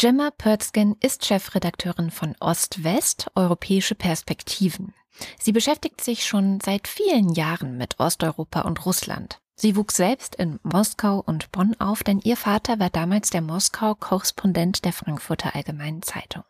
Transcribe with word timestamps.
Gemma 0.00 0.30
Pörzgen 0.30 0.96
ist 1.00 1.26
Chefredakteurin 1.26 2.10
von 2.10 2.34
Ost-West, 2.40 3.30
Europäische 3.34 3.94
Perspektiven. 3.94 4.94
Sie 5.38 5.52
beschäftigt 5.52 6.00
sich 6.00 6.24
schon 6.24 6.58
seit 6.64 6.88
vielen 6.88 7.34
Jahren 7.34 7.76
mit 7.76 8.00
Osteuropa 8.00 8.62
und 8.62 8.86
Russland. 8.86 9.42
Sie 9.56 9.76
wuchs 9.76 9.96
selbst 9.96 10.36
in 10.36 10.58
Moskau 10.62 11.22
und 11.26 11.52
Bonn 11.52 11.78
auf, 11.78 12.02
denn 12.02 12.18
ihr 12.18 12.38
Vater 12.38 12.78
war 12.78 12.88
damals 12.88 13.28
der 13.28 13.42
Moskau-Korrespondent 13.42 14.86
der 14.86 14.94
Frankfurter 14.94 15.54
Allgemeinen 15.54 16.00
Zeitung. 16.00 16.44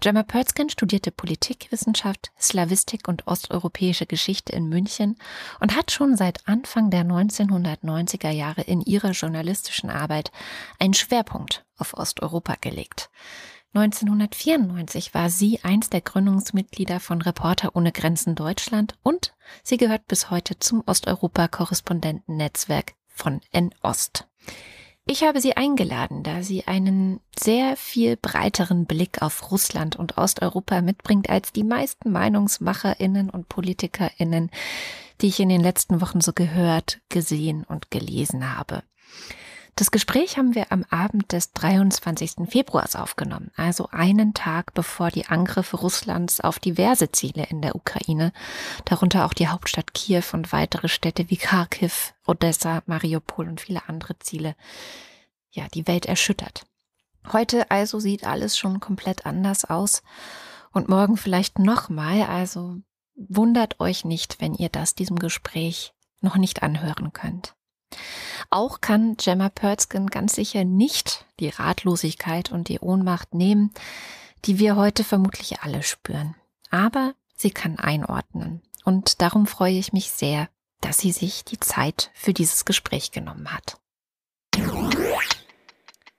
Gemma 0.00 0.22
Pörzgen 0.22 0.70
studierte 0.70 1.10
Politikwissenschaft, 1.10 2.30
Slawistik 2.40 3.08
und 3.08 3.26
osteuropäische 3.26 4.06
Geschichte 4.06 4.52
in 4.52 4.68
München 4.68 5.16
und 5.60 5.76
hat 5.76 5.90
schon 5.90 6.16
seit 6.16 6.48
Anfang 6.48 6.90
der 6.90 7.04
1990er 7.04 8.30
Jahre 8.30 8.62
in 8.62 8.80
ihrer 8.80 9.10
journalistischen 9.10 9.90
Arbeit 9.90 10.30
einen 10.78 10.94
Schwerpunkt 10.94 11.64
auf 11.76 11.94
Osteuropa 11.94 12.54
gelegt. 12.60 13.10
1994 13.74 15.12
war 15.14 15.30
sie 15.30 15.60
eins 15.62 15.90
der 15.90 16.00
Gründungsmitglieder 16.00 17.00
von 17.00 17.20
Reporter 17.20 17.76
ohne 17.76 17.92
Grenzen 17.92 18.34
Deutschland 18.34 18.96
und 19.02 19.34
sie 19.62 19.76
gehört 19.76 20.08
bis 20.08 20.30
heute 20.30 20.58
zum 20.58 20.82
Osteuropa-Korrespondentennetzwerk 20.86 22.94
von 23.08 23.42
N-Ost. 23.52 24.26
Ich 25.10 25.22
habe 25.22 25.40
sie 25.40 25.56
eingeladen, 25.56 26.22
da 26.22 26.42
sie 26.42 26.66
einen 26.66 27.20
sehr 27.34 27.76
viel 27.76 28.18
breiteren 28.18 28.84
Blick 28.84 29.22
auf 29.22 29.50
Russland 29.50 29.96
und 29.96 30.18
Osteuropa 30.18 30.82
mitbringt 30.82 31.30
als 31.30 31.50
die 31.50 31.64
meisten 31.64 32.12
Meinungsmacherinnen 32.12 33.30
und 33.30 33.48
Politikerinnen, 33.48 34.50
die 35.22 35.28
ich 35.28 35.40
in 35.40 35.48
den 35.48 35.62
letzten 35.62 36.02
Wochen 36.02 36.20
so 36.20 36.34
gehört, 36.34 37.00
gesehen 37.08 37.64
und 37.64 37.90
gelesen 37.90 38.54
habe. 38.54 38.82
Das 39.78 39.92
Gespräch 39.92 40.36
haben 40.36 40.56
wir 40.56 40.72
am 40.72 40.84
Abend 40.90 41.30
des 41.30 41.52
23. 41.52 42.50
Februars 42.50 42.96
aufgenommen, 42.96 43.52
also 43.54 43.88
einen 43.92 44.34
Tag 44.34 44.74
bevor 44.74 45.12
die 45.12 45.26
Angriffe 45.26 45.76
Russlands 45.76 46.40
auf 46.40 46.58
diverse 46.58 47.12
Ziele 47.12 47.46
in 47.48 47.62
der 47.62 47.76
Ukraine, 47.76 48.32
darunter 48.86 49.24
auch 49.24 49.34
die 49.34 49.46
Hauptstadt 49.46 49.94
Kiew 49.94 50.24
und 50.32 50.50
weitere 50.50 50.88
Städte 50.88 51.30
wie 51.30 51.36
Kharkiv, 51.36 52.12
Odessa, 52.26 52.82
Mariupol 52.86 53.46
und 53.46 53.60
viele 53.60 53.88
andere 53.88 54.18
Ziele, 54.18 54.56
ja, 55.52 55.68
die 55.72 55.86
Welt 55.86 56.06
erschüttert. 56.06 56.66
Heute 57.32 57.70
also 57.70 58.00
sieht 58.00 58.24
alles 58.24 58.58
schon 58.58 58.80
komplett 58.80 59.26
anders 59.26 59.64
aus 59.64 60.02
und 60.72 60.88
morgen 60.88 61.16
vielleicht 61.16 61.60
nochmal, 61.60 62.22
also 62.22 62.78
wundert 63.14 63.78
euch 63.78 64.04
nicht, 64.04 64.40
wenn 64.40 64.56
ihr 64.56 64.70
das 64.70 64.96
diesem 64.96 65.20
Gespräch 65.20 65.94
noch 66.20 66.34
nicht 66.34 66.64
anhören 66.64 67.12
könnt. 67.12 67.54
Auch 68.50 68.80
kann 68.80 69.16
Gemma 69.16 69.48
Pörzgen 69.48 70.06
ganz 70.06 70.34
sicher 70.34 70.64
nicht 70.64 71.26
die 71.40 71.48
Ratlosigkeit 71.48 72.50
und 72.50 72.68
die 72.68 72.80
Ohnmacht 72.80 73.34
nehmen, 73.34 73.72
die 74.44 74.58
wir 74.58 74.76
heute 74.76 75.04
vermutlich 75.04 75.60
alle 75.60 75.82
spüren. 75.82 76.34
Aber 76.70 77.14
sie 77.36 77.50
kann 77.50 77.78
einordnen. 77.78 78.62
Und 78.84 79.20
darum 79.20 79.46
freue 79.46 79.78
ich 79.78 79.92
mich 79.92 80.10
sehr, 80.10 80.48
dass 80.80 80.98
sie 80.98 81.12
sich 81.12 81.44
die 81.44 81.60
Zeit 81.60 82.10
für 82.14 82.32
dieses 82.32 82.64
Gespräch 82.64 83.10
genommen 83.10 83.52
hat. 83.52 83.78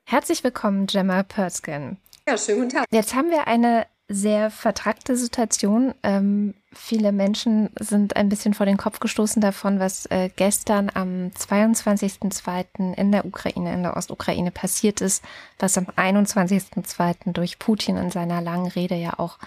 Herzlich 0.06 0.44
willkommen, 0.44 0.88
Gemma 0.88 1.23
Pörzgen. 1.23 2.00
Ja, 2.28 2.38
schönen 2.38 2.62
guten 2.62 2.75
Tag. 2.75 2.86
Jetzt 2.92 3.16
haben 3.16 3.30
wir 3.30 3.47
eine 3.47 3.88
sehr 4.10 4.50
vertrackte 4.50 5.16
Situation. 5.16 5.94
Ähm, 6.02 6.56
viele 6.74 7.12
Menschen 7.12 7.70
sind 7.80 8.16
ein 8.16 8.28
bisschen 8.28 8.56
vor 8.56 8.66
den 8.66 8.78
Kopf 8.78 9.00
gestoßen 9.00 9.40
davon, 9.40 9.80
was 9.80 10.08
äh, 10.08 10.30
gestern 10.36 10.90
am 10.92 11.28
22.02. 11.38 12.96
in 12.96 13.12
der 13.12 13.26
Ukraine, 13.26 13.72
in 13.72 13.84
der 13.84 13.96
Ostukraine 13.96 14.50
passiert 14.50 15.02
ist, 15.02 15.24
was 15.60 15.78
am 15.78 15.86
21.02. 15.86 17.34
durch 17.34 17.60
Putin 17.60 17.98
in 17.98 18.10
seiner 18.10 18.42
langen 18.42 18.68
Rede 18.68 18.96
ja 18.96 19.14
auch 19.18 19.38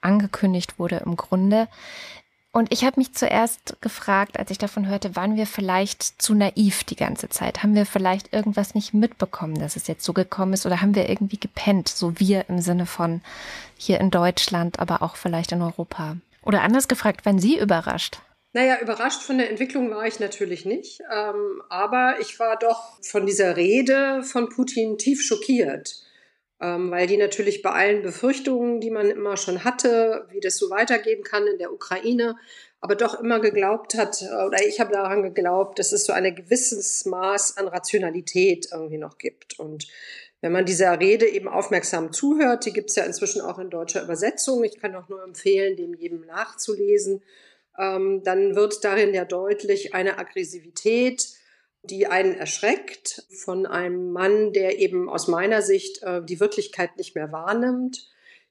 angekündigt 0.00 0.78
wurde 0.78 1.02
im 1.04 1.16
Grunde. 1.16 1.68
Und 2.54 2.70
ich 2.70 2.84
habe 2.84 3.00
mich 3.00 3.14
zuerst 3.14 3.80
gefragt, 3.80 4.38
als 4.38 4.50
ich 4.50 4.58
davon 4.58 4.86
hörte, 4.86 5.16
waren 5.16 5.36
wir 5.36 5.46
vielleicht 5.46 6.20
zu 6.20 6.34
naiv 6.34 6.84
die 6.84 6.96
ganze 6.96 7.30
Zeit? 7.30 7.62
Haben 7.62 7.74
wir 7.74 7.86
vielleicht 7.86 8.34
irgendwas 8.34 8.74
nicht 8.74 8.92
mitbekommen, 8.92 9.58
dass 9.58 9.74
es 9.74 9.86
jetzt 9.86 10.04
so 10.04 10.12
gekommen 10.12 10.52
ist? 10.52 10.66
Oder 10.66 10.82
haben 10.82 10.94
wir 10.94 11.08
irgendwie 11.08 11.38
gepennt, 11.38 11.88
so 11.88 12.20
wir 12.20 12.44
im 12.50 12.60
Sinne 12.60 12.84
von 12.84 13.22
hier 13.78 14.00
in 14.00 14.10
Deutschland, 14.10 14.80
aber 14.80 15.00
auch 15.00 15.16
vielleicht 15.16 15.52
in 15.52 15.62
Europa? 15.62 16.16
Oder 16.42 16.60
anders 16.60 16.88
gefragt, 16.88 17.24
waren 17.24 17.38
Sie 17.38 17.58
überrascht? 17.58 18.20
Naja, 18.52 18.78
überrascht 18.82 19.22
von 19.22 19.38
der 19.38 19.48
Entwicklung 19.48 19.90
war 19.90 20.06
ich 20.06 20.20
natürlich 20.20 20.66
nicht. 20.66 21.00
Ähm, 21.10 21.62
aber 21.70 22.16
ich 22.20 22.38
war 22.38 22.58
doch 22.58 23.02
von 23.02 23.24
dieser 23.24 23.56
Rede 23.56 24.22
von 24.24 24.50
Putin 24.50 24.98
tief 24.98 25.22
schockiert 25.22 26.01
weil 26.62 27.06
die 27.06 27.16
natürlich 27.16 27.62
bei 27.62 27.70
allen 27.70 28.02
Befürchtungen, 28.02 28.80
die 28.80 28.90
man 28.90 29.10
immer 29.10 29.36
schon 29.36 29.64
hatte, 29.64 30.26
wie 30.30 30.40
das 30.40 30.56
so 30.56 30.70
weitergehen 30.70 31.24
kann 31.24 31.46
in 31.46 31.58
der 31.58 31.72
Ukraine, 31.72 32.36
aber 32.80 32.96
doch 32.96 33.20
immer 33.20 33.40
geglaubt 33.40 33.94
hat, 33.94 34.22
äh, 34.22 34.46
oder 34.46 34.64
ich 34.66 34.80
habe 34.80 34.92
daran 34.92 35.22
geglaubt, 35.22 35.78
dass 35.78 35.92
es 35.92 36.04
so 36.04 36.12
ein 36.12 36.34
gewisses 36.34 37.04
Maß 37.06 37.56
an 37.56 37.68
Rationalität 37.68 38.68
irgendwie 38.72 38.98
noch 38.98 39.18
gibt. 39.18 39.58
Und 39.58 39.88
wenn 40.40 40.52
man 40.52 40.64
dieser 40.64 40.98
Rede 40.98 41.26
eben 41.28 41.48
aufmerksam 41.48 42.12
zuhört, 42.12 42.66
die 42.66 42.72
gibt 42.72 42.90
es 42.90 42.96
ja 42.96 43.04
inzwischen 43.04 43.40
auch 43.40 43.58
in 43.58 43.70
deutscher 43.70 44.02
Übersetzung, 44.02 44.64
ich 44.64 44.80
kann 44.80 44.96
auch 44.96 45.08
nur 45.08 45.22
empfehlen, 45.22 45.76
dem 45.76 45.94
jedem 45.94 46.26
nachzulesen, 46.26 47.22
ähm, 47.78 48.22
dann 48.24 48.56
wird 48.56 48.84
darin 48.84 49.14
ja 49.14 49.24
deutlich 49.24 49.94
eine 49.94 50.18
Aggressivität, 50.18 51.28
die 51.82 52.06
einen 52.06 52.34
erschreckt 52.34 53.26
von 53.30 53.66
einem 53.66 54.12
Mann, 54.12 54.52
der 54.52 54.78
eben 54.78 55.08
aus 55.08 55.28
meiner 55.28 55.62
Sicht 55.62 56.02
äh, 56.02 56.22
die 56.22 56.40
Wirklichkeit 56.40 56.96
nicht 56.96 57.14
mehr 57.14 57.32
wahrnimmt, 57.32 58.08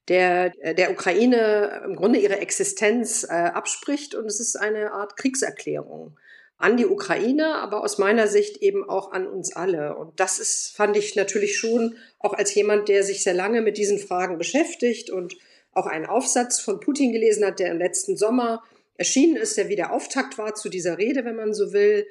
der 0.07 0.53
äh, 0.61 0.75
der 0.75 0.91
Ukraine 0.91 1.81
im 1.85 1.95
Grunde 1.95 2.19
ihre 2.19 2.39
Existenz 2.39 3.23
äh, 3.23 3.27
abspricht 3.27 4.15
und 4.15 4.25
es 4.25 4.39
ist 4.39 4.57
eine 4.57 4.91
Art 4.91 5.15
Kriegserklärung 5.15 6.17
an 6.57 6.77
die 6.77 6.85
Ukraine, 6.85 7.55
aber 7.55 7.83
aus 7.83 7.97
meiner 7.97 8.27
Sicht 8.27 8.57
eben 8.57 8.87
auch 8.87 9.11
an 9.13 9.25
uns 9.25 9.55
alle. 9.55 9.95
Und 9.95 10.19
das 10.19 10.37
ist, 10.37 10.75
fand 10.75 10.95
ich 10.95 11.15
natürlich 11.15 11.57
schon 11.57 11.95
auch 12.19 12.33
als 12.33 12.53
jemand, 12.53 12.87
der 12.87 13.03
sich 13.03 13.23
sehr 13.23 13.33
lange 13.33 13.61
mit 13.61 13.77
diesen 13.77 13.97
Fragen 13.97 14.37
beschäftigt 14.37 15.09
und 15.09 15.35
auch 15.73 15.87
einen 15.87 16.05
Aufsatz 16.05 16.59
von 16.59 16.79
Putin 16.79 17.13
gelesen 17.13 17.45
hat, 17.45 17.59
der 17.59 17.71
im 17.71 17.79
letzten 17.79 18.15
Sommer 18.15 18.61
erschienen 18.95 19.37
ist, 19.37 19.57
der 19.57 19.69
wie 19.69 19.75
der 19.75 19.91
Auftakt 19.91 20.37
war 20.37 20.53
zu 20.53 20.69
dieser 20.69 20.99
Rede, 20.99 21.25
wenn 21.25 21.35
man 21.35 21.53
so 21.53 21.73
will, 21.73 22.05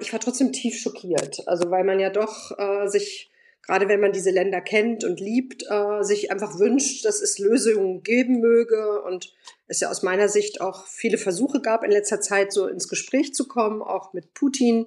ich 0.00 0.12
war 0.12 0.20
trotzdem 0.20 0.52
tief 0.52 0.78
schockiert. 0.78 1.46
Also 1.46 1.70
weil 1.70 1.84
man 1.84 2.00
ja 2.00 2.10
doch 2.10 2.58
äh, 2.58 2.88
sich, 2.88 3.30
gerade 3.62 3.88
wenn 3.88 4.00
man 4.00 4.12
diese 4.12 4.30
Länder 4.30 4.60
kennt 4.60 5.04
und 5.04 5.20
liebt, 5.20 5.64
äh, 5.68 6.02
sich 6.02 6.30
einfach 6.30 6.58
wünscht, 6.58 7.04
dass 7.04 7.20
es 7.20 7.38
Lösungen 7.38 8.02
geben 8.02 8.40
möge 8.40 9.02
und 9.02 9.34
es 9.66 9.80
ja 9.80 9.90
aus 9.90 10.02
meiner 10.02 10.28
Sicht 10.28 10.60
auch 10.60 10.86
viele 10.86 11.18
Versuche 11.18 11.60
gab 11.60 11.84
in 11.84 11.90
letzter 11.90 12.20
Zeit 12.20 12.52
so 12.52 12.66
ins 12.66 12.88
Gespräch 12.88 13.34
zu 13.34 13.46
kommen, 13.46 13.82
auch 13.82 14.12
mit 14.12 14.34
Putin. 14.34 14.86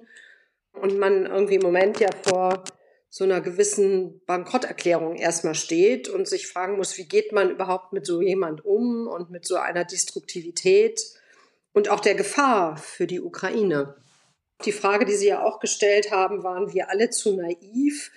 Und 0.72 0.98
man 0.98 1.26
irgendwie 1.26 1.56
im 1.56 1.62
Moment 1.62 2.00
ja 2.00 2.08
vor 2.22 2.64
so 3.14 3.24
einer 3.24 3.42
gewissen 3.42 4.22
Bankrotterklärung 4.24 5.16
erstmal 5.16 5.54
steht 5.54 6.08
und 6.08 6.26
sich 6.26 6.46
fragen 6.46 6.78
muss, 6.78 6.96
wie 6.96 7.04
geht 7.04 7.30
man 7.30 7.50
überhaupt 7.50 7.92
mit 7.92 8.06
so 8.06 8.22
jemand 8.22 8.64
um 8.64 9.06
und 9.06 9.30
mit 9.30 9.46
so 9.46 9.56
einer 9.56 9.84
Destruktivität 9.84 10.98
und 11.74 11.90
auch 11.90 12.00
der 12.00 12.14
Gefahr 12.14 12.78
für 12.78 13.06
die 13.06 13.20
Ukraine. 13.20 13.96
Die 14.64 14.72
Frage, 14.72 15.04
die 15.04 15.14
Sie 15.14 15.28
ja 15.28 15.42
auch 15.42 15.60
gestellt 15.60 16.10
haben, 16.10 16.42
waren 16.42 16.72
wir 16.72 16.90
alle 16.90 17.10
zu 17.10 17.36
naiv? 17.36 18.10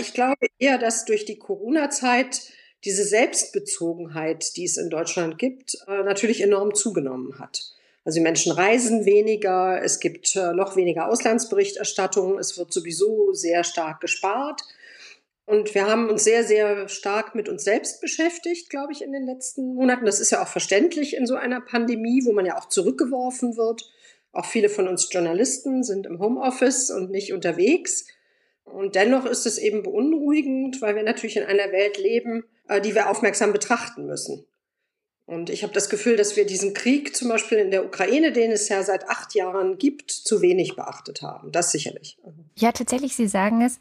Ich 0.00 0.12
glaube 0.12 0.46
eher, 0.58 0.76
dass 0.76 1.04
durch 1.04 1.24
die 1.24 1.38
Corona-Zeit 1.38 2.50
diese 2.84 3.04
Selbstbezogenheit, 3.04 4.56
die 4.56 4.64
es 4.64 4.76
in 4.76 4.90
Deutschland 4.90 5.38
gibt, 5.38 5.76
äh, 5.86 6.02
natürlich 6.02 6.40
enorm 6.40 6.74
zugenommen 6.74 7.38
hat. 7.38 7.72
Also 8.04 8.18
die 8.18 8.22
Menschen 8.22 8.52
reisen 8.52 9.04
weniger, 9.04 9.82
es 9.82 10.00
gibt 10.00 10.36
äh, 10.36 10.52
noch 10.52 10.76
weniger 10.76 11.08
Auslandsberichterstattung, 11.08 12.38
es 12.38 12.56
wird 12.56 12.72
sowieso 12.72 13.32
sehr 13.32 13.64
stark 13.64 14.00
gespart. 14.00 14.62
Und 15.44 15.74
wir 15.74 15.86
haben 15.86 16.10
uns 16.10 16.24
sehr, 16.24 16.44
sehr 16.44 16.88
stark 16.88 17.34
mit 17.34 17.48
uns 17.48 17.64
selbst 17.64 18.02
beschäftigt, 18.02 18.68
glaube 18.68 18.92
ich, 18.92 19.02
in 19.02 19.12
den 19.12 19.24
letzten 19.24 19.74
Monaten. 19.74 20.04
Das 20.04 20.20
ist 20.20 20.30
ja 20.30 20.42
auch 20.42 20.48
verständlich 20.48 21.16
in 21.16 21.26
so 21.26 21.36
einer 21.36 21.62
Pandemie, 21.62 22.22
wo 22.26 22.32
man 22.32 22.44
ja 22.44 22.58
auch 22.58 22.68
zurückgeworfen 22.68 23.56
wird. 23.56 23.90
Auch 24.38 24.46
viele 24.46 24.68
von 24.68 24.86
uns 24.86 25.08
Journalisten 25.10 25.82
sind 25.82 26.06
im 26.06 26.20
Homeoffice 26.20 26.90
und 26.90 27.10
nicht 27.10 27.32
unterwegs. 27.32 28.06
Und 28.62 28.94
dennoch 28.94 29.24
ist 29.26 29.46
es 29.46 29.58
eben 29.58 29.82
beunruhigend, 29.82 30.80
weil 30.80 30.94
wir 30.94 31.02
natürlich 31.02 31.38
in 31.38 31.42
einer 31.42 31.72
Welt 31.72 31.98
leben, 31.98 32.44
äh, 32.68 32.80
die 32.80 32.94
wir 32.94 33.10
aufmerksam 33.10 33.52
betrachten 33.52 34.06
müssen. 34.06 34.46
Und 35.26 35.50
ich 35.50 35.64
habe 35.64 35.72
das 35.72 35.90
Gefühl, 35.90 36.14
dass 36.16 36.36
wir 36.36 36.46
diesen 36.46 36.72
Krieg 36.72 37.16
zum 37.16 37.28
Beispiel 37.28 37.58
in 37.58 37.72
der 37.72 37.84
Ukraine, 37.84 38.30
den 38.30 38.52
es 38.52 38.68
ja 38.68 38.84
seit 38.84 39.08
acht 39.08 39.34
Jahren 39.34 39.76
gibt, 39.76 40.12
zu 40.12 40.40
wenig 40.40 40.76
beachtet 40.76 41.20
haben. 41.20 41.50
Das 41.50 41.72
sicherlich. 41.72 42.16
Ja, 42.54 42.70
tatsächlich, 42.70 43.16
Sie 43.16 43.26
sagen 43.26 43.60
es, 43.62 43.80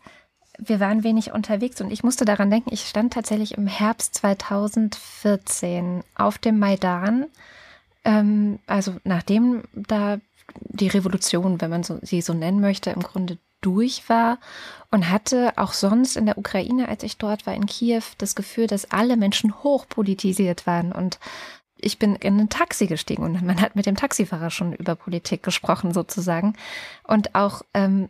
wir 0.58 0.80
waren 0.80 1.04
wenig 1.04 1.34
unterwegs 1.34 1.80
und 1.82 1.92
ich 1.92 2.04
musste 2.04 2.26
daran 2.26 2.50
denken, 2.50 2.74
ich 2.74 2.88
stand 2.88 3.14
tatsächlich 3.14 3.60
im 3.60 3.68
Herbst 3.68 4.16
2014 4.16 6.04
auf 6.16 6.40
dem 6.40 6.58
Maidan. 6.58 7.28
Ähm, 8.08 8.60
also 8.66 8.96
nachdem 9.04 9.64
da 9.74 10.20
die 10.62 10.88
Revolution, 10.88 11.60
wenn 11.60 11.70
man 11.70 11.84
so, 11.84 12.00
sie 12.02 12.22
so 12.22 12.34
nennen 12.34 12.62
möchte, 12.62 12.90
im 12.90 13.04
Grunde 13.04 13.38
durch 13.60 14.08
war 14.08 14.40
und 14.92 15.10
hatte 15.10 15.54
auch 15.58 15.74
sonst 15.74 16.16
in 16.16 16.26
der 16.26 16.38
Ukraine, 16.38 16.88
als 16.88 17.04
ich 17.04 17.18
dort 17.18 17.46
war, 17.46 17.54
in 17.54 17.66
Kiew, 17.66 18.04
das 18.18 18.34
Gefühl, 18.36 18.68
dass 18.68 18.92
alle 18.92 19.18
Menschen 19.18 19.62
hochpolitisiert 19.62 20.66
waren 20.66 20.94
und 20.94 21.20
ich 21.80 22.00
bin 22.00 22.16
in 22.16 22.40
ein 22.40 22.50
Taxi 22.50 22.88
gestiegen 22.88 23.24
und 23.24 23.44
man 23.44 23.62
hat 23.62 23.76
mit 23.76 23.86
dem 23.86 23.96
Taxifahrer 23.96 24.50
schon 24.52 24.74
über 24.74 24.96
Politik 24.96 25.44
gesprochen 25.44 25.94
sozusagen. 25.94 26.54
Und 27.04 27.36
auch 27.36 27.62
ähm, 27.76 28.10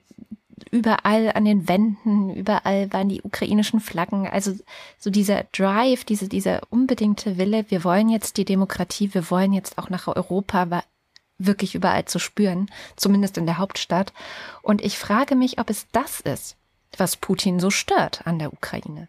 überall 0.72 1.32
an 1.34 1.46
den 1.46 1.68
Wänden, 1.68 2.36
überall 2.36 2.92
waren 2.94 3.10
die 3.10 3.22
ukrainischen 3.22 3.80
Flaggen. 3.80 4.28
Also 4.28 4.54
so 4.98 5.10
dieser 5.10 5.46
Drive, 5.52 6.04
diese, 6.04 6.28
dieser 6.28 6.62
unbedingte 6.70 7.38
Wille, 7.38 7.66
wir 7.70 7.84
wollen 7.84 8.10
jetzt 8.10 8.38
die 8.38 8.46
Demokratie, 8.46 9.14
wir 9.14 9.30
wollen 9.30 9.54
jetzt 9.54 9.78
auch 9.78 9.90
nach 9.90 10.08
Europa, 10.08 10.70
war 10.70 10.84
wirklich 11.38 11.76
überall 11.76 12.06
zu 12.06 12.20
spüren, 12.20 12.70
zumindest 12.96 13.38
in 13.38 13.46
der 13.46 13.58
Hauptstadt. 13.58 14.14
Und 14.62 14.84
ich 14.84 14.98
frage 14.98 15.36
mich, 15.36 15.60
ob 15.60 15.70
es 15.70 15.88
das 15.92 16.22
ist, 16.22 16.56
was 16.98 17.18
Putin 17.18 17.60
so 17.60 17.70
stört 17.70 18.26
an 18.26 18.40
der 18.40 18.54
Ukraine. 18.54 19.08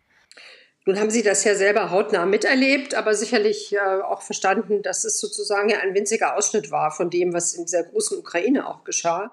Nun 0.88 0.98
haben 0.98 1.10
Sie 1.10 1.22
das 1.22 1.44
ja 1.44 1.54
selber 1.54 1.90
hautnah 1.90 2.24
miterlebt, 2.24 2.94
aber 2.94 3.14
sicherlich 3.14 3.74
äh, 3.74 4.00
auch 4.02 4.22
verstanden, 4.22 4.80
dass 4.80 5.04
es 5.04 5.20
sozusagen 5.20 5.68
ja 5.68 5.80
ein 5.80 5.94
winziger 5.94 6.34
Ausschnitt 6.34 6.70
war 6.70 6.90
von 6.90 7.10
dem, 7.10 7.34
was 7.34 7.52
in 7.52 7.66
dieser 7.66 7.82
großen 7.82 8.18
Ukraine 8.18 8.66
auch 8.66 8.84
geschah. 8.84 9.30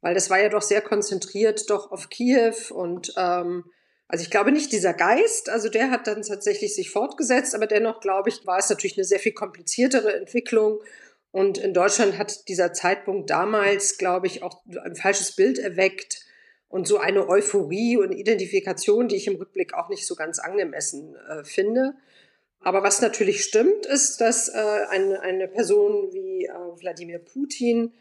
Weil 0.00 0.14
das 0.14 0.30
war 0.30 0.40
ja 0.40 0.48
doch 0.48 0.62
sehr 0.62 0.80
konzentriert 0.80 1.68
doch 1.70 1.90
auf 1.90 2.08
Kiew 2.08 2.54
und 2.70 3.12
ähm, 3.16 3.64
also 4.08 4.22
ich 4.22 4.30
glaube 4.30 4.52
nicht 4.52 4.72
dieser 4.72 4.94
Geist, 4.94 5.50
also 5.50 5.68
der 5.68 5.90
hat 5.90 6.06
dann 6.06 6.22
tatsächlich 6.22 6.74
sich 6.74 6.90
fortgesetzt, 6.90 7.54
aber 7.54 7.66
dennoch 7.66 8.00
glaube 8.00 8.30
ich, 8.30 8.46
war 8.46 8.58
es 8.58 8.70
natürlich 8.70 8.96
eine 8.96 9.04
sehr 9.04 9.18
viel 9.18 9.32
kompliziertere 9.32 10.16
Entwicklung. 10.16 10.80
Und 11.30 11.58
in 11.58 11.74
Deutschland 11.74 12.16
hat 12.16 12.48
dieser 12.48 12.72
Zeitpunkt 12.72 13.28
damals, 13.28 13.98
glaube 13.98 14.26
ich, 14.26 14.42
auch 14.42 14.62
ein 14.82 14.96
falsches 14.96 15.32
Bild 15.32 15.58
erweckt 15.58 16.24
und 16.68 16.88
so 16.88 16.98
eine 16.98 17.28
Euphorie 17.28 17.98
und 17.98 18.12
Identifikation, 18.12 19.08
die 19.08 19.16
ich 19.16 19.26
im 19.26 19.36
Rückblick 19.36 19.74
auch 19.74 19.90
nicht 19.90 20.06
so 20.06 20.14
ganz 20.14 20.38
angemessen 20.38 21.14
äh, 21.28 21.44
finde. 21.44 21.94
Aber 22.60 22.82
was 22.82 23.02
natürlich 23.02 23.44
stimmt, 23.44 23.84
ist, 23.86 24.20
dass 24.22 24.48
äh, 24.48 24.58
eine, 24.88 25.20
eine 25.20 25.48
Person 25.48 26.12
wie 26.12 26.46
äh, 26.46 26.80
Wladimir 26.80 27.18
Putin 27.18 27.92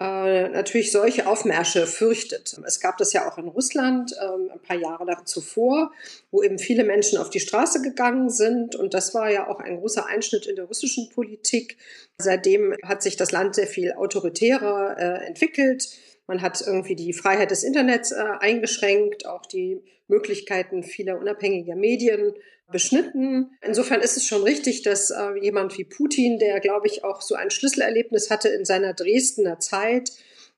äh, 0.00 0.48
natürlich 0.48 0.92
solche 0.92 1.26
Aufmärsche 1.26 1.86
fürchtet. 1.86 2.58
Es 2.66 2.80
gab 2.80 2.96
das 2.96 3.12
ja 3.12 3.30
auch 3.30 3.36
in 3.36 3.48
Russland 3.48 4.12
äh, 4.12 4.52
ein 4.52 4.60
paar 4.60 4.76
Jahre 4.76 5.24
zuvor, 5.26 5.92
wo 6.30 6.42
eben 6.42 6.58
viele 6.58 6.84
Menschen 6.84 7.18
auf 7.18 7.28
die 7.28 7.40
Straße 7.40 7.82
gegangen 7.82 8.30
sind. 8.30 8.74
Und 8.74 8.94
das 8.94 9.12
war 9.12 9.30
ja 9.30 9.46
auch 9.48 9.60
ein 9.60 9.78
großer 9.78 10.06
Einschnitt 10.06 10.46
in 10.46 10.56
der 10.56 10.64
russischen 10.64 11.10
Politik. 11.10 11.76
Seitdem 12.16 12.74
hat 12.82 13.02
sich 13.02 13.16
das 13.16 13.30
Land 13.30 13.54
sehr 13.54 13.66
viel 13.66 13.92
autoritärer 13.92 14.96
äh, 14.98 15.26
entwickelt. 15.26 15.88
Man 16.30 16.42
hat 16.42 16.60
irgendwie 16.64 16.94
die 16.94 17.12
Freiheit 17.12 17.50
des 17.50 17.64
Internets 17.64 18.12
äh, 18.12 18.22
eingeschränkt, 18.38 19.26
auch 19.26 19.44
die 19.46 19.82
Möglichkeiten 20.06 20.84
vieler 20.84 21.18
unabhängiger 21.18 21.74
Medien 21.74 22.34
beschnitten. 22.70 23.50
Insofern 23.62 24.00
ist 24.00 24.16
es 24.16 24.26
schon 24.26 24.44
richtig, 24.44 24.82
dass 24.82 25.10
äh, 25.10 25.36
jemand 25.40 25.76
wie 25.76 25.82
Putin, 25.82 26.38
der, 26.38 26.60
glaube 26.60 26.86
ich, 26.86 27.02
auch 27.02 27.20
so 27.20 27.34
ein 27.34 27.50
Schlüsselerlebnis 27.50 28.30
hatte 28.30 28.48
in 28.48 28.64
seiner 28.64 28.94
Dresdner 28.94 29.58
Zeit, 29.58 30.12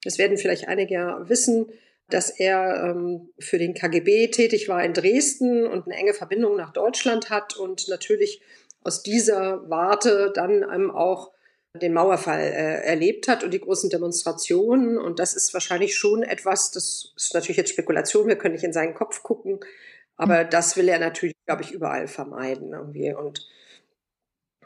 das 0.04 0.18
werden 0.18 0.36
vielleicht 0.36 0.68
einige 0.68 0.92
ja 0.92 1.26
wissen, 1.30 1.72
dass 2.10 2.28
er 2.28 2.90
ähm, 2.90 3.30
für 3.38 3.56
den 3.56 3.72
KGB 3.72 4.28
tätig 4.28 4.68
war 4.68 4.84
in 4.84 4.92
Dresden 4.92 5.66
und 5.66 5.86
eine 5.86 5.96
enge 5.96 6.12
Verbindung 6.12 6.54
nach 6.54 6.74
Deutschland 6.74 7.30
hat 7.30 7.56
und 7.56 7.88
natürlich 7.88 8.42
aus 8.84 9.02
dieser 9.02 9.70
Warte 9.70 10.32
dann 10.34 10.64
einem 10.64 10.90
auch 10.90 11.30
den 11.80 11.94
Mauerfall 11.94 12.40
äh, 12.40 12.84
erlebt 12.84 13.28
hat 13.28 13.42
und 13.44 13.52
die 13.52 13.60
großen 13.60 13.88
Demonstrationen. 13.88 14.98
Und 14.98 15.18
das 15.18 15.34
ist 15.34 15.54
wahrscheinlich 15.54 15.96
schon 15.96 16.22
etwas, 16.22 16.70
das 16.70 17.12
ist 17.16 17.34
natürlich 17.34 17.56
jetzt 17.56 17.70
Spekulation, 17.70 18.28
wir 18.28 18.36
können 18.36 18.54
nicht 18.54 18.64
in 18.64 18.72
seinen 18.72 18.94
Kopf 18.94 19.22
gucken, 19.22 19.60
aber 20.16 20.44
mhm. 20.44 20.50
das 20.50 20.76
will 20.76 20.88
er 20.88 20.98
natürlich, 20.98 21.34
glaube 21.46 21.62
ich, 21.62 21.72
überall 21.72 22.08
vermeiden 22.08 22.72
irgendwie. 22.72 23.14
Und 23.14 23.48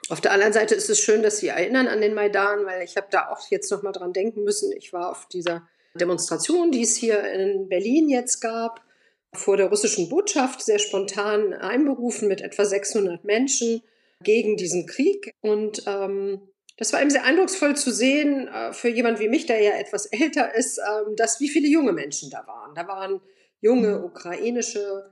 auf 0.08 0.20
der 0.20 0.32
anderen 0.32 0.52
Seite 0.52 0.74
ist 0.74 0.90
es 0.90 1.00
schön, 1.00 1.22
dass 1.22 1.38
Sie 1.38 1.48
erinnern 1.48 1.88
an 1.88 2.00
den 2.00 2.14
Maidan, 2.14 2.64
weil 2.66 2.82
ich 2.82 2.96
habe 2.96 3.08
da 3.10 3.28
auch 3.28 3.50
jetzt 3.50 3.70
noch 3.70 3.82
mal 3.82 3.92
dran 3.92 4.12
denken 4.12 4.44
müssen. 4.44 4.72
Ich 4.72 4.92
war 4.92 5.10
auf 5.10 5.26
dieser 5.28 5.68
Demonstration, 5.94 6.70
die 6.70 6.82
es 6.82 6.96
hier 6.96 7.24
in 7.32 7.68
Berlin 7.68 8.08
jetzt 8.08 8.40
gab, 8.40 8.84
vor 9.32 9.56
der 9.56 9.66
russischen 9.66 10.08
Botschaft, 10.08 10.62
sehr 10.62 10.78
spontan 10.78 11.52
einberufen 11.52 12.28
mit 12.28 12.40
etwa 12.40 12.64
600 12.64 13.24
Menschen 13.24 13.82
gegen 14.22 14.56
diesen 14.56 14.86
Krieg. 14.86 15.34
Und 15.40 15.82
ähm, 15.86 16.40
das 16.76 16.92
war 16.92 17.00
eben 17.00 17.10
sehr 17.10 17.24
eindrucksvoll 17.24 17.76
zu 17.76 17.90
sehen, 17.90 18.48
äh, 18.48 18.72
für 18.72 18.88
jemand 18.88 19.18
wie 19.18 19.28
mich, 19.28 19.46
der 19.46 19.60
ja 19.60 19.72
etwas 19.72 20.06
älter 20.12 20.54
ist, 20.54 20.78
ähm, 20.78 21.16
dass 21.16 21.40
wie 21.40 21.48
viele 21.48 21.68
junge 21.68 21.92
Menschen 21.92 22.30
da 22.30 22.46
waren. 22.46 22.74
Da 22.74 22.86
waren 22.86 23.20
junge 23.60 23.98
mhm. 23.98 24.04
ukrainische, 24.04 25.10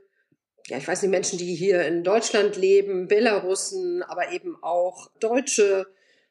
ja, 0.67 0.79
ich 0.79 0.87
weiß 0.87 1.03
nicht, 1.03 1.11
Menschen, 1.11 1.39
die 1.39 1.55
hier 1.55 1.83
in 1.83 2.05
Deutschland 2.05 2.57
leben, 2.57 3.09
Belarussen, 3.09 4.03
aber 4.03 4.33
eben 4.33 4.57
auch 4.63 5.11
Deutsche 5.21 5.87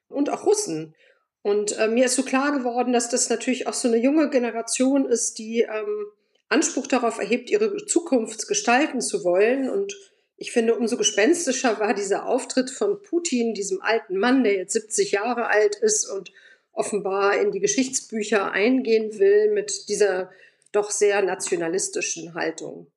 und 0.08 0.30
auch 0.30 0.46
Russen. 0.46 0.96
Und 1.42 1.78
äh, 1.78 1.88
mir 1.88 2.06
ist 2.06 2.16
so 2.16 2.24
klar 2.24 2.58
geworden, 2.58 2.94
dass 2.94 3.10
das 3.10 3.30
natürlich 3.30 3.68
auch 3.68 3.74
so 3.74 3.88
eine 3.88 3.98
junge 3.98 4.30
Generation 4.30 5.06
ist, 5.06 5.40
die 5.40 5.62
ähm, 5.62 6.06
Anspruch 6.48 6.88
darauf 6.88 7.20
erhebt, 7.20 7.50
ihre 7.50 7.86
Zukunft 7.86 8.48
gestalten 8.48 9.02
zu 9.02 9.24
wollen 9.24 9.70
und 9.70 9.94
ich 10.36 10.52
finde, 10.52 10.76
umso 10.76 10.98
gespenstischer 10.98 11.80
war 11.80 11.94
dieser 11.94 12.26
Auftritt 12.26 12.70
von 12.70 13.02
Putin, 13.02 13.54
diesem 13.54 13.82
alten 13.82 14.18
Mann, 14.18 14.44
der 14.44 14.56
jetzt 14.56 14.74
70 14.74 15.12
Jahre 15.12 15.48
alt 15.48 15.76
ist 15.76 16.06
und 16.10 16.32
offenbar 16.72 17.40
in 17.40 17.52
die 17.52 17.60
Geschichtsbücher 17.60 18.52
eingehen 18.52 19.20
will 19.20 19.52
mit 19.54 19.90
dieser 19.90 20.32
doch 20.72 20.90
sehr 20.90 21.22
nationalistischen 21.22 22.34
Haltung. 22.34 22.88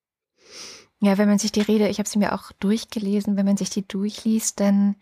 Ja, 1.01 1.19
wenn 1.19 1.29
man 1.29 1.39
sich 1.39 1.53
die 1.53 1.61
Rede, 1.61 1.89
ich 1.89 1.99
habe 1.99 2.09
sie 2.09 2.19
mir 2.19 2.33
auch 2.33 2.53
durchgelesen, 2.53 3.37
wenn 3.37 3.45
man 3.45 3.59
sich 3.59 3.69
die 3.69 3.87
durchliest, 3.87 4.61
dann 4.61 4.97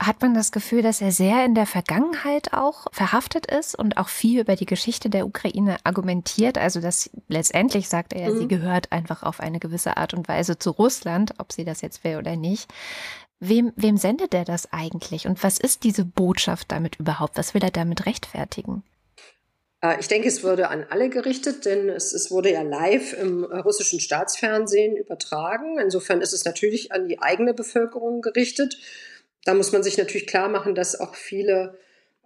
hat 0.00 0.20
man 0.20 0.34
das 0.34 0.52
Gefühl, 0.52 0.82
dass 0.82 1.00
er 1.00 1.12
sehr 1.12 1.44
in 1.44 1.54
der 1.54 1.66
Vergangenheit 1.66 2.52
auch 2.52 2.86
verhaftet 2.92 3.46
ist 3.46 3.78
und 3.78 3.96
auch 3.96 4.08
viel 4.08 4.40
über 4.40 4.56
die 4.56 4.66
Geschichte 4.66 5.10
der 5.10 5.26
Ukraine 5.26 5.76
argumentiert. 5.84 6.58
Also 6.58 6.80
dass 6.80 7.10
letztendlich 7.28 7.88
sagt 7.88 8.12
er, 8.12 8.30
mhm. 8.30 8.38
sie 8.38 8.48
gehört 8.48 8.90
einfach 8.90 9.22
auf 9.22 9.40
eine 9.40 9.60
gewisse 9.60 9.96
Art 9.96 10.14
und 10.14 10.28
Weise 10.28 10.58
zu 10.58 10.70
Russland, 10.70 11.34
ob 11.38 11.52
sie 11.52 11.64
das 11.64 11.80
jetzt 11.82 12.04
will 12.04 12.16
oder 12.16 12.36
nicht. 12.36 12.72
Wem, 13.38 13.72
wem 13.76 13.96
sendet 13.96 14.34
er 14.34 14.44
das 14.44 14.72
eigentlich? 14.72 15.26
Und 15.26 15.42
was 15.42 15.58
ist 15.58 15.82
diese 15.84 16.04
Botschaft 16.04 16.70
damit 16.70 16.96
überhaupt? 16.96 17.36
Was 17.36 17.54
will 17.54 17.62
er 17.62 17.72
damit 17.72 18.06
rechtfertigen? 18.06 18.84
Äh, 19.82 20.00
ich 20.00 20.08
denke, 20.08 20.28
es 20.28 20.42
wurde 20.42 20.68
an 20.68 20.86
alle 20.88 21.10
gerichtet, 21.10 21.64
denn 21.64 21.88
es, 21.88 22.12
es, 22.12 22.30
wurde 22.30 22.52
ja 22.52 22.62
live 22.62 23.12
im 23.14 23.44
russischen 23.44 24.00
Staatsfernsehen 24.00 24.96
übertragen. 24.96 25.78
Insofern 25.78 26.20
ist 26.20 26.32
es 26.32 26.44
natürlich 26.44 26.92
an 26.92 27.08
die 27.08 27.20
eigene 27.20 27.52
Bevölkerung 27.52 28.20
gerichtet 28.22 28.78
da 29.44 29.54
muss 29.54 29.72
man 29.72 29.82
sich 29.82 29.98
natürlich 29.98 30.26
klar 30.26 30.48
machen, 30.48 30.74
dass 30.74 30.98
auch 30.98 31.14
viele 31.14 31.78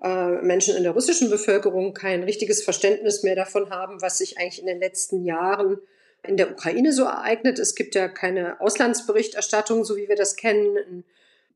äh, 0.03 0.43
Menschen 0.43 0.77
in 0.77 0.83
der 0.83 0.93
russischen 0.93 1.31
Bevölkerung 1.31 1.95
kein 1.95 2.23
richtiges 2.23 2.63
Verständnis 2.63 3.23
mehr 3.23 3.37
davon 3.37 3.71
haben, 3.71 4.03
was 4.03 4.19
sich 4.19 4.39
eigentlich 4.39 4.61
in 4.61 4.67
den 4.67 4.81
letzten 4.81 5.25
Jahren 5.25 5.79
in 6.23 6.37
der 6.37 6.51
Ukraine 6.51 6.93
so 6.93 7.05
ereignet. 7.05 7.59
Es 7.59 7.75
gibt 7.75 7.95
ja 7.95 8.09
keine 8.09 8.61
Auslandsberichterstattung, 8.61 9.85
so 9.85 9.97
wie 9.97 10.09
wir 10.09 10.17
das 10.17 10.37
kennen, 10.37 11.05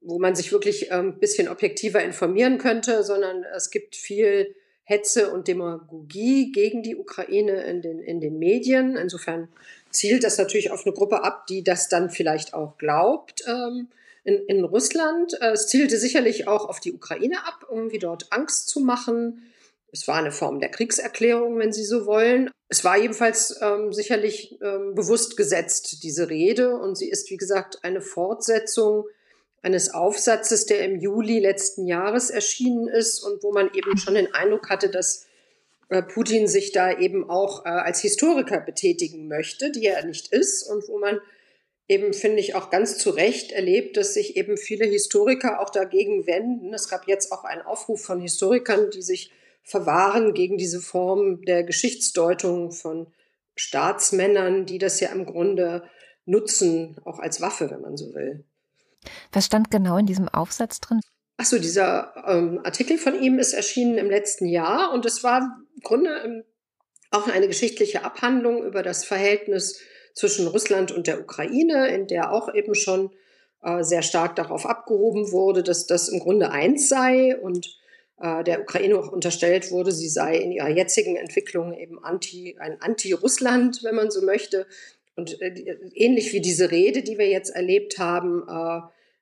wo 0.01 0.19
man 0.19 0.35
sich 0.35 0.53
wirklich 0.53 0.93
ein 0.93 1.07
ähm, 1.07 1.19
bisschen 1.19 1.49
objektiver 1.49 2.03
informieren 2.03 2.59
könnte, 2.59 3.03
sondern 3.05 3.45
es 3.55 3.71
gibt 3.71 3.97
viel 3.97 4.55
Hetze 4.85 5.31
und 5.31 5.47
Demagogie 5.47 6.51
gegen 6.53 6.83
die 6.83 6.97
Ukraine 6.97 7.63
in 7.65 7.83
den, 7.83 8.01
in 8.01 8.21
den 8.21 8.39
Medien. 8.39 8.97
Insofern 8.97 9.49
zielt 9.91 10.25
das 10.25 10.39
natürlich 10.39 10.71
auf 10.71 10.87
eine 10.87 10.95
Gruppe 10.95 11.23
ab, 11.23 11.47
die 11.47 11.63
das 11.63 11.89
dann 11.89 12.11
vielleicht 12.11 12.55
auch 12.55 12.79
glaubt. 12.79 13.45
Ähm, 13.47 13.89
in, 14.25 14.37
in 14.47 14.65
Russland. 14.65 15.41
Äh, 15.41 15.53
es 15.53 15.67
zielte 15.69 15.99
sicherlich 15.99 16.49
auch 16.49 16.69
auf 16.69 16.81
die 16.81 16.93
Ukraine 16.93 17.47
ab, 17.47 17.67
irgendwie 17.71 17.99
dort 17.99 18.33
Angst 18.33 18.69
zu 18.69 18.81
machen. 18.81 19.43
Es 19.93 20.07
war 20.07 20.17
eine 20.17 20.33
Form 20.33 20.61
der 20.61 20.71
Kriegserklärung, 20.71 21.59
wenn 21.59 21.73
Sie 21.73 21.85
so 21.85 22.07
wollen. 22.07 22.51
Es 22.69 22.85
war 22.85 22.97
jedenfalls 22.97 23.59
ähm, 23.61 23.93
sicherlich 23.93 24.57
ähm, 24.63 24.95
bewusst 24.95 25.37
gesetzt, 25.37 26.05
diese 26.05 26.31
Rede. 26.31 26.77
Und 26.77 26.97
sie 26.97 27.11
ist, 27.11 27.29
wie 27.31 27.37
gesagt, 27.37 27.83
eine 27.83 28.01
Fortsetzung 28.01 29.07
eines 29.63 29.93
Aufsatzes, 29.93 30.67
der 30.67 30.85
im 30.85 31.01
Juli 31.01 31.41
letzten 31.41 31.87
Jahres 31.87 32.31
erschienen 32.31 32.89
ist 32.89 33.21
und 33.21 33.43
wo 33.43 33.53
man 33.53 33.71
eben 33.75 33.97
schon 33.97 34.15
den 34.15 34.33
Eindruck 34.33 34.71
hatte, 34.71 34.89
dass 34.89 35.27
äh, 35.89 36.03
Putin 36.03 36.47
sich 36.47 36.73
da 36.73 36.97
eben 36.97 37.29
auch 37.29 37.67
äh, 37.67 37.69
als 37.69 38.01
Historiker 38.01 38.61
betätigen 38.61 39.27
möchte, 39.27 39.73
die 39.73 39.87
er 39.87 40.05
nicht 40.07 40.33
ist, 40.33 40.63
und 40.63 40.89
wo 40.89 40.99
man 40.99 41.21
eben, 41.91 42.15
finde 42.15 42.39
ich, 42.39 42.55
auch 42.55 42.71
ganz 42.71 42.99
zu 42.99 43.11
Recht 43.11 43.51
erlebt, 43.51 43.97
dass 43.97 44.15
sich 44.15 44.37
eben 44.37 44.57
viele 44.57 44.87
Historiker 44.87 45.61
auch 45.61 45.71
dagegen 45.71 46.25
wenden. 46.27 46.73
Es 46.73 46.89
gab 46.89 47.09
jetzt 47.09 47.33
auch 47.33 47.43
einen 47.43 47.63
Aufruf 47.63 48.01
von 48.01 48.21
Historikern, 48.21 48.91
die 48.91 49.03
sich 49.03 49.33
verwahren 49.65 50.33
gegen 50.33 50.57
diese 50.57 50.81
Form 50.81 51.43
der 51.43 51.65
Geschichtsdeutung 51.65 52.71
von 52.71 53.09
Staatsmännern, 53.57 54.67
die 54.67 54.79
das 54.79 55.01
ja 55.01 55.09
im 55.11 55.27
Grunde 55.27 55.83
nutzen, 56.25 56.97
auch 57.05 57.19
als 57.19 57.41
Waffe, 57.41 57.71
wenn 57.71 57.81
man 57.81 57.97
so 57.97 58.15
will. 58.15 58.45
Was 59.33 59.47
stand 59.47 59.71
genau 59.71 59.99
in 59.99 60.07
diesem 60.07 60.29
Aufsatz 60.29 60.79
drin? 60.79 61.01
Achso, 61.39 61.59
dieser 61.59 62.15
ähm, 62.29 62.61
Artikel 62.63 62.99
von 62.99 63.21
ihm 63.21 63.39
ist 63.41 63.53
erschienen 63.53 63.99
im 63.99 64.11
letzten 64.11 64.47
Jahr 64.47 64.93
und 64.93 65.07
es 65.07 65.25
war 65.25 65.41
im 65.75 65.81
Grunde 65.83 66.45
auch 67.11 67.27
eine 67.27 67.49
geschichtliche 67.49 68.05
Abhandlung 68.05 68.65
über 68.65 68.85
das 68.85 69.05
Verhältnis 69.05 69.81
zwischen 70.15 70.47
Russland 70.47 70.93
und 70.93 71.07
der 71.07 71.21
Ukraine, 71.21 71.89
in 71.89 72.07
der 72.07 72.33
auch 72.33 72.53
eben 72.55 72.75
schon 72.75 73.11
äh, 73.63 73.83
sehr 73.83 74.03
stark 74.03 74.37
darauf 74.37 74.67
abgehoben 74.67 75.33
wurde, 75.33 75.63
dass 75.63 75.87
das 75.87 76.09
im 76.09 76.21
Grunde 76.21 76.51
eins 76.51 76.89
sei 76.89 77.37
und 77.37 77.79
äh, 78.21 78.45
der 78.45 78.63
Ukraine 78.63 78.99
auch 78.99 79.13
unterstellt 79.13 79.71
wurde, 79.71 79.93
sie 79.93 80.09
sei 80.09 80.37
in 80.37 80.53
ihrer 80.53 80.69
jetzigen 80.69 81.17
Entwicklung 81.17 81.77
eben 81.77 82.03
anti, 82.03 82.57
ein 82.59 82.81
Anti-Russland, 82.81 83.83
wenn 83.83 83.95
man 83.95 84.11
so 84.11 84.23
möchte. 84.23 84.67
Und 85.17 85.41
äh, 85.41 85.55
ähnlich 85.95 86.33
wie 86.33 86.41
diese 86.41 86.71
Rede, 86.71 87.03
die 87.03 87.19
wir 87.19 87.29
jetzt 87.29 87.51
erlebt 87.51 87.99
haben, 87.99 88.45
äh, 88.49 88.81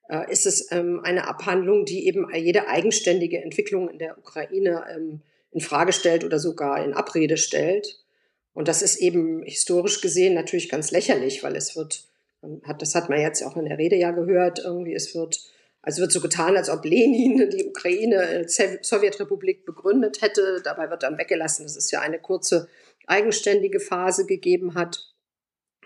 äh, 0.08 0.30
ist 0.30 0.46
es 0.46 0.70
ähm, 0.72 1.00
eine 1.02 1.28
Abhandlung, 1.28 1.84
die 1.84 2.06
eben 2.06 2.26
jede 2.34 2.68
eigenständige 2.68 3.42
Entwicklung 3.42 3.88
in 3.88 3.98
der 3.98 4.18
Ukraine 4.18 4.84
ähm, 4.94 5.20
in 5.50 5.60
Frage 5.60 5.92
stellt 5.92 6.24
oder 6.24 6.38
sogar 6.38 6.84
in 6.84 6.94
Abrede 6.94 7.36
stellt. 7.36 8.04
Und 8.54 8.68
das 8.68 8.82
ist 8.82 8.96
eben 8.96 9.42
historisch 9.42 10.00
gesehen 10.00 10.34
natürlich 10.34 10.68
ganz 10.68 10.90
lächerlich, 10.90 11.42
weil 11.42 11.56
es 11.56 11.76
wird, 11.76 12.04
hat, 12.64 12.82
das 12.82 12.94
hat 12.94 13.08
man 13.08 13.20
jetzt 13.20 13.42
auch 13.42 13.56
in 13.56 13.66
der 13.66 13.78
Rede 13.78 13.96
ja 13.96 14.10
gehört, 14.10 14.58
irgendwie, 14.58 14.94
es 14.94 15.14
wird, 15.14 15.40
also 15.82 16.02
wird 16.02 16.12
so 16.12 16.20
getan, 16.20 16.56
als 16.56 16.68
ob 16.68 16.84
Lenin 16.84 17.50
die 17.50 17.66
Ukraine 17.66 18.18
als 18.20 18.60
Sowjetrepublik 18.82 19.64
begründet 19.64 20.22
hätte. 20.22 20.60
Dabei 20.64 20.90
wird 20.90 21.02
dann 21.02 21.18
weggelassen, 21.18 21.64
dass 21.64 21.76
es 21.76 21.90
ja 21.90 22.00
eine 22.00 22.18
kurze 22.18 22.68
eigenständige 23.06 23.80
Phase 23.80 24.26
gegeben 24.26 24.74
hat. 24.74 25.14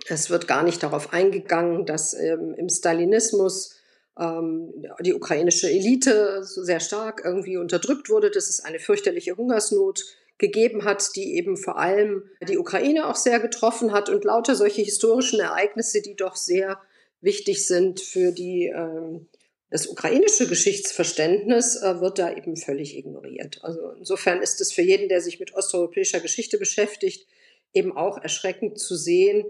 Es 0.09 0.31
wird 0.31 0.49
gar 0.49 0.63
nicht 0.63 0.83
darauf 0.83 1.13
eingegangen, 1.13 1.87
dass 1.87 2.15
ähm, 2.15 2.55
im 2.57 2.69
Stalinismus 2.69 3.77
ähm, 4.19 4.73
die 5.01 5.15
ukrainische 5.15 5.71
Elite 5.71 6.43
so 6.45 6.63
sehr 6.65 6.81
stark 6.81 7.23
irgendwie 7.25 7.57
unterdrückt 7.57 8.11
wurde, 8.11 8.31
dass 8.31 8.49
es 8.49 8.65
eine 8.65 8.79
fürchterliche 8.79 9.37
Hungersnot 9.37 10.05
gegeben 10.43 10.85
hat, 10.85 11.15
die 11.15 11.37
eben 11.37 11.57
vor 11.57 11.79
allem 11.79 12.29
die 12.47 12.59
Ukraine 12.59 13.09
auch 13.09 13.15
sehr 13.15 13.39
getroffen 13.39 13.93
hat 13.93 14.11
und 14.11 14.25
lauter 14.25 14.57
solche 14.57 14.83
historischen 14.83 15.39
Ereignisse, 15.39 16.03
die 16.03 16.17
doch 16.17 16.35
sehr 16.35 16.81
wichtig 17.21 17.67
sind 17.67 18.01
für 18.01 18.33
die, 18.33 18.67
ähm, 18.67 19.29
das 19.71 19.87
ukrainische 19.87 20.49
Geschichtsverständnis, 20.49 21.77
äh, 21.77 22.01
wird 22.01 22.19
da 22.19 22.35
eben 22.35 22.57
völlig 22.57 22.99
ignoriert. 22.99 23.61
Also 23.63 23.93
insofern 23.97 24.43
ist 24.43 24.61
es 24.61 24.73
für 24.73 24.83
jeden, 24.83 25.09
der 25.09 25.21
sich 25.21 25.39
mit 25.39 25.55
osteuropäischer 25.55 26.19
Geschichte 26.19 26.59
beschäftigt, 26.59 27.29
eben 27.73 27.97
auch 27.97 28.21
erschreckend 28.21 28.81
zu 28.81 28.97
sehen, 28.97 29.45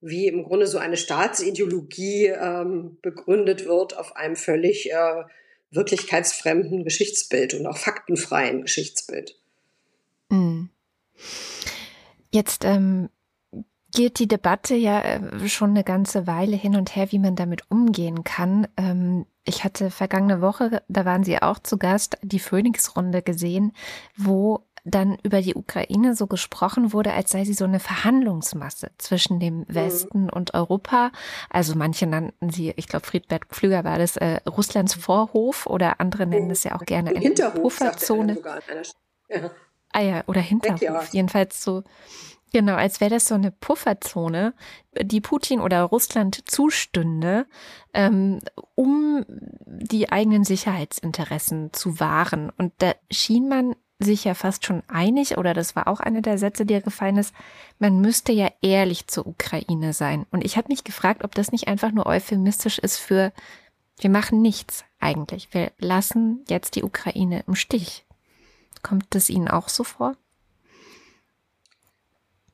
wie 0.00 0.26
im 0.26 0.42
Grunde 0.42 0.66
so 0.66 0.78
eine 0.78 0.96
Staatsideologie 0.96 2.26
ähm, 2.26 2.98
begründet 3.00 3.64
wird 3.66 3.96
auf 3.96 4.16
einem 4.16 4.34
völlig 4.34 4.90
äh, 4.90 5.22
wirklichkeitsfremden 5.70 6.82
Geschichtsbild 6.82 7.54
und 7.54 7.64
auch 7.68 7.78
faktenfreien 7.78 8.62
Geschichtsbild. 8.62 9.38
Mhm. 10.32 10.70
Jetzt 12.30 12.64
ähm, 12.64 13.10
geht 13.94 14.18
die 14.18 14.28
Debatte 14.28 14.74
ja 14.74 15.00
äh, 15.00 15.48
schon 15.48 15.70
eine 15.70 15.84
ganze 15.84 16.26
Weile 16.26 16.56
hin 16.56 16.76
und 16.76 16.96
her, 16.96 17.12
wie 17.12 17.18
man 17.18 17.36
damit 17.36 17.70
umgehen 17.70 18.24
kann. 18.24 18.66
Ähm, 18.76 19.26
ich 19.44 19.64
hatte 19.64 19.90
vergangene 19.90 20.40
Woche, 20.40 20.82
da 20.88 21.04
waren 21.04 21.24
Sie 21.24 21.40
auch 21.40 21.58
zu 21.58 21.76
Gast, 21.76 22.16
die 22.22 22.38
Phoenix-Runde 22.38 23.22
gesehen, 23.22 23.72
wo 24.16 24.64
dann 24.84 25.16
über 25.22 25.42
die 25.42 25.54
Ukraine 25.54 26.16
so 26.16 26.26
gesprochen 26.26 26.92
wurde, 26.92 27.12
als 27.12 27.30
sei 27.30 27.44
sie 27.44 27.54
so 27.54 27.64
eine 27.64 27.78
Verhandlungsmasse 27.78 28.90
zwischen 28.98 29.38
dem 29.38 29.60
mhm. 29.60 29.66
Westen 29.68 30.22
mhm. 30.24 30.30
und 30.30 30.54
Europa. 30.54 31.12
Also 31.50 31.76
manche 31.76 32.06
nannten 32.06 32.50
sie, 32.50 32.72
ich 32.76 32.88
glaube 32.88 33.06
Friedbert 33.06 33.44
Pflüger 33.46 33.84
war 33.84 33.98
das, 33.98 34.16
äh, 34.16 34.40
Russlands 34.48 34.94
Vorhof 34.94 35.66
oder 35.66 36.00
andere 36.00 36.26
nennen 36.26 36.50
es 36.50 36.64
ja 36.64 36.74
auch 36.74 36.84
gerne 36.84 37.10
eine 37.10 37.20
Hinterhof, 37.20 37.62
Pufferzone. 37.62 38.38
Ja. 39.28 39.50
Ah 39.92 40.00
ja, 40.00 40.24
oder 40.26 40.40
Hinterhof. 40.40 41.08
Jedenfalls 41.12 41.62
so, 41.62 41.82
genau, 42.52 42.74
als 42.74 43.00
wäre 43.00 43.10
das 43.10 43.26
so 43.26 43.34
eine 43.34 43.50
Pufferzone, 43.50 44.54
die 45.00 45.20
Putin 45.20 45.60
oder 45.60 45.82
Russland 45.82 46.50
zustünde, 46.50 47.46
ähm, 47.94 48.40
um 48.74 49.24
die 49.66 50.10
eigenen 50.10 50.44
Sicherheitsinteressen 50.44 51.72
zu 51.72 52.00
wahren. 52.00 52.50
Und 52.56 52.72
da 52.78 52.94
schien 53.10 53.48
man 53.48 53.74
sich 53.98 54.24
ja 54.24 54.34
fast 54.34 54.66
schon 54.66 54.82
einig, 54.88 55.38
oder 55.38 55.54
das 55.54 55.76
war 55.76 55.86
auch 55.86 56.00
einer 56.00 56.22
der 56.22 56.38
Sätze, 56.38 56.66
der 56.66 56.80
gefallen 56.80 57.18
ist, 57.18 57.34
man 57.78 58.00
müsste 58.00 58.32
ja 58.32 58.50
ehrlich 58.60 59.06
zur 59.06 59.26
Ukraine 59.26 59.92
sein. 59.92 60.26
Und 60.30 60.44
ich 60.44 60.56
habe 60.56 60.68
mich 60.68 60.84
gefragt, 60.84 61.24
ob 61.24 61.34
das 61.34 61.52
nicht 61.52 61.68
einfach 61.68 61.92
nur 61.92 62.06
euphemistisch 62.06 62.78
ist 62.78 62.98
für, 62.98 63.32
wir 63.98 64.10
machen 64.10 64.42
nichts 64.42 64.84
eigentlich. 64.98 65.48
Wir 65.52 65.72
lassen 65.78 66.44
jetzt 66.48 66.74
die 66.76 66.82
Ukraine 66.82 67.44
im 67.46 67.54
Stich. 67.54 68.04
Kommt 68.82 69.06
das 69.10 69.30
Ihnen 69.30 69.48
auch 69.48 69.68
so 69.68 69.84
vor? 69.84 70.16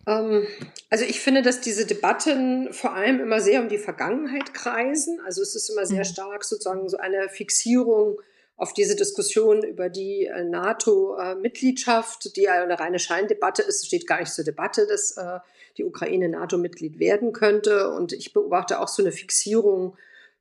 Ähm, 0.06 0.46
also 0.90 1.04
ich 1.04 1.20
finde, 1.20 1.42
dass 1.42 1.60
diese 1.60 1.86
Debatten 1.86 2.72
vor 2.72 2.94
allem 2.94 3.20
immer 3.20 3.40
sehr 3.40 3.60
um 3.60 3.68
die 3.68 3.78
Vergangenheit 3.78 4.54
kreisen. 4.54 5.20
Also 5.24 5.42
es 5.42 5.54
ist 5.54 5.68
immer 5.68 5.86
sehr 5.86 6.00
mhm. 6.00 6.04
stark 6.04 6.44
sozusagen 6.44 6.88
so 6.88 6.96
eine 6.96 7.28
Fixierung 7.28 8.20
auf 8.56 8.72
diese 8.72 8.96
Diskussion 8.96 9.62
über 9.62 9.88
die 9.88 10.26
äh, 10.26 10.42
NATO-Mitgliedschaft, 10.42 12.36
die 12.36 12.42
ja 12.42 12.60
eine 12.60 12.80
reine 12.80 12.98
Scheindebatte 12.98 13.62
ist, 13.62 13.86
steht 13.86 14.06
gar 14.06 14.18
nicht 14.18 14.32
zur 14.32 14.44
Debatte, 14.44 14.86
dass 14.86 15.16
äh, 15.16 15.38
die 15.76 15.84
Ukraine 15.84 16.28
NATO-Mitglied 16.28 16.98
werden 16.98 17.32
könnte. 17.32 17.90
Und 17.90 18.12
ich 18.12 18.32
beobachte 18.32 18.80
auch 18.80 18.88
so 18.88 19.02
eine 19.02 19.12
Fixierung 19.12 19.96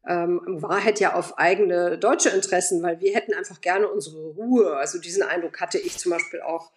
ähm, 0.08 0.42
Wahrheit 0.46 1.00
ja 1.00 1.16
auf 1.16 1.38
eigene 1.38 1.98
deutsche 1.98 2.30
Interessen, 2.30 2.82
weil 2.82 3.02
wir 3.02 3.14
hätten 3.14 3.34
einfach 3.34 3.62
gerne 3.62 3.88
unsere 3.90 4.18
Ruhe. 4.18 4.78
Also 4.78 5.00
diesen 5.00 5.24
Eindruck 5.24 5.60
hatte 5.60 5.78
ich 5.78 5.98
zum 5.98 6.12
Beispiel 6.12 6.42
auch 6.42 6.72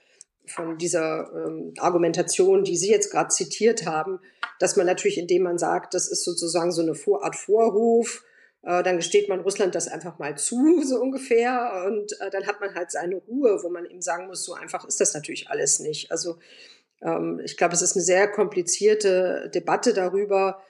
von 0.47 0.79
dieser 0.79 1.31
ähm, 1.33 1.75
Argumentation, 1.79 2.65
die 2.65 2.77
Sie 2.77 2.91
jetzt 2.91 3.11
gerade 3.11 3.29
zitiert 3.29 3.87
haben, 3.87 4.21
dass 4.59 4.77
man 4.77 4.87
natürlich, 4.87 5.19
indem 5.19 5.45
man 5.45 5.59
sagt, 5.59 5.95
das 5.95 6.09
ist 6.09 6.25
sozusagen 6.25 6.73
so 6.73 6.83
eine 6.83 6.97
Art 7.23 7.37
Vorruf, 7.37 8.25
äh, 8.63 8.83
dann 8.83 8.97
gesteht 8.97 9.29
man 9.29 9.41
Russland 9.41 9.77
das 9.77 9.87
einfach 9.87 10.19
mal 10.19 10.37
zu, 10.37 10.83
so 10.85 11.01
ungefähr, 11.01 11.85
und 11.87 12.13
äh, 12.21 12.31
dann 12.31 12.47
hat 12.47 12.61
man 12.61 12.75
halt 12.75 12.91
seine 12.91 13.17
Ruhe, 13.17 13.63
wo 13.63 13.69
man 13.69 13.87
eben 13.87 14.03
sagen 14.03 14.27
muss, 14.27 14.45
so 14.45 14.55
einfach 14.55 14.85
ist 14.87 15.01
das 15.01 15.15
natürlich 15.15 15.51
alles 15.51 15.79
nicht. 15.79 16.11
Also 16.11 16.39
ähm, 17.01 17.41
ich 17.45 17.57
glaube, 17.57 17.75
es 17.75 17.83
ist 17.83 17.95
eine 17.95 18.05
sehr 18.05 18.29
komplizierte 18.29 19.51
Debatte 19.55 19.95
darüber, 19.95 20.61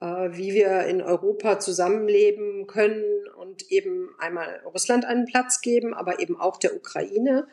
wie 0.00 0.54
wir 0.54 0.84
in 0.84 1.02
Europa 1.02 1.58
zusammenleben 1.58 2.66
können 2.66 3.04
und 3.36 3.70
eben 3.70 4.10
einmal 4.18 4.60
Russland 4.64 5.04
einen 5.04 5.26
Platz 5.26 5.60
geben, 5.60 5.94
aber 5.94 6.20
eben 6.20 6.38
auch 6.38 6.58
der 6.58 6.76
Ukraine. 6.76 7.48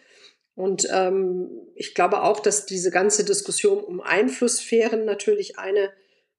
Und 0.55 0.87
ähm, 0.91 1.49
ich 1.75 1.95
glaube 1.95 2.21
auch, 2.21 2.39
dass 2.39 2.65
diese 2.65 2.91
ganze 2.91 3.25
Diskussion 3.25 3.83
um 3.83 3.99
Einflusssphären 3.99 5.05
natürlich 5.05 5.59
eine 5.59 5.91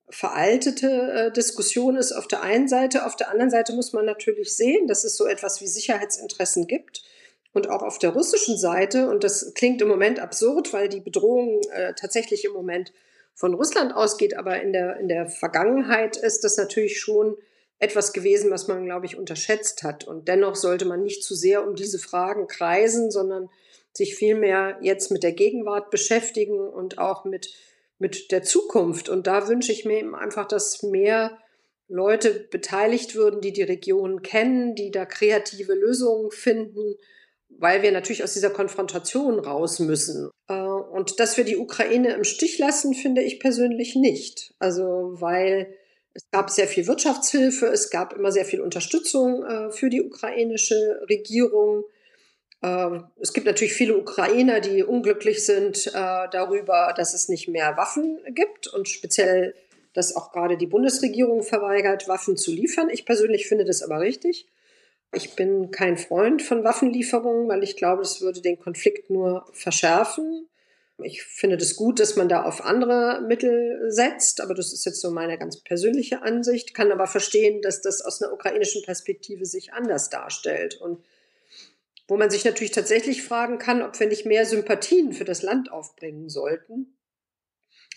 veraltete 0.08 1.12
äh, 1.12 1.32
Diskussion 1.32 1.96
ist 1.96 2.12
auf 2.12 2.28
der 2.28 2.42
einen 2.42 2.68
Seite. 2.68 3.04
Auf 3.04 3.16
der 3.16 3.30
anderen 3.30 3.50
Seite 3.50 3.72
muss 3.74 3.92
man 3.92 4.04
natürlich 4.04 4.56
sehen, 4.56 4.86
dass 4.86 5.04
es 5.04 5.16
so 5.16 5.26
etwas 5.26 5.60
wie 5.60 5.66
Sicherheitsinteressen 5.66 6.66
gibt. 6.66 7.02
Und 7.52 7.68
auch 7.68 7.82
auf 7.82 7.98
der 7.98 8.10
russischen 8.10 8.58
Seite, 8.58 9.08
und 9.08 9.24
das 9.24 9.54
klingt 9.54 9.80
im 9.80 9.88
Moment 9.88 10.20
absurd, 10.20 10.72
weil 10.72 10.88
die 10.88 11.00
Bedrohung 11.00 11.62
äh, 11.72 11.94
tatsächlich 11.94 12.44
im 12.44 12.52
Moment 12.52 12.92
von 13.36 13.52
Russland 13.52 13.94
ausgeht, 13.94 14.36
aber 14.36 14.60
in 14.62 14.72
der, 14.72 14.96
in 14.96 15.08
der 15.08 15.28
Vergangenheit 15.28 16.16
ist 16.16 16.42
das 16.42 16.56
natürlich 16.56 16.98
schon 16.98 17.36
etwas 17.78 18.14
gewesen, 18.14 18.50
was 18.50 18.66
man, 18.66 18.86
glaube 18.86 19.04
ich, 19.04 19.18
unterschätzt 19.18 19.82
hat. 19.82 20.04
Und 20.04 20.26
dennoch 20.26 20.56
sollte 20.56 20.86
man 20.86 21.02
nicht 21.02 21.22
zu 21.22 21.34
sehr 21.34 21.66
um 21.66 21.74
diese 21.74 21.98
Fragen 21.98 22.48
kreisen, 22.48 23.10
sondern 23.10 23.50
sich 23.92 24.16
vielmehr 24.16 24.78
jetzt 24.80 25.10
mit 25.10 25.22
der 25.22 25.32
Gegenwart 25.32 25.90
beschäftigen 25.90 26.58
und 26.58 26.96
auch 26.96 27.26
mit, 27.26 27.52
mit 27.98 28.32
der 28.32 28.42
Zukunft. 28.42 29.10
Und 29.10 29.26
da 29.26 29.48
wünsche 29.48 29.70
ich 29.70 29.84
mir 29.84 29.98
eben 29.98 30.14
einfach, 30.14 30.48
dass 30.48 30.82
mehr 30.82 31.36
Leute 31.88 32.48
beteiligt 32.50 33.14
würden, 33.14 33.42
die 33.42 33.52
die 33.52 33.62
Region 33.62 34.22
kennen, 34.22 34.74
die 34.74 34.90
da 34.90 35.04
kreative 35.04 35.74
Lösungen 35.74 36.30
finden 36.30 36.96
weil 37.48 37.82
wir 37.82 37.92
natürlich 37.92 38.22
aus 38.22 38.34
dieser 38.34 38.50
Konfrontation 38.50 39.38
raus 39.38 39.78
müssen. 39.78 40.30
Äh, 40.48 40.54
und 40.54 41.20
dass 41.20 41.36
wir 41.36 41.44
die 41.44 41.56
Ukraine 41.56 42.12
im 42.14 42.24
Stich 42.24 42.58
lassen, 42.58 42.94
finde 42.94 43.22
ich 43.22 43.40
persönlich 43.40 43.94
nicht. 43.94 44.54
Also 44.58 45.14
weil 45.20 45.74
es 46.14 46.30
gab 46.30 46.50
sehr 46.50 46.66
viel 46.66 46.86
Wirtschaftshilfe, 46.86 47.66
es 47.66 47.90
gab 47.90 48.14
immer 48.14 48.32
sehr 48.32 48.44
viel 48.44 48.60
Unterstützung 48.60 49.44
äh, 49.44 49.70
für 49.70 49.90
die 49.90 50.02
ukrainische 50.02 51.02
Regierung. 51.08 51.84
Äh, 52.62 53.00
es 53.20 53.32
gibt 53.32 53.46
natürlich 53.46 53.74
viele 53.74 53.96
Ukrainer, 53.96 54.60
die 54.60 54.82
unglücklich 54.82 55.44
sind 55.44 55.92
darüber, 55.92 56.94
dass 56.96 57.14
es 57.14 57.28
nicht 57.28 57.48
mehr 57.48 57.76
Waffen 57.76 58.18
gibt 58.28 58.66
und 58.66 58.88
speziell, 58.88 59.54
dass 59.92 60.16
auch 60.16 60.32
gerade 60.32 60.56
die 60.56 60.66
Bundesregierung 60.66 61.42
verweigert, 61.42 62.08
Waffen 62.08 62.36
zu 62.36 62.50
liefern. 62.50 62.90
Ich 62.90 63.04
persönlich 63.04 63.46
finde 63.46 63.64
das 63.64 63.82
aber 63.82 64.00
richtig. 64.00 64.46
Ich 65.16 65.34
bin 65.34 65.70
kein 65.70 65.96
Freund 65.96 66.42
von 66.42 66.62
Waffenlieferungen, 66.62 67.48
weil 67.48 67.62
ich 67.62 67.76
glaube, 67.76 68.02
das 68.02 68.20
würde 68.20 68.42
den 68.42 68.58
Konflikt 68.58 69.10
nur 69.10 69.46
verschärfen. 69.52 70.48
Ich 71.02 71.22
finde 71.22 71.56
das 71.56 71.76
gut, 71.76 72.00
dass 72.00 72.16
man 72.16 72.28
da 72.28 72.44
auf 72.44 72.64
andere 72.64 73.22
Mittel 73.26 73.90
setzt, 73.90 74.40
aber 74.40 74.54
das 74.54 74.72
ist 74.72 74.84
jetzt 74.84 75.00
so 75.00 75.10
meine 75.10 75.38
ganz 75.38 75.62
persönliche 75.62 76.22
Ansicht, 76.22 76.74
kann 76.74 76.92
aber 76.92 77.06
verstehen, 77.06 77.60
dass 77.60 77.82
das 77.82 78.00
aus 78.00 78.22
einer 78.22 78.32
ukrainischen 78.32 78.82
Perspektive 78.82 79.44
sich 79.44 79.72
anders 79.72 80.08
darstellt 80.08 80.80
und 80.80 81.04
wo 82.08 82.16
man 82.16 82.30
sich 82.30 82.44
natürlich 82.44 82.70
tatsächlich 82.70 83.22
fragen 83.22 83.58
kann, 83.58 83.82
ob 83.82 83.98
wir 83.98 84.06
nicht 84.06 84.26
mehr 84.26 84.46
Sympathien 84.46 85.12
für 85.12 85.24
das 85.24 85.42
Land 85.42 85.72
aufbringen 85.72 86.28
sollten 86.28 86.96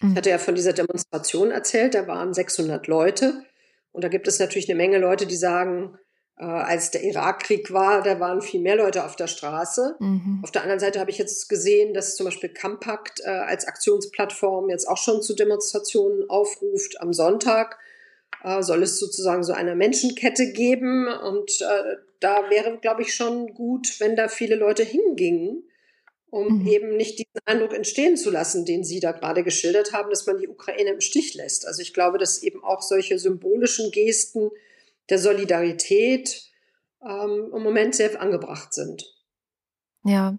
Ich 0.02 0.16
hatte 0.16 0.30
ja 0.30 0.38
von 0.38 0.56
dieser 0.56 0.74
Demonstration 0.74 1.52
erzählt, 1.52 1.94
da 1.94 2.08
waren 2.08 2.34
600 2.34 2.88
Leute. 2.88 3.46
Und 3.92 4.04
da 4.04 4.08
gibt 4.08 4.28
es 4.28 4.40
natürlich 4.40 4.70
eine 4.70 4.78
Menge 4.78 4.98
Leute, 4.98 5.28
die 5.28 5.36
sagen, 5.36 5.98
äh, 6.40 6.46
als 6.46 6.92
der 6.92 7.04
Irakkrieg 7.04 7.72
war, 7.74 8.02
da 8.02 8.20
waren 8.20 8.42
viel 8.42 8.62
mehr 8.62 8.78
Leute 8.78 9.04
auf 9.04 9.16
der 9.16 9.28
Straße. 9.28 9.98
Mhm. 10.00 10.40
Auf 10.42 10.52
der 10.52 10.62
anderen 10.62 10.80
Seite 10.80 11.00
habe 11.00 11.12
ich 11.12 11.18
jetzt 11.18 11.50
gesehen, 11.50 11.94
dass 11.94 12.16
zum 12.16 12.26
Beispiel 12.26 12.50
Compact 12.54 13.20
äh, 13.20 13.30
als 13.30 13.68
Aktionsplattform 13.68 14.70
jetzt 14.70 14.88
auch 14.88 14.98
schon 14.98 15.22
zu 15.22 15.36
Demonstrationen 15.36 16.30
aufruft. 16.30 17.02
Am 17.02 17.12
Sonntag 17.12 17.78
äh, 18.44 18.62
soll 18.62 18.84
es 18.84 19.00
sozusagen 19.00 19.44
so 19.44 19.52
eine 19.52 19.76
Menschenkette 19.76 20.54
geben. 20.54 21.08
Und 21.08 21.62
äh, 21.62 21.98
da 22.22 22.50
wäre, 22.50 22.78
glaube 22.78 23.02
ich, 23.02 23.14
schon 23.14 23.54
gut, 23.54 24.00
wenn 24.00 24.16
da 24.16 24.30
viele 24.30 24.56
Leute 24.56 24.84
hingingen 24.84 25.64
um 26.32 26.60
mhm. 26.60 26.68
eben 26.68 26.96
nicht 26.96 27.18
diesen 27.18 27.40
Eindruck 27.46 27.74
entstehen 27.74 28.16
zu 28.16 28.30
lassen, 28.30 28.66
den 28.66 28.84
Sie 28.84 29.00
da 29.00 29.14
gerade 29.14 29.44
geschildert 29.44 29.94
haben, 29.94 30.10
dass 30.12 30.28
man 30.28 30.38
die 30.38 30.48
Ukraine 30.48 30.92
im 30.92 31.02
Stich 31.02 31.34
lässt. 31.34 31.66
Also 31.66 31.82
ich 31.82 31.94
glaube, 31.94 32.18
dass 32.18 32.44
eben 32.44 32.64
auch 32.64 32.82
solche 32.82 33.18
symbolischen 33.18 33.92
Gesten 33.92 34.52
der 35.10 35.20
Solidarität 35.20 36.42
ähm, 37.02 37.52
im 37.56 37.64
Moment 37.64 37.96
sehr 37.96 38.22
angebracht 38.22 38.74
sind. 38.74 39.04
Ja. 40.04 40.38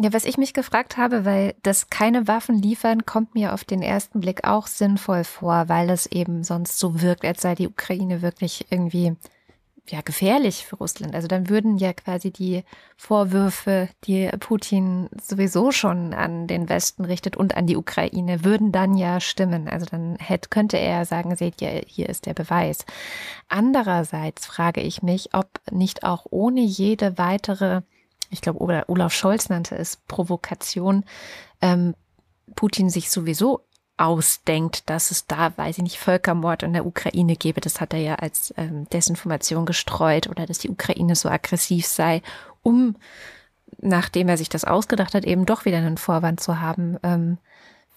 Ja, 0.00 0.12
was 0.12 0.24
ich 0.24 0.38
mich 0.38 0.54
gefragt 0.54 0.96
habe, 0.96 1.24
weil 1.24 1.56
das 1.62 1.90
keine 1.90 2.28
Waffen 2.28 2.62
liefern, 2.62 3.04
kommt 3.04 3.34
mir 3.34 3.52
auf 3.52 3.64
den 3.64 3.82
ersten 3.82 4.20
Blick 4.20 4.44
auch 4.44 4.68
sinnvoll 4.68 5.24
vor, 5.24 5.68
weil 5.68 5.90
es 5.90 6.06
eben 6.06 6.44
sonst 6.44 6.78
so 6.78 7.02
wirkt, 7.02 7.24
als 7.24 7.42
sei 7.42 7.56
die 7.56 7.66
Ukraine 7.66 8.22
wirklich 8.22 8.66
irgendwie 8.70 9.16
ja 9.90 10.00
gefährlich 10.00 10.66
für 10.66 10.76
Russland. 10.76 11.14
Also 11.14 11.28
dann 11.28 11.48
würden 11.48 11.78
ja 11.78 11.92
quasi 11.92 12.30
die 12.30 12.64
Vorwürfe, 12.96 13.88
die 14.04 14.30
Putin 14.40 15.08
sowieso 15.20 15.70
schon 15.72 16.14
an 16.14 16.46
den 16.46 16.68
Westen 16.68 17.04
richtet 17.04 17.36
und 17.36 17.56
an 17.56 17.66
die 17.66 17.76
Ukraine, 17.76 18.44
würden 18.44 18.72
dann 18.72 18.96
ja 18.96 19.20
stimmen. 19.20 19.68
Also 19.68 19.86
dann 19.86 20.16
hätte, 20.16 20.48
könnte 20.48 20.78
er 20.78 21.04
sagen, 21.04 21.34
seht 21.36 21.60
ihr, 21.60 21.82
hier 21.86 22.08
ist 22.08 22.26
der 22.26 22.34
Beweis. 22.34 22.84
Andererseits 23.48 24.46
frage 24.46 24.80
ich 24.80 25.02
mich, 25.02 25.34
ob 25.34 25.60
nicht 25.70 26.04
auch 26.04 26.26
ohne 26.30 26.60
jede 26.60 27.18
weitere, 27.18 27.82
ich 28.30 28.40
glaube, 28.40 28.84
Olaf 28.88 29.12
Scholz 29.12 29.48
nannte 29.48 29.76
es 29.76 29.96
Provokation, 29.96 31.04
ähm, 31.60 31.94
Putin 32.54 32.90
sich 32.90 33.10
sowieso 33.10 33.67
ausdenkt, 33.98 34.88
dass 34.88 35.10
es 35.10 35.26
da, 35.26 35.56
weiß 35.56 35.78
ich 35.78 35.82
nicht, 35.82 35.98
Völkermord 35.98 36.62
in 36.62 36.72
der 36.72 36.86
Ukraine 36.86 37.36
gäbe. 37.36 37.60
Das 37.60 37.80
hat 37.80 37.92
er 37.92 38.00
ja 38.00 38.14
als 38.16 38.54
ähm, 38.56 38.88
Desinformation 38.90 39.66
gestreut 39.66 40.28
oder 40.28 40.46
dass 40.46 40.58
die 40.58 40.70
Ukraine 40.70 41.16
so 41.16 41.28
aggressiv 41.28 41.86
sei, 41.86 42.22
um, 42.62 42.96
nachdem 43.80 44.28
er 44.28 44.36
sich 44.36 44.48
das 44.48 44.64
ausgedacht 44.64 45.14
hat, 45.14 45.24
eben 45.24 45.46
doch 45.46 45.64
wieder 45.64 45.78
einen 45.78 45.98
Vorwand 45.98 46.40
zu 46.40 46.60
haben, 46.60 46.96
ähm, 47.02 47.38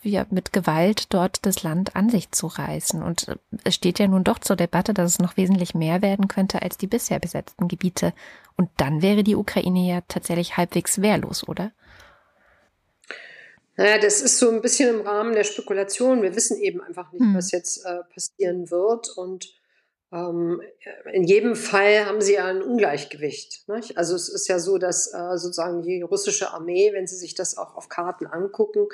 ja, 0.03 0.25
mit 0.31 0.51
Gewalt 0.51 1.13
dort 1.13 1.46
das 1.46 1.62
Land 1.63 1.96
an 1.96 2.10
sich 2.10 2.31
zu 2.31 2.48
reißen. 2.48 3.03
Und 3.03 3.27
äh, 3.27 3.36
es 3.63 3.75
steht 3.75 4.00
ja 4.00 4.08
nun 4.08 4.24
doch 4.24 4.39
zur 4.39 4.55
Debatte, 4.55 4.93
dass 4.93 5.12
es 5.12 5.20
noch 5.20 5.38
wesentlich 5.38 5.75
mehr 5.75 6.01
werden 6.01 6.27
könnte 6.27 6.62
als 6.62 6.77
die 6.77 6.88
bisher 6.88 7.20
besetzten 7.20 7.67
Gebiete. 7.67 8.13
Und 8.58 8.70
dann 8.77 9.01
wäre 9.01 9.24
die 9.24 9.36
Ukraine 9.36 9.88
ja 9.88 10.01
tatsächlich 10.08 10.58
halbwegs 10.58 11.01
wehrlos, 11.01 11.48
oder? 11.48 11.72
Naja, 13.77 13.97
das 13.97 14.21
ist 14.21 14.37
so 14.37 14.49
ein 14.49 14.61
bisschen 14.61 14.89
im 14.89 15.01
Rahmen 15.01 15.33
der 15.33 15.43
Spekulation. 15.43 16.21
Wir 16.21 16.35
wissen 16.35 16.57
eben 16.57 16.81
einfach 16.81 17.11
nicht, 17.11 17.21
hm. 17.21 17.35
was 17.35 17.51
jetzt 17.51 17.85
äh, 17.85 18.03
passieren 18.13 18.69
wird. 18.69 19.09
Und 19.09 19.53
ähm, 20.11 20.61
in 21.13 21.23
jedem 21.23 21.55
Fall 21.55 22.05
haben 22.05 22.21
sie 22.21 22.33
ja 22.33 22.45
ein 22.45 22.61
Ungleichgewicht. 22.61 23.67
Nicht? 23.69 23.97
Also 23.97 24.15
es 24.15 24.27
ist 24.27 24.47
ja 24.47 24.59
so, 24.59 24.77
dass 24.77 25.13
äh, 25.13 25.37
sozusagen 25.37 25.81
die 25.83 26.01
russische 26.01 26.51
Armee, 26.51 26.91
wenn 26.93 27.07
Sie 27.07 27.15
sich 27.15 27.33
das 27.33 27.57
auch 27.57 27.75
auf 27.75 27.87
Karten 27.87 28.27
angucken, 28.27 28.87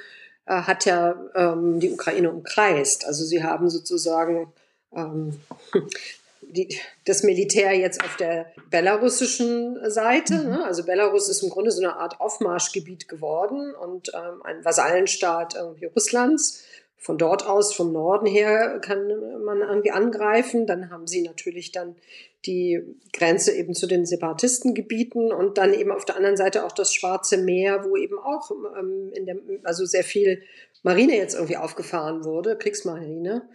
äh, 0.45 0.61
hat 0.61 0.85
ja 0.85 1.19
ähm, 1.35 1.79
die 1.79 1.91
Ukraine 1.91 2.31
umkreist. 2.31 3.05
Also 3.05 3.25
sie 3.25 3.43
haben 3.43 3.69
sozusagen 3.69 4.53
ähm, 4.93 5.39
die, 6.49 6.77
das 7.05 7.23
Militär 7.23 7.73
jetzt 7.73 8.03
auf 8.03 8.15
der 8.17 8.51
belarussischen 8.69 9.77
Seite. 9.89 10.35
Mhm. 10.35 10.49
Ne? 10.49 10.65
Also 10.65 10.83
Belarus 10.83 11.29
ist 11.29 11.43
im 11.43 11.49
Grunde 11.49 11.71
so 11.71 11.81
eine 11.81 11.95
Art 11.95 12.19
Aufmarschgebiet 12.19 13.07
geworden 13.07 13.73
und 13.75 14.11
ähm, 14.13 14.41
ein 14.43 14.63
Vasallenstaat 14.63 15.55
irgendwie 15.55 15.85
Russlands. 15.85 16.63
Von 16.99 17.19
dort 17.19 17.45
aus, 17.45 17.73
vom 17.73 17.93
Norden 17.93 18.25
her, 18.25 18.79
kann 18.81 19.07
man 19.45 19.61
irgendwie 19.61 19.91
angreifen. 19.91 20.65
Dann 20.65 20.89
haben 20.89 21.05
sie 21.05 21.21
natürlich 21.21 21.71
dann 21.71 21.95
die 22.45 22.81
Grenze 23.13 23.51
eben 23.53 23.75
zu 23.75 23.87
den 23.87 24.05
Separatistengebieten 24.05 25.31
und 25.31 25.57
dann 25.57 25.73
eben 25.73 25.91
auf 25.91 26.05
der 26.05 26.15
anderen 26.15 26.37
Seite 26.37 26.65
auch 26.65 26.71
das 26.71 26.93
Schwarze 26.93 27.37
Meer, 27.37 27.85
wo 27.85 27.97
eben 27.97 28.17
auch 28.17 28.51
ähm, 28.79 29.11
in 29.13 29.25
der, 29.25 29.37
also 29.63 29.85
sehr 29.85 30.03
viel 30.03 30.41
Marine 30.81 31.15
jetzt 31.15 31.35
irgendwie 31.35 31.57
aufgefahren 31.57 32.23
wurde, 32.23 32.57
Kriegsmarine. 32.57 33.47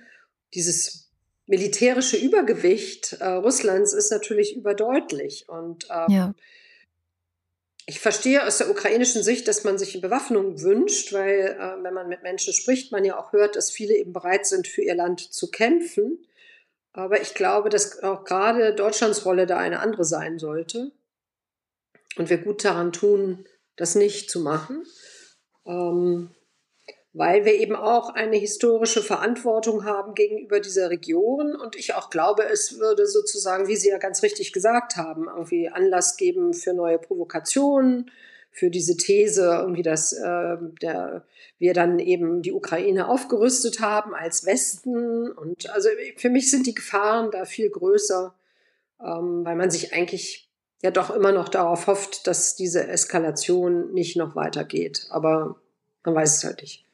Dieses 0.55 1.02
militärische 1.47 2.17
Übergewicht 2.17 3.15
äh, 3.15 3.27
Russlands 3.27 3.93
ist 3.93 4.11
natürlich 4.11 4.57
überdeutlich. 4.57 5.49
Und 5.49 5.87
ähm, 5.91 6.07
ja. 6.09 6.35
ich 7.87 8.01
verstehe 8.01 8.47
aus 8.47 8.59
der 8.59 8.71
ukrainischen 8.71 9.23
Sicht, 9.23 9.49
dass 9.49 9.65
man 9.65 9.79
sich 9.79 10.01
Bewaffnung 10.01 10.63
wünscht, 10.63 11.13
weil 11.13 11.57
äh, 11.59 11.83
wenn 11.83 11.95
man 11.95 12.09
mit 12.09 12.23
Menschen 12.23 12.53
spricht, 12.53 12.93
man 12.93 13.05
ja 13.05 13.19
auch 13.19 13.33
hört, 13.33 13.57
dass 13.57 13.71
viele 13.71 13.97
eben 13.97 14.13
bereit 14.13 14.47
sind, 14.47 14.69
für 14.69 14.83
ihr 14.83 14.95
Land 14.95 15.21
zu 15.21 15.51
kämpfen. 15.51 16.27
Aber 16.93 17.21
ich 17.21 17.35
glaube, 17.35 17.71
dass 17.71 18.03
auch 18.03 18.25
gerade 18.25 18.75
Deutschlands 18.75 19.25
Rolle 19.25 19.47
da 19.47 19.59
eine 19.59 19.81
andere 19.81 20.05
sein 20.05 20.39
sollte. 20.39 20.93
Und 22.17 22.29
wir 22.29 22.39
gut 22.39 22.65
daran 22.65 22.93
tun, 22.93 23.47
das 23.77 23.95
nicht 23.95 24.31
zu 24.31 24.41
machen. 24.41 24.85
Ähm, 25.65 26.31
weil 27.15 27.45
wir 27.45 27.55
eben 27.55 27.77
auch 27.77 28.15
eine 28.15 28.37
historische 28.37 29.03
Verantwortung 29.03 29.85
haben 29.85 30.15
gegenüber 30.15 30.61
dieser 30.61 30.89
Region. 30.89 31.55
Und 31.55 31.77
ich 31.77 31.95
auch 31.95 32.09
glaube, 32.09 32.45
es 32.51 32.79
würde 32.79 33.07
sozusagen, 33.07 33.69
wie 33.69 33.77
Sie 33.77 33.91
ja 33.91 33.99
ganz 33.99 34.23
richtig 34.23 34.53
gesagt 34.53 34.97
haben, 34.97 35.27
irgendwie 35.29 35.69
Anlass 35.69 36.17
geben 36.17 36.55
für 36.55 36.73
neue 36.73 36.99
Provokationen, 36.99 38.11
für 38.51 38.71
diese 38.71 38.97
These, 38.97 39.45
irgendwie, 39.45 39.83
dass 39.83 40.13
äh, 40.13 40.57
der, 40.81 41.25
wir 41.59 41.75
dann 41.75 41.99
eben 41.99 42.43
die 42.43 42.53
Ukraine 42.53 43.09
aufgerüstet 43.09 43.81
haben 43.81 44.15
als 44.15 44.47
Westen. 44.47 45.31
Und 45.31 45.69
also 45.71 45.91
für 46.17 46.31
mich 46.31 46.51
sind 46.51 46.67
die 46.67 46.75
Gefahren 46.75 47.31
da 47.31 47.45
viel 47.45 47.69
größer, 47.69 48.35
ähm, 49.01 49.45
weil 49.45 49.57
man 49.57 49.71
sich 49.71 49.93
eigentlich 49.93 50.51
ja 50.83 50.91
doch 50.91 51.15
immer 51.15 51.33
noch 51.33 51.49
darauf 51.49 51.87
hofft, 51.87 52.27
dass 52.27 52.57
diese 52.57 52.89
Eskalation 52.89 53.93
nicht 53.93 54.17
noch 54.17 54.35
weitergeht. 54.35 55.07
Aber 55.11 55.61
man 56.05 56.15
weiß 56.15 56.39
es 56.39 56.45
halt 56.45 56.63
nicht. 56.63 56.85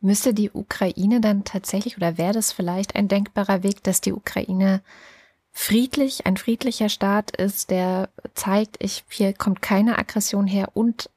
Müsste 0.00 0.34
die 0.34 0.50
Ukraine 0.50 1.20
dann 1.20 1.44
tatsächlich 1.44 1.96
oder 1.96 2.18
wäre 2.18 2.32
das 2.32 2.52
vielleicht 2.52 2.94
ein 2.94 3.08
denkbarer 3.08 3.62
Weg, 3.62 3.82
dass 3.82 4.00
die 4.00 4.12
Ukraine 4.12 4.82
friedlich, 5.52 6.26
ein 6.26 6.36
friedlicher 6.36 6.90
Staat 6.90 7.34
ist, 7.34 7.70
der 7.70 8.10
zeigt, 8.34 8.76
ich, 8.78 9.04
hier 9.08 9.32
kommt 9.32 9.62
keine 9.62 9.98
Aggression 9.98 10.46
her 10.46 10.68
und 10.74 11.08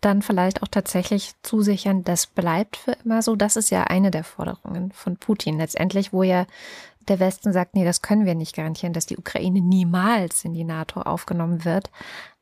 dann 0.00 0.22
vielleicht 0.22 0.62
auch 0.62 0.68
tatsächlich 0.68 1.32
zusichern, 1.42 2.04
das 2.04 2.26
bleibt 2.26 2.76
für 2.76 2.92
immer 3.04 3.22
so. 3.22 3.34
Das 3.34 3.56
ist 3.56 3.70
ja 3.70 3.84
eine 3.84 4.12
der 4.12 4.22
Forderungen 4.22 4.92
von 4.92 5.16
Putin 5.16 5.58
letztendlich, 5.58 6.12
wo 6.12 6.22
ja 6.22 6.46
der 7.08 7.18
Westen 7.18 7.52
sagt, 7.52 7.74
nee, 7.74 7.84
das 7.84 8.02
können 8.02 8.26
wir 8.26 8.34
nicht 8.34 8.54
garantieren, 8.54 8.92
dass 8.92 9.06
die 9.06 9.18
Ukraine 9.18 9.60
niemals 9.60 10.44
in 10.44 10.54
die 10.54 10.64
NATO 10.64 11.00
aufgenommen 11.00 11.64
wird. 11.64 11.90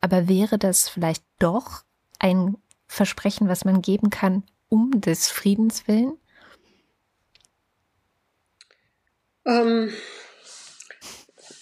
Aber 0.01 0.27
wäre 0.27 0.57
das 0.57 0.89
vielleicht 0.89 1.23
doch 1.39 1.83
ein 2.19 2.57
Versprechen, 2.87 3.47
was 3.47 3.65
man 3.65 3.81
geben 3.81 4.09
kann, 4.09 4.43
um 4.69 5.01
des 5.01 5.29
Friedens 5.29 5.87
willen? 5.87 6.17
Ähm, 9.45 9.93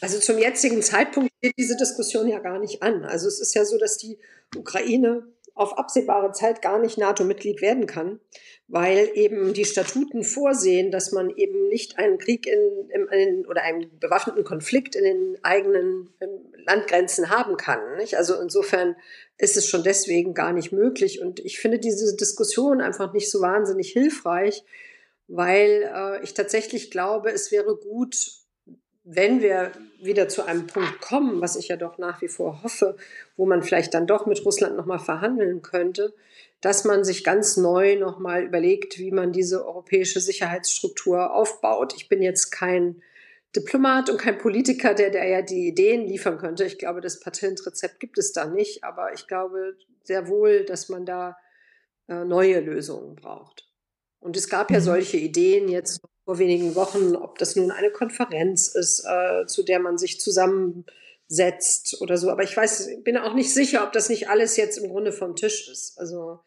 also 0.02 0.20
zum 0.20 0.38
jetzigen 0.38 0.82
Zeitpunkt 0.82 1.32
geht 1.42 1.54
diese 1.58 1.78
Diskussion 1.78 2.28
ja 2.28 2.40
gar 2.40 2.60
nicht 2.60 2.82
an. 2.82 3.04
Also 3.06 3.28
es 3.28 3.40
ist 3.40 3.54
ja 3.54 3.66
so, 3.66 3.78
dass 3.78 3.98
die 3.98 4.20
Ukraine 4.56 5.28
auf 5.56 5.78
absehbare 5.78 6.34
Zeit 6.34 6.62
gar 6.62 6.80
nicht 6.80 6.98
NATO-Mitglied 6.98 7.62
werden 7.62 7.88
kann, 7.88 8.20
weil 8.68 9.10
eben 9.14 9.54
die 9.54 9.64
Statuten 9.64 10.24
vorsehen, 10.24 10.92
dass 10.92 11.14
man 11.14 11.30
eben 11.30 11.70
nicht 11.70 11.98
einen 11.98 12.18
Krieg 12.18 12.46
in, 12.46 12.90
in, 12.90 13.08
in 13.08 13.46
oder 13.48 13.64
einen 13.64 13.98
bewaffneten 14.00 14.44
Konflikt 14.44 14.96
in 14.96 15.06
den 15.06 15.38
eigenen 15.44 16.14
Landgrenzen 16.66 17.30
haben 17.30 17.56
kann. 17.56 17.96
Nicht? 17.96 18.18
Also 18.18 18.40
insofern 18.40 18.98
ist 19.38 19.56
es 19.56 19.68
schon 19.68 19.84
deswegen 19.84 20.34
gar 20.34 20.52
nicht 20.52 20.74
möglich. 20.74 21.22
Und 21.22 21.40
ich 21.40 21.58
finde 21.58 21.80
diese 21.80 22.16
Diskussion 22.18 22.82
einfach 22.82 23.14
nicht 23.14 23.32
so 23.32 23.40
wahnsinnig 23.40 23.92
hilfreich, 23.92 24.64
weil 25.28 25.90
äh, 25.94 26.24
ich 26.24 26.34
tatsächlich 26.34 26.92
glaube, 26.92 27.32
es 27.32 27.52
wäre 27.52 27.78
gut, 27.78 28.16
wenn 29.06 29.40
wir 29.40 29.72
wieder 30.02 30.28
zu 30.28 30.46
einem 30.46 30.66
Punkt 30.66 31.00
kommen, 31.00 31.40
was 31.40 31.56
ich 31.56 31.68
ja 31.68 31.78
doch 31.78 32.00
nach 32.00 32.22
wie 32.22 32.28
vor 32.28 32.64
hoffe, 32.64 32.98
wo 33.38 33.46
man 33.46 33.62
vielleicht 33.62 33.94
dann 33.94 34.08
doch 34.08 34.26
mit 34.26 34.44
Russland 34.44 34.76
nochmal 34.76 35.00
verhandeln 35.00 35.62
könnte, 35.62 36.14
dass 36.60 36.86
man 36.86 37.04
sich 37.04 37.24
ganz 37.24 37.56
neu 37.56 37.98
nochmal 37.98 38.44
überlegt, 38.44 38.98
wie 38.98 39.12
man 39.12 39.32
diese 39.32 39.66
europäische 39.66 40.20
Sicherheitsstruktur 40.20 41.34
aufbaut. 41.34 41.94
Ich 41.96 42.10
bin 42.10 42.24
jetzt 42.24 42.50
kein 42.50 43.04
Diplomat 43.56 44.10
und 44.10 44.18
kein 44.18 44.40
Politiker, 44.40 44.96
der, 44.96 45.12
der 45.12 45.28
ja 45.28 45.42
die 45.44 45.68
Ideen 45.68 46.08
liefern 46.08 46.40
könnte. 46.40 46.66
Ich 46.66 46.80
glaube, 46.80 47.00
das 47.00 47.20
Patentrezept 47.20 48.00
gibt 48.00 48.18
es 48.18 48.34
da 48.34 48.46
nicht, 48.46 48.84
aber 48.84 49.14
ich 49.14 49.28
glaube 49.28 49.78
sehr 50.04 50.28
wohl, 50.28 50.66
dass 50.66 50.90
man 50.90 51.06
da 51.06 51.38
äh, 52.08 52.26
neue 52.26 52.60
Lösungen 52.60 53.16
braucht. 53.16 53.70
Und 54.20 54.36
es 54.36 54.50
gab 54.50 54.72
ja 54.72 54.80
mhm. 54.80 54.84
solche 54.84 55.18
Ideen 55.18 55.68
jetzt 55.68 56.02
vor 56.26 56.40
wenigen 56.40 56.76
Wochen, 56.76 57.16
ob 57.16 57.38
das 57.38 57.56
nun 57.56 57.72
eine 57.72 57.92
Konferenz 57.92 58.68
ist, 58.68 59.06
äh, 59.06 59.46
zu 59.46 59.64
der 59.64 59.80
man 59.80 60.00
sich 60.00 60.20
zusammensetzt 60.20 62.02
oder 62.02 62.18
so. 62.18 62.32
Aber 62.32 62.44
ich 62.44 62.58
weiß, 62.58 63.04
bin 63.04 63.18
auch 63.18 63.36
nicht 63.36 63.54
sicher, 63.54 63.84
ob 63.84 63.94
das 63.94 64.10
nicht 64.10 64.28
alles 64.28 64.58
jetzt 64.58 64.78
im 64.80 64.90
Grunde 64.90 65.14
vom 65.14 65.36
Tisch 65.36 65.70
ist. 65.70 66.00
Also 66.00 66.40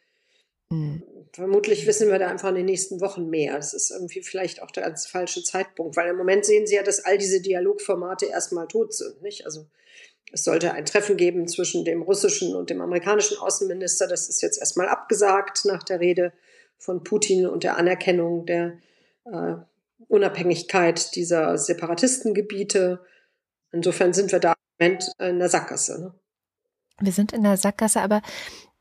mhm. 0.71 1.05
vermutlich 1.33 1.87
wissen 1.87 2.11
wir 2.11 2.19
da 2.19 2.27
einfach 2.27 2.49
in 2.49 2.57
den 2.57 2.67
nächsten 2.67 3.01
Wochen 3.01 3.31
mehr. 3.31 3.57
Es 3.57 3.73
ist 3.73 3.93
irgendwie 3.93 4.23
vielleicht 4.23 4.63
auch 4.63 4.73
der 4.73 4.83
ganz 4.83 5.07
falsche 5.07 5.45
Zeitpunkt, 5.45 5.97
weil 5.97 6.11
im 6.11 6.17
Moment 6.17 6.45
sehen 6.45 6.67
Sie 6.67 6.75
ja, 6.75 6.83
dass 6.83 7.05
all 7.05 7.17
diese 7.17 7.41
Dialogformate 7.41 8.27
erstmal 8.27 8.67
tot 8.67 8.93
sind, 8.93 9.23
nicht? 9.23 9.47
Also 9.47 9.67
es 10.33 10.43
sollte 10.43 10.73
ein 10.73 10.87
Treffen 10.87 11.17
geben 11.17 11.47
zwischen 11.47 11.85
dem 11.85 12.03
russischen 12.03 12.55
und 12.57 12.69
dem 12.69 12.81
amerikanischen 12.81 13.39
Außenminister. 13.39 14.09
Das 14.09 14.29
ist 14.29 14.43
jetzt 14.43 14.59
erstmal 14.59 14.89
abgesagt 14.89 15.65
nach 15.67 15.85
der 15.85 16.01
Rede 16.01 16.33
von 16.79 17.05
Putin 17.05 17.47
und 17.47 17.63
der 17.63 17.77
Anerkennung 17.77 18.45
der 18.45 18.79
äh, 19.33 19.57
Unabhängigkeit 20.09 21.15
dieser 21.15 21.59
Separatistengebiete. 21.59 23.01
Insofern 23.73 24.13
sind 24.13 24.33
wir 24.33 24.41
da 24.41 24.55
im 24.79 24.87
Moment 24.87 25.13
in 25.19 25.39
der 25.39 25.49
Sackgasse. 25.49 26.01
Ne? 26.01 26.15
Wir 27.01 27.13
sind 27.13 27.33
in 27.33 27.43
der 27.43 27.57
Sackgasse, 27.57 28.01
aber 28.01 28.23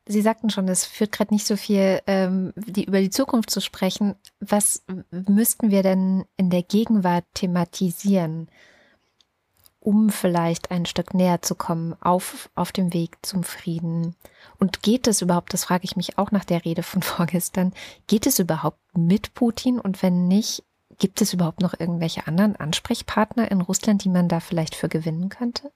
Sie 0.10 0.21
sagten 0.21 0.49
schon, 0.49 0.69
es 0.69 0.86
führt 0.86 1.12
gerade 1.12 1.33
nicht 1.33 1.45
so 1.45 1.57
viel, 1.57 1.99
ähm, 2.07 2.53
die, 2.55 2.86
über 2.86 3.01
die 3.01 3.10
Zukunft 3.10 3.49
zu 3.49 3.60
sprechen. 3.60 4.15
Was 4.39 4.86
müssten 5.12 5.69
wir 5.69 5.83
denn 5.83 6.23
in 6.38 6.49
der 6.49 6.63
Gegenwart 6.63 7.25
thematisieren, 7.33 8.49
um 9.88 10.10
vielleicht 10.10 10.69
ein 10.69 10.86
Stück 10.86 11.13
näher 11.13 11.41
zu 11.41 11.56
kommen 11.56 11.95
auf, 12.02 12.50
auf 12.56 12.73
dem 12.73 12.91
Weg 12.91 13.19
zum 13.21 13.45
Frieden? 13.45 14.17
Und 14.60 14.84
geht 14.84 15.08
es 15.08 15.21
überhaupt, 15.21 15.54
das 15.54 15.63
frage 15.63 15.86
ich 15.86 15.95
mich 15.95 16.17
auch 16.17 16.32
nach 16.32 16.43
der 16.43 16.65
Rede 16.65 16.84
von 16.84 17.02
vorgestern, 17.04 17.71
geht 18.06 18.28
es 18.28 18.38
überhaupt 18.38 18.82
mit 18.97 19.34
Putin? 19.34 19.80
Und 19.80 20.04
wenn 20.04 20.28
nicht, 20.28 20.65
gibt 21.00 21.21
es 21.21 21.32
überhaupt 21.32 21.62
noch 21.62 21.73
irgendwelche 21.80 22.28
anderen 22.28 22.58
Ansprechpartner 22.58 23.50
in 23.50 23.62
Russland, 23.62 24.04
die 24.04 24.10
man 24.10 24.28
da 24.28 24.41
vielleicht 24.41 24.76
für 24.76 24.89
gewinnen 24.89 25.30
könnte? 25.30 25.71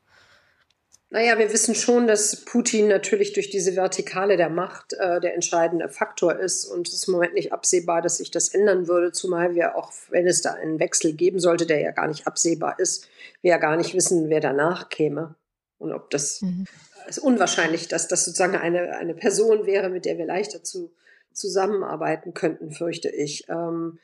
Naja, 1.13 1.37
wir 1.37 1.51
wissen 1.51 1.75
schon, 1.75 2.07
dass 2.07 2.37
Putin 2.45 2.87
natürlich 2.87 3.33
durch 3.33 3.49
diese 3.49 3.75
Vertikale 3.75 4.37
der 4.37 4.49
Macht 4.49 4.93
äh, 4.93 5.19
der 5.19 5.35
entscheidende 5.35 5.89
Faktor 5.89 6.39
ist 6.39 6.65
und 6.65 6.87
es 6.87 6.93
ist 6.93 7.07
im 7.07 7.13
Moment 7.13 7.33
nicht 7.33 7.51
absehbar, 7.51 8.01
dass 8.01 8.17
sich 8.17 8.31
das 8.31 8.49
ändern 8.49 8.87
würde, 8.87 9.11
zumal 9.11 9.53
wir 9.53 9.75
auch, 9.75 9.91
wenn 10.09 10.25
es 10.25 10.41
da 10.41 10.53
einen 10.53 10.79
Wechsel 10.79 11.13
geben 11.13 11.39
sollte, 11.39 11.65
der 11.65 11.81
ja 11.81 11.91
gar 11.91 12.07
nicht 12.07 12.27
absehbar 12.27 12.79
ist, 12.79 13.07
wir 13.41 13.51
ja 13.51 13.57
gar 13.57 13.75
nicht 13.75 13.93
wissen, 13.93 14.29
wer 14.29 14.39
danach 14.39 14.89
käme 14.89 15.35
und 15.77 15.91
ob 15.91 16.09
das 16.09 16.41
mhm 16.41 16.65
ist 17.07 17.19
unwahrscheinlich, 17.19 17.87
dass 17.87 18.07
das 18.07 18.25
sozusagen 18.25 18.55
eine, 18.55 18.95
eine 18.97 19.13
Person 19.13 19.65
wäre, 19.65 19.89
mit 19.89 20.05
der 20.05 20.17
wir 20.17 20.25
leichter 20.25 20.63
zu, 20.63 20.91
zusammenarbeiten 21.33 22.33
könnten, 22.33 22.71
fürchte 22.71 23.09
ich. 23.09 23.47
Ähm, 23.49 23.99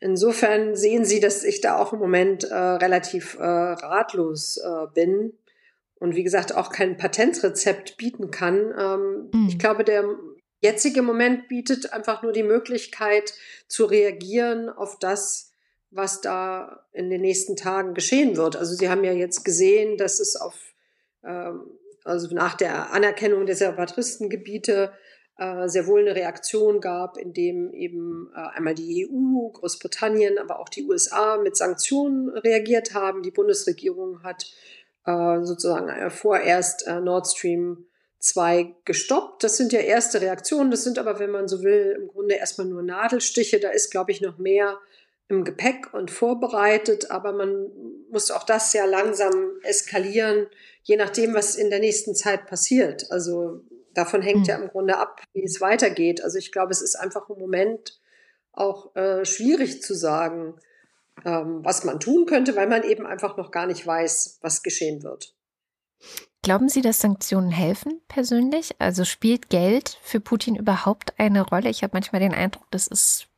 insofern 0.00 0.74
sehen 0.76 1.04
Sie, 1.04 1.20
dass 1.20 1.44
ich 1.44 1.60
da 1.60 1.78
auch 1.78 1.92
im 1.92 1.98
Moment 1.98 2.44
äh, 2.44 2.54
relativ 2.54 3.36
äh, 3.38 3.44
ratlos 3.44 4.58
äh, 4.58 4.86
bin 4.94 5.34
und 6.02 6.16
wie 6.16 6.24
gesagt 6.24 6.52
auch 6.52 6.70
kein 6.70 6.96
Patentrezept 6.96 7.96
bieten 7.96 8.32
kann. 8.32 8.74
Ähm, 8.76 9.30
mhm. 9.32 9.48
Ich 9.48 9.56
glaube, 9.60 9.84
der 9.84 10.04
jetzige 10.60 11.00
Moment 11.00 11.46
bietet 11.46 11.92
einfach 11.92 12.24
nur 12.24 12.32
die 12.32 12.42
Möglichkeit 12.42 13.32
zu 13.68 13.84
reagieren 13.84 14.68
auf 14.68 14.98
das, 14.98 15.52
was 15.90 16.20
da 16.20 16.88
in 16.92 17.08
den 17.08 17.20
nächsten 17.20 17.54
Tagen 17.54 17.94
geschehen 17.94 18.36
wird. 18.36 18.56
Also 18.56 18.74
Sie 18.74 18.90
haben 18.90 19.04
ja 19.04 19.12
jetzt 19.12 19.44
gesehen, 19.44 19.96
dass 19.96 20.18
es 20.18 20.34
auf 20.34 20.56
ähm, 21.22 21.78
also 22.02 22.34
nach 22.34 22.54
der 22.54 22.92
Anerkennung 22.92 23.46
der 23.46 23.54
Separatistengebiete 23.54 24.92
äh, 25.38 25.68
sehr 25.68 25.86
wohl 25.86 26.00
eine 26.00 26.16
Reaktion 26.16 26.80
gab, 26.80 27.16
indem 27.16 27.72
eben 27.74 28.28
äh, 28.34 28.40
einmal 28.56 28.74
die 28.74 29.08
EU, 29.08 29.50
Großbritannien, 29.50 30.38
aber 30.38 30.58
auch 30.58 30.68
die 30.68 30.82
USA 30.82 31.36
mit 31.36 31.56
Sanktionen 31.56 32.28
reagiert 32.28 32.92
haben. 32.92 33.22
Die 33.22 33.30
Bundesregierung 33.30 34.24
hat 34.24 34.52
äh, 35.06 35.42
sozusagen 35.42 35.88
äh, 35.88 36.10
vorerst 36.10 36.86
äh, 36.86 37.00
Nord 37.00 37.26
Stream 37.26 37.86
2 38.18 38.76
gestoppt. 38.84 39.42
Das 39.42 39.56
sind 39.56 39.72
ja 39.72 39.80
erste 39.80 40.20
Reaktionen. 40.20 40.70
Das 40.70 40.84
sind 40.84 40.98
aber, 40.98 41.18
wenn 41.18 41.30
man 41.30 41.48
so 41.48 41.62
will, 41.62 41.96
im 42.00 42.08
Grunde 42.08 42.36
erstmal 42.36 42.68
nur 42.68 42.82
Nadelstiche. 42.82 43.58
Da 43.58 43.70
ist, 43.70 43.90
glaube 43.90 44.12
ich, 44.12 44.20
noch 44.20 44.38
mehr 44.38 44.78
im 45.28 45.44
Gepäck 45.44 45.92
und 45.94 46.10
vorbereitet, 46.10 47.10
aber 47.10 47.32
man 47.32 47.70
muss 48.10 48.30
auch 48.30 48.44
das 48.44 48.72
ja 48.74 48.84
langsam 48.84 49.32
eskalieren, 49.62 50.46
je 50.82 50.96
nachdem, 50.96 51.32
was 51.32 51.56
in 51.56 51.70
der 51.70 51.78
nächsten 51.78 52.14
Zeit 52.14 52.46
passiert. 52.46 53.10
Also 53.10 53.62
davon 53.94 54.20
hängt 54.20 54.40
mhm. 54.40 54.44
ja 54.44 54.56
im 54.56 54.68
Grunde 54.68 54.98
ab, 54.98 55.22
wie 55.32 55.44
es 55.44 55.60
weitergeht. 55.60 56.22
Also 56.22 56.38
ich 56.38 56.52
glaube, 56.52 56.72
es 56.72 56.82
ist 56.82 56.96
einfach 56.96 57.28
im 57.30 57.38
Moment 57.38 57.98
auch 58.52 58.94
äh, 58.94 59.24
schwierig 59.24 59.82
zu 59.82 59.94
sagen, 59.94 60.60
was 61.16 61.84
man 61.84 62.00
tun 62.00 62.26
könnte, 62.26 62.56
weil 62.56 62.68
man 62.68 62.82
eben 62.82 63.06
einfach 63.06 63.36
noch 63.36 63.50
gar 63.50 63.66
nicht 63.66 63.86
weiß, 63.86 64.38
was 64.40 64.62
geschehen 64.62 65.02
wird. 65.02 65.34
Glauben 66.42 66.68
Sie, 66.68 66.80
dass 66.80 66.98
Sanktionen 66.98 67.52
helfen 67.52 68.00
persönlich? 68.08 68.74
Also 68.80 69.04
spielt 69.04 69.48
Geld 69.48 69.98
für 70.02 70.18
Putin 70.18 70.56
überhaupt 70.56 71.18
eine 71.18 71.42
Rolle? 71.42 71.70
Ich 71.70 71.84
habe 71.84 71.92
manchmal 71.94 72.20
den 72.20 72.34
Eindruck, 72.34 72.66
das 72.72 72.88
ist 72.88 73.28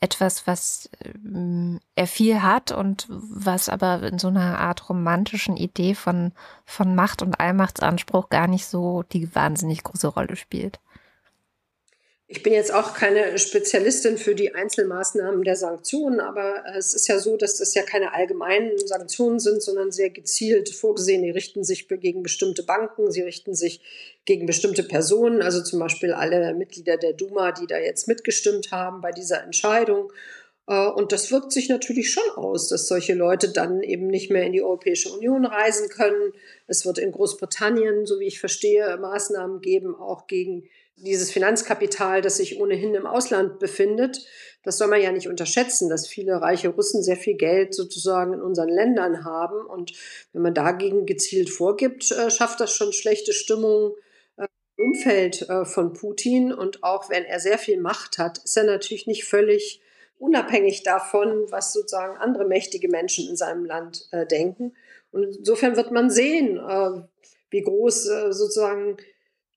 etwas, 0.00 0.46
was 0.46 0.90
ähm, 1.02 1.80
er 1.94 2.06
viel 2.06 2.42
hat 2.42 2.72
und 2.72 3.06
was 3.08 3.70
aber 3.70 4.02
in 4.02 4.18
so 4.18 4.28
einer 4.28 4.58
Art 4.58 4.90
romantischen 4.90 5.56
Idee 5.56 5.94
von, 5.94 6.32
von 6.66 6.94
Macht 6.94 7.22
und 7.22 7.40
Allmachtsanspruch 7.40 8.28
gar 8.28 8.46
nicht 8.46 8.66
so 8.66 9.02
die 9.02 9.34
wahnsinnig 9.34 9.82
große 9.82 10.08
Rolle 10.08 10.36
spielt. 10.36 10.80
Ich 12.36 12.42
bin 12.42 12.52
jetzt 12.52 12.74
auch 12.74 12.94
keine 12.94 13.38
Spezialistin 13.38 14.18
für 14.18 14.34
die 14.34 14.56
Einzelmaßnahmen 14.56 15.44
der 15.44 15.54
Sanktionen, 15.54 16.18
aber 16.18 16.64
es 16.76 16.92
ist 16.92 17.06
ja 17.06 17.20
so, 17.20 17.36
dass 17.36 17.58
das 17.58 17.74
ja 17.74 17.82
keine 17.82 18.12
allgemeinen 18.12 18.76
Sanktionen 18.88 19.38
sind, 19.38 19.62
sondern 19.62 19.92
sehr 19.92 20.10
gezielt 20.10 20.68
vorgesehen. 20.68 21.22
Die 21.22 21.30
richten 21.30 21.62
sich 21.62 21.86
gegen 21.86 22.24
bestimmte 22.24 22.64
Banken, 22.64 23.12
sie 23.12 23.22
richten 23.22 23.54
sich 23.54 23.80
gegen 24.24 24.46
bestimmte 24.46 24.82
Personen, 24.82 25.42
also 25.42 25.62
zum 25.62 25.78
Beispiel 25.78 26.12
alle 26.12 26.54
Mitglieder 26.54 26.96
der 26.96 27.12
Duma, 27.12 27.52
die 27.52 27.68
da 27.68 27.78
jetzt 27.78 28.08
mitgestimmt 28.08 28.72
haben 28.72 29.00
bei 29.00 29.12
dieser 29.12 29.44
Entscheidung. 29.44 30.10
Äh, 30.66 30.88
und 30.88 31.12
das 31.12 31.30
wirkt 31.30 31.52
sich 31.52 31.68
natürlich 31.68 32.12
schon 32.12 32.28
aus, 32.34 32.68
dass 32.68 32.88
solche 32.88 33.14
Leute 33.14 33.50
dann 33.50 33.80
eben 33.80 34.08
nicht 34.08 34.32
mehr 34.32 34.42
in 34.42 34.52
die 34.52 34.62
Europäische 34.62 35.10
Union 35.10 35.44
reisen 35.44 35.88
können. 35.88 36.32
Es 36.66 36.84
wird 36.84 36.98
in 36.98 37.12
Großbritannien, 37.12 38.06
so 38.06 38.18
wie 38.18 38.26
ich 38.26 38.40
verstehe, 38.40 38.96
Maßnahmen 38.96 39.60
geben, 39.60 39.94
auch 39.94 40.26
gegen 40.26 40.68
dieses 40.96 41.30
Finanzkapital, 41.30 42.22
das 42.22 42.36
sich 42.36 42.60
ohnehin 42.60 42.94
im 42.94 43.06
Ausland 43.06 43.58
befindet, 43.58 44.26
das 44.64 44.78
soll 44.78 44.88
man 44.88 45.02
ja 45.02 45.12
nicht 45.12 45.28
unterschätzen, 45.28 45.90
dass 45.90 46.08
viele 46.08 46.40
reiche 46.40 46.70
Russen 46.70 47.02
sehr 47.02 47.16
viel 47.16 47.34
Geld 47.34 47.74
sozusagen 47.74 48.32
in 48.32 48.40
unseren 48.40 48.70
Ländern 48.70 49.24
haben. 49.24 49.64
Und 49.66 49.92
wenn 50.32 50.42
man 50.42 50.54
dagegen 50.54 51.04
gezielt 51.04 51.50
vorgibt, 51.50 52.10
äh, 52.10 52.30
schafft 52.30 52.60
das 52.60 52.72
schon 52.72 52.92
schlechte 52.92 53.34
Stimmung 53.34 53.94
äh, 54.38 54.46
im 54.76 54.86
Umfeld 54.86 55.48
äh, 55.50 55.66
von 55.66 55.92
Putin. 55.92 56.52
Und 56.52 56.82
auch 56.82 57.10
wenn 57.10 57.24
er 57.24 57.40
sehr 57.40 57.58
viel 57.58 57.78
Macht 57.78 58.16
hat, 58.16 58.38
ist 58.38 58.56
er 58.56 58.64
natürlich 58.64 59.06
nicht 59.06 59.24
völlig 59.24 59.82
unabhängig 60.18 60.82
davon, 60.82 61.44
was 61.50 61.74
sozusagen 61.74 62.16
andere 62.16 62.46
mächtige 62.46 62.88
Menschen 62.88 63.28
in 63.28 63.36
seinem 63.36 63.66
Land 63.66 64.08
denken. 64.30 64.74
Und 65.10 65.36
insofern 65.36 65.76
wird 65.76 65.90
man 65.90 66.08
sehen, 66.08 66.56
wie 67.50 67.60
groß 67.60 68.04
sozusagen 68.30 68.96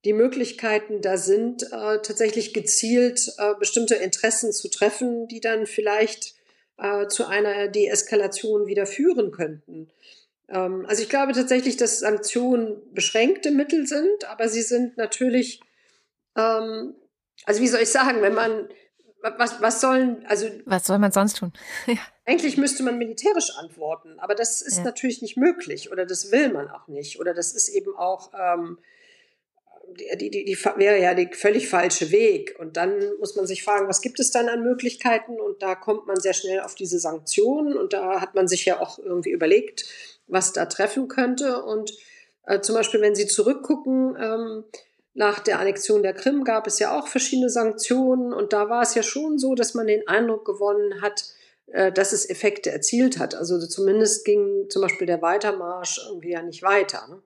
die 0.06 0.14
Möglichkeiten 0.14 1.02
da 1.02 1.18
sind, 1.18 1.64
äh, 1.64 2.00
tatsächlich 2.02 2.54
gezielt 2.54 3.34
äh, 3.38 3.56
bestimmte 3.60 3.96
Interessen 3.96 4.54
zu 4.54 4.70
treffen, 4.70 5.28
die 5.28 5.42
dann 5.42 5.66
vielleicht 5.66 6.36
äh, 6.78 7.08
zu 7.08 7.26
einer 7.26 7.68
Deeskalation 7.68 8.68
wieder 8.68 8.86
führen 8.86 9.32
könnten. 9.32 9.90
Ähm, 10.50 10.86
also 10.88 11.02
ich 11.02 11.10
glaube 11.10 11.34
tatsächlich, 11.34 11.78
dass 11.78 12.00
Sanktionen 12.00 12.82
beschränkte 12.94 13.52
Mittel 13.52 13.88
sind, 13.88 14.26
aber 14.30 14.48
sie 14.48 14.62
sind 14.62 14.98
natürlich, 14.98 15.62
ähm, 16.36 16.96
also 17.46 17.62
wie 17.62 17.68
soll 17.68 17.82
ich 17.82 17.90
sagen, 17.90 18.22
wenn 18.22 18.34
man 18.34 18.70
was, 19.22 19.62
was 19.62 19.82
sollen, 19.82 20.26
also. 20.28 20.48
Was 20.66 20.86
soll 20.86 21.00
man 21.00 21.12
sonst 21.12 21.38
tun? 21.38 21.52
Eigentlich 22.26 22.58
müsste 22.58 22.84
man 22.84 22.98
militärisch 22.98 23.52
antworten, 23.58 24.20
aber 24.20 24.36
das 24.36 24.62
ist 24.62 24.78
ja. 24.78 24.84
natürlich 24.84 25.22
nicht 25.22 25.38
möglich 25.38 25.92
oder 25.92 26.06
das 26.06 26.32
will 26.32 26.50
man 26.50 26.70
auch 26.70 26.88
nicht 26.88 27.20
oder 27.20 27.34
das 27.34 27.54
ist 27.54 27.70
eben 27.70 27.96
auch 27.96 28.32
ähm, 28.38 28.78
die, 29.96 30.30
die, 30.30 30.46
die 30.46 30.58
wäre 30.76 31.00
ja 31.02 31.14
der 31.14 31.30
völlig 31.32 31.70
falsche 31.70 32.12
Weg. 32.12 32.56
Und 32.60 32.78
dann 32.78 33.18
muss 33.20 33.36
man 33.36 33.48
sich 33.48 33.64
fragen, 33.64 33.88
was 33.88 34.02
gibt 34.02 34.20
es 34.20 34.32
dann 34.32 34.50
an 34.50 34.64
Möglichkeiten? 34.64 35.40
Und 35.40 35.62
da 35.62 35.76
kommt 35.76 36.08
man 36.08 36.20
sehr 36.20 36.34
schnell 36.34 36.60
auf 36.62 36.76
diese 36.76 37.00
Sanktionen. 37.00 37.78
Und 37.78 37.94
da 37.94 38.22
hat 38.22 38.36
man 38.36 38.48
sich 38.48 38.66
ja 38.66 38.80
auch 38.80 39.00
irgendwie 39.00 39.32
überlegt, 39.32 39.86
was 40.28 40.54
da 40.54 40.66
treffen 40.66 41.08
könnte. 41.08 41.64
Und 41.64 41.94
äh, 42.46 42.62
zum 42.62 42.76
Beispiel, 42.76 43.02
wenn 43.02 43.16
Sie 43.16 43.28
zurückgucken, 43.28 44.18
ähm, 44.20 44.64
nach 45.14 45.40
der 45.40 45.60
Annexion 45.60 46.04
der 46.04 46.14
Krim 46.14 46.44
gab 46.44 46.68
es 46.68 46.78
ja 46.80 46.98
auch 46.98 47.08
verschiedene 47.08 47.50
Sanktionen. 47.50 48.34
Und 48.34 48.54
da 48.54 48.70
war 48.70 48.84
es 48.84 48.94
ja 48.94 49.04
schon 49.04 49.40
so, 49.40 49.56
dass 49.56 49.74
man 49.74 49.88
den 49.88 50.08
Eindruck 50.08 50.46
gewonnen 50.46 51.02
hat, 51.02 51.26
äh, 51.68 51.92
dass 51.92 52.14
es 52.14 52.30
Effekte 52.30 52.72
erzielt 52.72 53.18
hat. 53.18 53.36
Also 53.36 53.60
zumindest 53.66 54.26
ging 54.26 54.70
zum 54.70 54.82
Beispiel 54.82 55.08
der 55.08 55.22
Weitermarsch 55.22 56.00
irgendwie 56.08 56.32
ja 56.32 56.42
nicht 56.42 56.62
weiter. 56.62 57.08
Ne? 57.10 57.22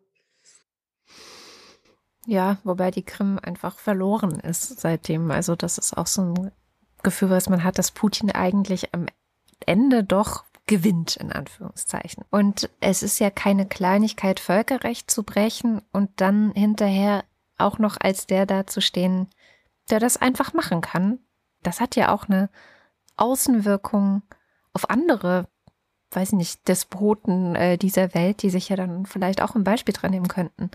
Ja, 2.25 2.57
wobei 2.63 2.91
die 2.91 3.03
Krim 3.03 3.39
einfach 3.41 3.79
verloren 3.79 4.39
ist 4.39 4.79
seitdem. 4.79 5.31
Also 5.31 5.55
das 5.55 5.77
ist 5.77 5.97
auch 5.97 6.07
so 6.07 6.21
ein 6.21 6.51
Gefühl, 7.03 7.29
was 7.29 7.49
man 7.49 7.63
hat, 7.63 7.79
dass 7.79 7.91
Putin 7.91 8.31
eigentlich 8.31 8.93
am 8.93 9.07
Ende 9.65 10.03
doch 10.03 10.45
gewinnt, 10.67 11.17
in 11.17 11.31
Anführungszeichen. 11.31 12.23
Und 12.29 12.69
es 12.79 13.03
ist 13.03 13.19
ja 13.19 13.29
keine 13.29 13.65
Kleinigkeit, 13.65 14.39
Völkerrecht 14.39 15.09
zu 15.09 15.23
brechen 15.23 15.81
und 15.91 16.09
dann 16.21 16.51
hinterher 16.51 17.25
auch 17.57 17.79
noch 17.79 17.97
als 17.99 18.27
der 18.27 18.45
dazustehen, 18.45 19.27
der 19.89 19.99
das 19.99 20.17
einfach 20.17 20.53
machen 20.53 20.81
kann. 20.81 21.19
Das 21.63 21.79
hat 21.79 21.95
ja 21.95 22.13
auch 22.13 22.29
eine 22.29 22.49
Außenwirkung 23.17 24.21
auf 24.73 24.89
andere, 24.89 25.47
weiß 26.11 26.29
ich 26.29 26.37
nicht, 26.37 26.67
Despoten 26.67 27.55
äh, 27.55 27.77
dieser 27.77 28.13
Welt, 28.13 28.41
die 28.41 28.49
sich 28.49 28.69
ja 28.69 28.75
dann 28.75 29.05
vielleicht 29.05 29.41
auch 29.41 29.55
ein 29.55 29.63
Beispiel 29.63 29.93
dran 29.93 30.11
nehmen 30.11 30.27
könnten. 30.27 30.71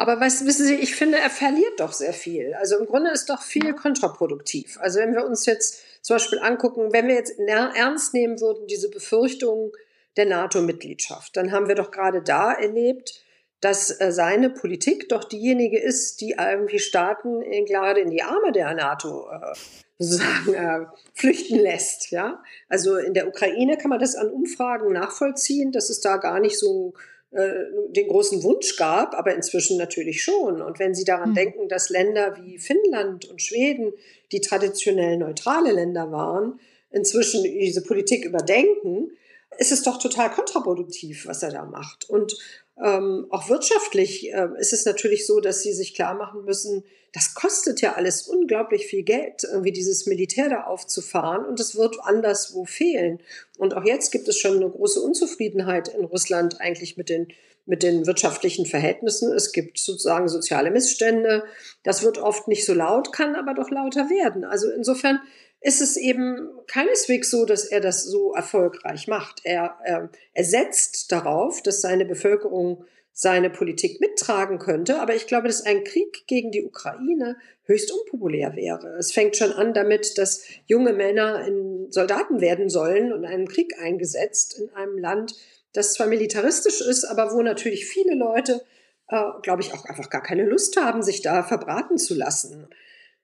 Aber 0.00 0.20
was 0.20 0.46
wissen 0.46 0.64
Sie, 0.64 0.76
ich 0.76 0.94
finde, 0.94 1.18
er 1.18 1.28
verliert 1.28 1.80
doch 1.80 1.92
sehr 1.92 2.12
viel. 2.12 2.54
Also 2.54 2.78
im 2.78 2.86
Grunde 2.86 3.10
ist 3.10 3.28
doch 3.28 3.42
viel 3.42 3.74
kontraproduktiv. 3.74 4.78
Also 4.80 5.00
wenn 5.00 5.12
wir 5.12 5.26
uns 5.26 5.44
jetzt 5.44 5.82
zum 6.02 6.14
Beispiel 6.14 6.38
angucken, 6.38 6.92
wenn 6.92 7.08
wir 7.08 7.16
jetzt 7.16 7.36
ernst 7.40 8.14
nehmen 8.14 8.40
würden, 8.40 8.68
diese 8.68 8.90
Befürchtungen 8.90 9.72
der 10.16 10.26
NATO-Mitgliedschaft, 10.26 11.36
dann 11.36 11.50
haben 11.50 11.66
wir 11.66 11.74
doch 11.74 11.90
gerade 11.90 12.22
da 12.22 12.52
erlebt, 12.52 13.24
dass 13.60 14.00
äh, 14.00 14.12
seine 14.12 14.50
Politik 14.50 15.08
doch 15.08 15.24
diejenige 15.24 15.80
ist, 15.80 16.20
die 16.20 16.36
irgendwie 16.38 16.78
Staaten 16.78 17.42
in, 17.42 17.64
gerade 17.64 18.00
in 18.00 18.10
die 18.10 18.22
Arme 18.22 18.52
der 18.52 18.72
NATO 18.74 19.28
äh, 19.28 19.52
sozusagen 19.98 20.54
äh, 20.54 20.86
flüchten 21.12 21.58
lässt. 21.58 22.12
Ja, 22.12 22.40
also 22.68 22.96
in 22.98 23.14
der 23.14 23.26
Ukraine 23.26 23.76
kann 23.76 23.90
man 23.90 23.98
das 23.98 24.14
an 24.14 24.30
Umfragen 24.30 24.92
nachvollziehen, 24.92 25.72
dass 25.72 25.90
es 25.90 26.00
da 26.00 26.18
gar 26.18 26.38
nicht 26.38 26.56
so 26.56 26.94
äh, 26.94 27.17
den 27.30 28.08
großen 28.08 28.42
Wunsch 28.42 28.76
gab, 28.76 29.14
aber 29.14 29.34
inzwischen 29.34 29.76
natürlich 29.76 30.22
schon. 30.22 30.62
Und 30.62 30.78
wenn 30.78 30.94
Sie 30.94 31.04
daran 31.04 31.30
mhm. 31.30 31.34
denken, 31.34 31.68
dass 31.68 31.90
Länder 31.90 32.36
wie 32.40 32.58
Finnland 32.58 33.26
und 33.26 33.42
Schweden, 33.42 33.92
die 34.32 34.40
traditionell 34.40 35.18
neutrale 35.18 35.72
Länder 35.72 36.10
waren, 36.10 36.58
inzwischen 36.90 37.42
diese 37.42 37.82
Politik 37.82 38.24
überdenken, 38.24 39.10
ist 39.58 39.72
es 39.72 39.82
doch 39.82 39.98
total 39.98 40.30
kontraproduktiv, 40.30 41.26
was 41.26 41.42
er 41.42 41.50
da 41.50 41.64
macht. 41.64 42.08
Und 42.08 42.34
ähm, 42.82 43.26
auch 43.30 43.48
wirtschaftlich 43.48 44.32
äh, 44.32 44.48
ist 44.58 44.72
es 44.72 44.84
natürlich 44.84 45.26
so, 45.26 45.40
dass 45.40 45.62
sie 45.62 45.72
sich 45.72 45.94
klar 45.94 46.14
machen 46.14 46.44
müssen, 46.44 46.84
das 47.12 47.34
kostet 47.34 47.80
ja 47.80 47.94
alles 47.94 48.28
unglaublich 48.28 48.86
viel 48.86 49.02
Geld, 49.02 49.42
irgendwie 49.44 49.72
dieses 49.72 50.06
Militär 50.06 50.48
da 50.50 50.64
aufzufahren 50.64 51.46
und 51.46 51.58
es 51.58 51.74
wird 51.74 51.96
anderswo 52.02 52.64
fehlen. 52.64 53.20
Und 53.56 53.74
auch 53.74 53.84
jetzt 53.84 54.12
gibt 54.12 54.28
es 54.28 54.38
schon 54.38 54.56
eine 54.56 54.68
große 54.68 55.00
Unzufriedenheit 55.00 55.88
in 55.88 56.04
Russland 56.04 56.60
eigentlich 56.60 56.96
mit 56.96 57.08
den 57.08 57.28
mit 57.68 57.82
den 57.82 58.06
wirtschaftlichen 58.06 58.64
Verhältnissen. 58.64 59.30
Es 59.30 59.52
gibt 59.52 59.78
sozusagen 59.78 60.28
soziale 60.28 60.70
Missstände. 60.70 61.44
Das 61.82 62.02
wird 62.02 62.16
oft 62.16 62.48
nicht 62.48 62.64
so 62.64 62.72
laut, 62.72 63.12
kann 63.12 63.36
aber 63.36 63.52
doch 63.52 63.70
lauter 63.70 64.08
werden. 64.08 64.44
Also 64.44 64.70
insofern 64.70 65.20
ist 65.60 65.80
es 65.80 65.96
eben 65.96 66.48
keineswegs 66.66 67.30
so, 67.30 67.44
dass 67.44 67.64
er 67.64 67.80
das 67.80 68.04
so 68.04 68.32
erfolgreich 68.32 69.08
macht. 69.08 69.40
Er, 69.44 69.76
er, 69.84 70.10
er 70.32 70.44
setzt 70.44 71.10
darauf, 71.10 71.62
dass 71.62 71.80
seine 71.80 72.04
Bevölkerung 72.04 72.84
seine 73.12 73.50
Politik 73.50 74.00
mittragen 74.00 74.60
könnte. 74.60 75.00
Aber 75.00 75.12
ich 75.12 75.26
glaube, 75.26 75.48
dass 75.48 75.66
ein 75.66 75.82
Krieg 75.82 76.28
gegen 76.28 76.52
die 76.52 76.64
Ukraine 76.64 77.36
höchst 77.64 77.90
unpopulär 77.90 78.54
wäre. 78.54 78.96
Es 78.96 79.10
fängt 79.10 79.36
schon 79.36 79.52
an 79.52 79.74
damit, 79.74 80.18
dass 80.18 80.44
junge 80.66 80.92
Männer 80.92 81.44
in 81.44 81.90
Soldaten 81.90 82.40
werden 82.40 82.68
sollen 82.68 83.12
und 83.12 83.24
einen 83.24 83.48
Krieg 83.48 83.74
eingesetzt 83.80 84.56
in 84.60 84.70
einem 84.70 84.98
Land, 84.98 85.34
das 85.72 85.94
zwar 85.94 86.06
militaristisch 86.06 86.80
ist, 86.80 87.04
aber 87.04 87.32
wo 87.32 87.42
natürlich 87.42 87.86
viele 87.86 88.14
Leute, 88.14 88.64
äh, 89.08 89.22
glaube 89.42 89.62
ich, 89.62 89.74
auch 89.74 89.84
einfach 89.86 90.10
gar 90.10 90.22
keine 90.22 90.44
Lust 90.44 90.76
haben, 90.80 91.02
sich 91.02 91.20
da 91.20 91.42
verbraten 91.42 91.98
zu 91.98 92.14
lassen. 92.14 92.68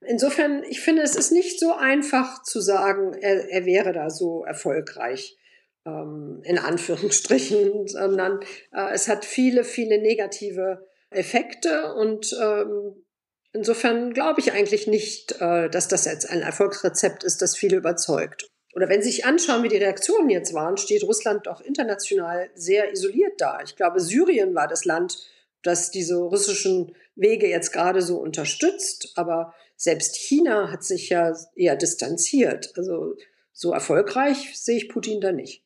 Insofern, 0.06 0.64
ich 0.68 0.80
finde, 0.80 1.02
es 1.02 1.16
ist 1.16 1.32
nicht 1.32 1.58
so 1.58 1.74
einfach 1.74 2.42
zu 2.42 2.60
sagen, 2.60 3.14
er, 3.20 3.50
er 3.50 3.64
wäre 3.66 3.92
da 3.92 4.10
so 4.10 4.44
erfolgreich 4.44 5.36
ähm, 5.86 6.40
in 6.44 6.58
Anführungsstrichen, 6.58 7.86
sondern 7.88 8.40
äh, 8.72 8.92
es 8.92 9.08
hat 9.08 9.24
viele, 9.24 9.64
viele 9.64 10.00
negative 10.00 10.86
Effekte 11.10 11.94
und 11.94 12.36
ähm, 12.42 13.04
insofern 13.52 14.12
glaube 14.12 14.40
ich 14.40 14.52
eigentlich 14.52 14.86
nicht, 14.86 15.40
äh, 15.40 15.70
dass 15.70 15.88
das 15.88 16.04
jetzt 16.04 16.28
ein 16.28 16.42
Erfolgsrezept 16.42 17.24
ist, 17.24 17.40
das 17.40 17.56
viele 17.56 17.76
überzeugt. 17.76 18.50
Oder 18.74 18.88
wenn 18.88 19.02
Sie 19.02 19.10
sich 19.10 19.24
anschauen, 19.24 19.62
wie 19.62 19.68
die 19.68 19.76
Reaktionen 19.76 20.30
jetzt 20.30 20.52
waren, 20.52 20.76
steht 20.76 21.04
Russland 21.04 21.46
doch 21.46 21.60
international 21.60 22.50
sehr 22.54 22.92
isoliert 22.92 23.34
da. 23.38 23.60
Ich 23.62 23.76
glaube, 23.76 24.00
Syrien 24.00 24.54
war 24.54 24.66
das 24.66 24.84
Land, 24.84 25.16
das 25.64 25.90
diese 25.90 26.16
russischen 26.16 26.94
Wege 27.16 27.48
jetzt 27.48 27.72
gerade 27.72 28.02
so 28.02 28.18
unterstützt, 28.18 29.12
aber 29.16 29.54
selbst 29.76 30.16
China 30.16 30.70
hat 30.70 30.84
sich 30.84 31.08
ja 31.08 31.34
eher 31.56 31.76
distanziert. 31.76 32.72
Also 32.76 33.16
so 33.52 33.72
erfolgreich 33.72 34.58
sehe 34.58 34.76
ich 34.76 34.88
Putin 34.88 35.20
da 35.20 35.32
nicht. 35.32 35.64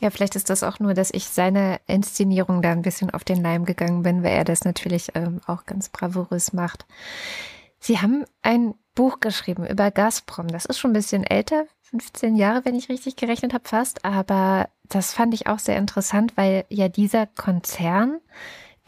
Ja, 0.00 0.10
vielleicht 0.10 0.34
ist 0.34 0.48
das 0.48 0.62
auch 0.62 0.80
nur, 0.80 0.94
dass 0.94 1.10
ich 1.12 1.24
seine 1.24 1.80
Inszenierung 1.86 2.62
da 2.62 2.72
ein 2.72 2.82
bisschen 2.82 3.10
auf 3.10 3.24
den 3.24 3.42
Leim 3.42 3.64
gegangen 3.64 4.02
bin, 4.02 4.22
weil 4.22 4.32
er 4.32 4.44
das 4.44 4.64
natürlich 4.64 5.08
ähm, 5.14 5.40
auch 5.46 5.66
ganz 5.66 5.90
bravourös 5.90 6.52
macht. 6.52 6.86
Sie 7.78 7.98
haben 7.98 8.24
ein 8.42 8.74
Buch 8.94 9.20
geschrieben 9.20 9.66
über 9.66 9.90
Gazprom. 9.90 10.48
Das 10.48 10.64
ist 10.64 10.78
schon 10.78 10.90
ein 10.90 10.94
bisschen 10.94 11.22
älter, 11.22 11.66
15 11.82 12.34
Jahre, 12.34 12.64
wenn 12.64 12.74
ich 12.74 12.88
richtig 12.88 13.16
gerechnet 13.16 13.52
habe, 13.52 13.68
fast. 13.68 14.04
Aber 14.04 14.68
das 14.88 15.12
fand 15.12 15.34
ich 15.34 15.46
auch 15.46 15.58
sehr 15.58 15.76
interessant, 15.76 16.36
weil 16.36 16.64
ja 16.68 16.88
dieser 16.88 17.26
Konzern 17.26 18.20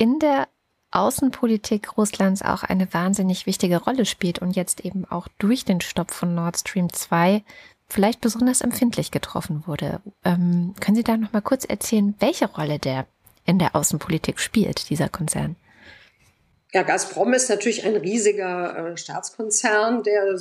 in 0.00 0.18
der 0.18 0.48
Außenpolitik 0.92 1.98
Russlands 1.98 2.40
auch 2.40 2.62
eine 2.62 2.92
wahnsinnig 2.94 3.44
wichtige 3.44 3.82
Rolle 3.82 4.06
spielt 4.06 4.38
und 4.38 4.56
jetzt 4.56 4.80
eben 4.80 5.04
auch 5.04 5.28
durch 5.38 5.66
den 5.66 5.82
Stopp 5.82 6.10
von 6.10 6.34
Nord 6.34 6.58
Stream 6.58 6.90
2 6.90 7.44
vielleicht 7.86 8.22
besonders 8.22 8.62
empfindlich 8.62 9.10
getroffen 9.10 9.66
wurde. 9.66 10.00
Ähm, 10.24 10.74
können 10.80 10.96
Sie 10.96 11.04
da 11.04 11.18
noch 11.18 11.34
mal 11.34 11.42
kurz 11.42 11.66
erzählen, 11.66 12.14
welche 12.18 12.46
Rolle 12.46 12.78
der 12.78 13.06
in 13.44 13.58
der 13.58 13.76
Außenpolitik 13.76 14.40
spielt, 14.40 14.88
dieser 14.88 15.10
Konzern? 15.10 15.56
Ja, 16.72 16.84
Gazprom 16.84 17.32
ist 17.32 17.50
natürlich 17.50 17.84
ein 17.84 17.96
riesiger 17.96 18.92
äh, 18.92 18.96
Staatskonzern, 18.96 20.04
der 20.04 20.38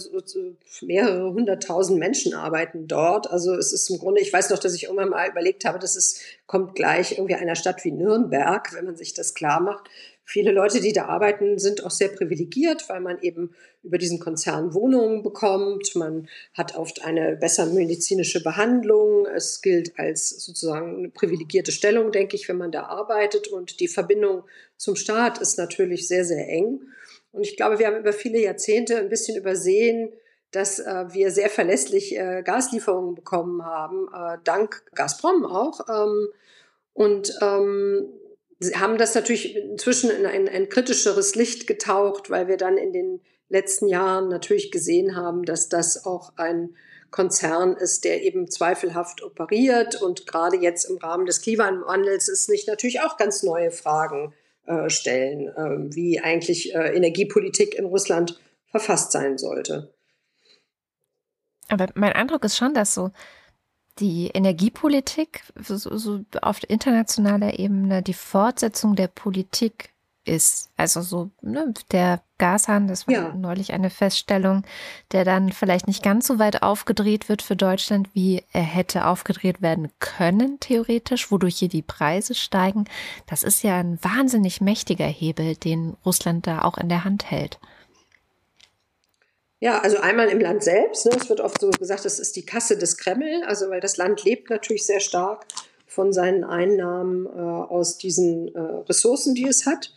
mehrere 0.81 1.33
hunderttausend 1.33 1.97
Menschen 1.97 2.35
arbeiten 2.35 2.87
dort. 2.87 3.31
Also 3.31 3.55
es 3.55 3.73
ist 3.73 3.89
im 3.89 3.97
Grunde, 3.97 4.21
ich 4.21 4.31
weiß 4.31 4.51
noch, 4.51 4.59
dass 4.59 4.75
ich 4.75 4.83
irgendwann 4.83 5.09
mal 5.09 5.27
überlegt 5.27 5.65
habe, 5.65 5.79
dass 5.79 5.95
es 5.95 6.21
kommt 6.45 6.75
gleich 6.75 7.13
irgendwie 7.13 7.33
einer 7.33 7.55
Stadt 7.55 7.83
wie 7.83 7.91
Nürnberg, 7.91 8.73
wenn 8.73 8.85
man 8.85 8.95
sich 8.95 9.15
das 9.15 9.33
klar 9.33 9.59
macht. 9.59 9.89
Viele 10.31 10.51
Leute, 10.51 10.79
die 10.79 10.93
da 10.93 11.05
arbeiten, 11.05 11.57
sind 11.57 11.83
auch 11.83 11.89
sehr 11.89 12.09
privilegiert, 12.09 12.87
weil 12.87 12.99
man 12.99 13.19
eben 13.23 13.55
über 13.81 13.97
diesen 13.97 14.19
Konzern 14.19 14.75
Wohnungen 14.75 15.23
bekommt. 15.23 15.95
Man 15.95 16.29
hat 16.53 16.75
oft 16.75 17.03
eine 17.03 17.35
bessere 17.35 17.71
medizinische 17.71 18.43
Behandlung. 18.43 19.25
Es 19.25 19.63
gilt 19.63 19.97
als 19.97 20.29
sozusagen 20.29 20.97
eine 20.97 21.09
privilegierte 21.09 21.71
Stellung, 21.71 22.11
denke 22.11 22.35
ich, 22.35 22.47
wenn 22.47 22.59
man 22.59 22.71
da 22.71 22.83
arbeitet. 22.83 23.47
Und 23.47 23.79
die 23.79 23.87
Verbindung 23.87 24.43
zum 24.77 24.95
Staat 24.95 25.39
ist 25.39 25.57
natürlich 25.57 26.07
sehr, 26.07 26.23
sehr 26.23 26.47
eng. 26.47 26.79
Und 27.31 27.41
ich 27.41 27.57
glaube, 27.57 27.79
wir 27.79 27.87
haben 27.87 27.97
über 27.97 28.13
viele 28.13 28.39
Jahrzehnte 28.39 28.99
ein 28.99 29.09
bisschen 29.09 29.35
übersehen, 29.35 30.13
dass 30.51 30.77
äh, 30.77 31.05
wir 31.11 31.31
sehr 31.31 31.49
verlässlich 31.49 32.15
äh, 32.15 32.43
Gaslieferungen 32.43 33.15
bekommen 33.15 33.65
haben, 33.65 34.07
äh, 34.13 34.37
dank 34.43 34.83
Gazprom 34.93 35.43
auch. 35.47 35.79
Ähm, 35.89 36.27
und 36.93 37.33
ähm, 37.41 38.09
haben 38.75 38.97
das 38.97 39.15
natürlich 39.15 39.55
inzwischen 39.55 40.09
in 40.09 40.25
ein, 40.25 40.49
ein 40.49 40.69
kritischeres 40.69 41.35
Licht 41.35 41.67
getaucht, 41.67 42.29
weil 42.29 42.47
wir 42.47 42.57
dann 42.57 42.77
in 42.77 42.91
den 42.91 43.21
letzten 43.47 43.87
Jahren 43.87 44.29
natürlich 44.29 44.71
gesehen 44.71 45.15
haben, 45.15 45.43
dass 45.43 45.69
das 45.69 46.05
auch 46.05 46.33
ein 46.37 46.75
Konzern 47.11 47.75
ist, 47.75 48.03
der 48.03 48.21
eben 48.23 48.49
zweifelhaft 48.51 49.23
operiert 49.23 49.99
und 50.01 50.27
gerade 50.27 50.57
jetzt 50.57 50.85
im 50.85 50.97
Rahmen 50.97 51.25
des 51.25 51.41
Klimawandels 51.41 52.27
ist 52.27 52.49
nicht 52.49 52.67
natürlich 52.67 53.01
auch 53.01 53.17
ganz 53.17 53.41
neue 53.41 53.71
Fragen 53.71 54.33
äh, 54.67 54.89
stellen, 54.89 55.47
äh, 55.47 55.95
wie 55.95 56.19
eigentlich 56.19 56.75
äh, 56.75 56.95
Energiepolitik 56.95 57.73
in 57.73 57.85
Russland 57.85 58.39
verfasst 58.67 59.11
sein 59.11 59.39
sollte. 59.39 59.91
Aber 61.69 61.87
mein 61.95 62.13
Eindruck 62.13 62.43
ist 62.43 62.57
schon, 62.57 62.73
dass 62.73 62.93
so 62.93 63.11
die 63.99 64.27
Energiepolitik 64.27 65.43
so, 65.61 65.77
so 65.77 66.21
auf 66.41 66.59
internationaler 66.67 67.59
Ebene 67.59 68.01
die 68.01 68.13
Fortsetzung 68.13 68.95
der 68.95 69.07
Politik 69.07 69.91
ist. 70.25 70.69
Also 70.77 71.01
so 71.01 71.31
ne, 71.41 71.73
der 71.91 72.21
Gashahn, 72.37 72.87
das 72.87 73.07
war 73.07 73.13
ja. 73.13 73.33
neulich 73.33 73.73
eine 73.73 73.89
Feststellung, 73.89 74.63
der 75.11 75.25
dann 75.25 75.51
vielleicht 75.51 75.87
nicht 75.87 76.03
ganz 76.03 76.27
so 76.27 76.39
weit 76.39 76.61
aufgedreht 76.61 77.27
wird 77.27 77.41
für 77.41 77.55
Deutschland, 77.55 78.09
wie 78.13 78.43
er 78.53 78.61
hätte 78.61 79.07
aufgedreht 79.07 79.61
werden 79.61 79.89
können, 79.99 80.59
theoretisch, 80.59 81.31
wodurch 81.31 81.57
hier 81.57 81.69
die 81.69 81.81
Preise 81.81 82.35
steigen. 82.35 82.85
Das 83.27 83.43
ist 83.43 83.63
ja 83.63 83.77
ein 83.77 83.99
wahnsinnig 84.01 84.61
mächtiger 84.61 85.07
Hebel, 85.07 85.55
den 85.55 85.97
Russland 86.05 86.47
da 86.47 86.61
auch 86.61 86.77
in 86.77 86.89
der 86.89 87.03
Hand 87.03 87.29
hält. 87.29 87.59
Ja, 89.61 89.79
also 89.79 89.97
einmal 89.97 90.29
im 90.29 90.39
Land 90.39 90.63
selbst. 90.63 91.05
Ne, 91.05 91.11
es 91.19 91.29
wird 91.29 91.41
oft 91.41 91.59
so 91.59 91.69
gesagt, 91.69 92.05
das 92.05 92.19
ist 92.19 92.35
die 92.35 92.45
Kasse 92.45 92.77
des 92.77 92.97
Kreml, 92.97 93.43
also 93.45 93.69
weil 93.69 93.81
das 93.81 93.97
Land 93.97 94.23
lebt 94.23 94.49
natürlich 94.49 94.85
sehr 94.85 95.01
stark 95.01 95.45
von 95.85 96.13
seinen 96.13 96.43
Einnahmen 96.43 97.25
äh, 97.25 97.29
aus 97.29 97.97
diesen 97.97 98.53
äh, 98.55 98.59
Ressourcen, 98.59 99.35
die 99.35 99.47
es 99.47 99.65
hat. 99.65 99.91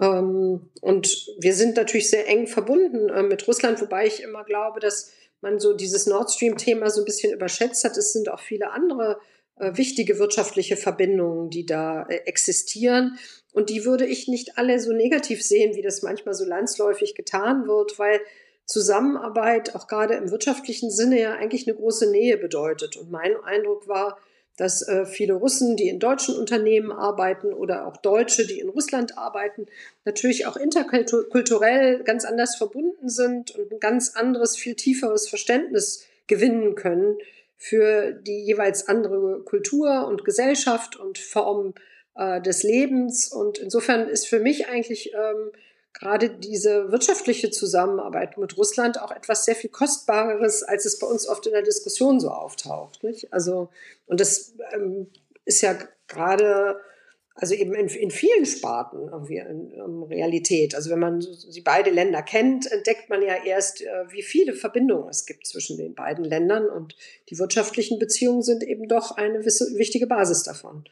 Ähm, 0.00 0.70
und 0.80 1.28
wir 1.38 1.54
sind 1.54 1.76
natürlich 1.76 2.08
sehr 2.08 2.28
eng 2.28 2.46
verbunden 2.46 3.10
äh, 3.10 3.22
mit 3.22 3.46
Russland, 3.46 3.80
wobei 3.80 4.06
ich 4.06 4.22
immer 4.22 4.44
glaube, 4.44 4.80
dass 4.80 5.12
man 5.40 5.60
so 5.60 5.74
dieses 5.74 6.06
Nord 6.06 6.30
Stream-Thema 6.30 6.88
so 6.88 7.02
ein 7.02 7.04
bisschen 7.04 7.34
überschätzt 7.34 7.84
hat. 7.84 7.96
Es 7.98 8.12
sind 8.12 8.30
auch 8.30 8.40
viele 8.40 8.70
andere 8.70 9.18
äh, 9.56 9.76
wichtige 9.76 10.18
wirtschaftliche 10.18 10.76
Verbindungen, 10.76 11.50
die 11.50 11.66
da 11.66 12.06
äh, 12.08 12.16
existieren. 12.24 13.18
Und 13.52 13.68
die 13.68 13.84
würde 13.84 14.06
ich 14.06 14.28
nicht 14.28 14.56
alle 14.56 14.80
so 14.80 14.92
negativ 14.92 15.44
sehen, 15.44 15.76
wie 15.76 15.82
das 15.82 16.02
manchmal 16.02 16.34
so 16.34 16.44
landsläufig 16.44 17.14
getan 17.14 17.68
wird, 17.68 17.98
weil 17.98 18.20
Zusammenarbeit 18.66 19.74
auch 19.74 19.86
gerade 19.86 20.14
im 20.14 20.30
wirtschaftlichen 20.30 20.90
Sinne 20.90 21.20
ja 21.20 21.34
eigentlich 21.34 21.66
eine 21.66 21.76
große 21.76 22.10
Nähe 22.10 22.36
bedeutet. 22.38 22.96
Und 22.96 23.10
mein 23.10 23.36
Eindruck 23.44 23.88
war, 23.88 24.18
dass 24.56 24.86
äh, 24.86 25.04
viele 25.04 25.34
Russen, 25.34 25.76
die 25.76 25.88
in 25.88 25.98
deutschen 25.98 26.36
Unternehmen 26.36 26.92
arbeiten 26.92 27.52
oder 27.52 27.86
auch 27.86 27.96
Deutsche, 27.96 28.46
die 28.46 28.60
in 28.60 28.68
Russland 28.68 29.18
arbeiten, 29.18 29.66
natürlich 30.04 30.46
auch 30.46 30.56
interkulturell 30.56 32.04
ganz 32.04 32.24
anders 32.24 32.56
verbunden 32.56 33.08
sind 33.08 33.50
und 33.56 33.72
ein 33.72 33.80
ganz 33.80 34.14
anderes, 34.14 34.56
viel 34.56 34.76
tieferes 34.76 35.28
Verständnis 35.28 36.06
gewinnen 36.26 36.74
können 36.76 37.18
für 37.56 38.12
die 38.12 38.44
jeweils 38.44 38.88
andere 38.88 39.40
Kultur 39.44 40.06
und 40.06 40.24
Gesellschaft 40.24 40.96
und 40.96 41.18
Form 41.18 41.74
äh, 42.14 42.40
des 42.40 42.62
Lebens. 42.62 43.32
Und 43.32 43.58
insofern 43.58 44.08
ist 44.08 44.28
für 44.28 44.38
mich 44.38 44.68
eigentlich 44.68 45.12
ähm, 45.14 45.50
gerade 45.94 46.28
diese 46.28 46.90
wirtschaftliche 46.90 47.50
Zusammenarbeit 47.50 48.36
mit 48.36 48.58
Russland 48.58 49.00
auch 49.00 49.12
etwas 49.12 49.44
sehr 49.44 49.54
viel 49.54 49.70
Kostbareres, 49.70 50.62
als 50.64 50.84
es 50.84 50.98
bei 50.98 51.06
uns 51.06 51.26
oft 51.26 51.46
in 51.46 51.52
der 51.52 51.62
Diskussion 51.62 52.20
so 52.20 52.30
auftaucht. 52.30 53.02
Nicht? 53.04 53.32
Also, 53.32 53.70
und 54.06 54.20
das 54.20 54.54
ähm, 54.74 55.06
ist 55.44 55.62
ja 55.62 55.78
gerade, 56.08 56.80
also 57.36 57.54
eben 57.54 57.74
in, 57.74 57.86
in 57.88 58.10
vielen 58.10 58.44
Sparten 58.44 59.08
irgendwie 59.08 59.38
in, 59.38 59.70
in 59.70 60.02
Realität. 60.02 60.74
Also 60.74 60.90
wenn 60.90 60.98
man 60.98 61.22
sie 61.22 61.60
beide 61.60 61.90
Länder 61.90 62.22
kennt, 62.22 62.70
entdeckt 62.70 63.08
man 63.08 63.22
ja 63.22 63.44
erst, 63.44 63.80
äh, 63.82 64.10
wie 64.10 64.22
viele 64.22 64.52
Verbindungen 64.52 65.08
es 65.08 65.26
gibt 65.26 65.46
zwischen 65.46 65.76
den 65.76 65.94
beiden 65.94 66.24
Ländern 66.24 66.68
und 66.68 66.96
die 67.30 67.38
wirtschaftlichen 67.38 68.00
Beziehungen 68.00 68.42
sind 68.42 68.64
eben 68.64 68.88
doch 68.88 69.12
eine 69.12 69.44
wichtige 69.44 70.08
Basis 70.08 70.42
davon. 70.42 70.84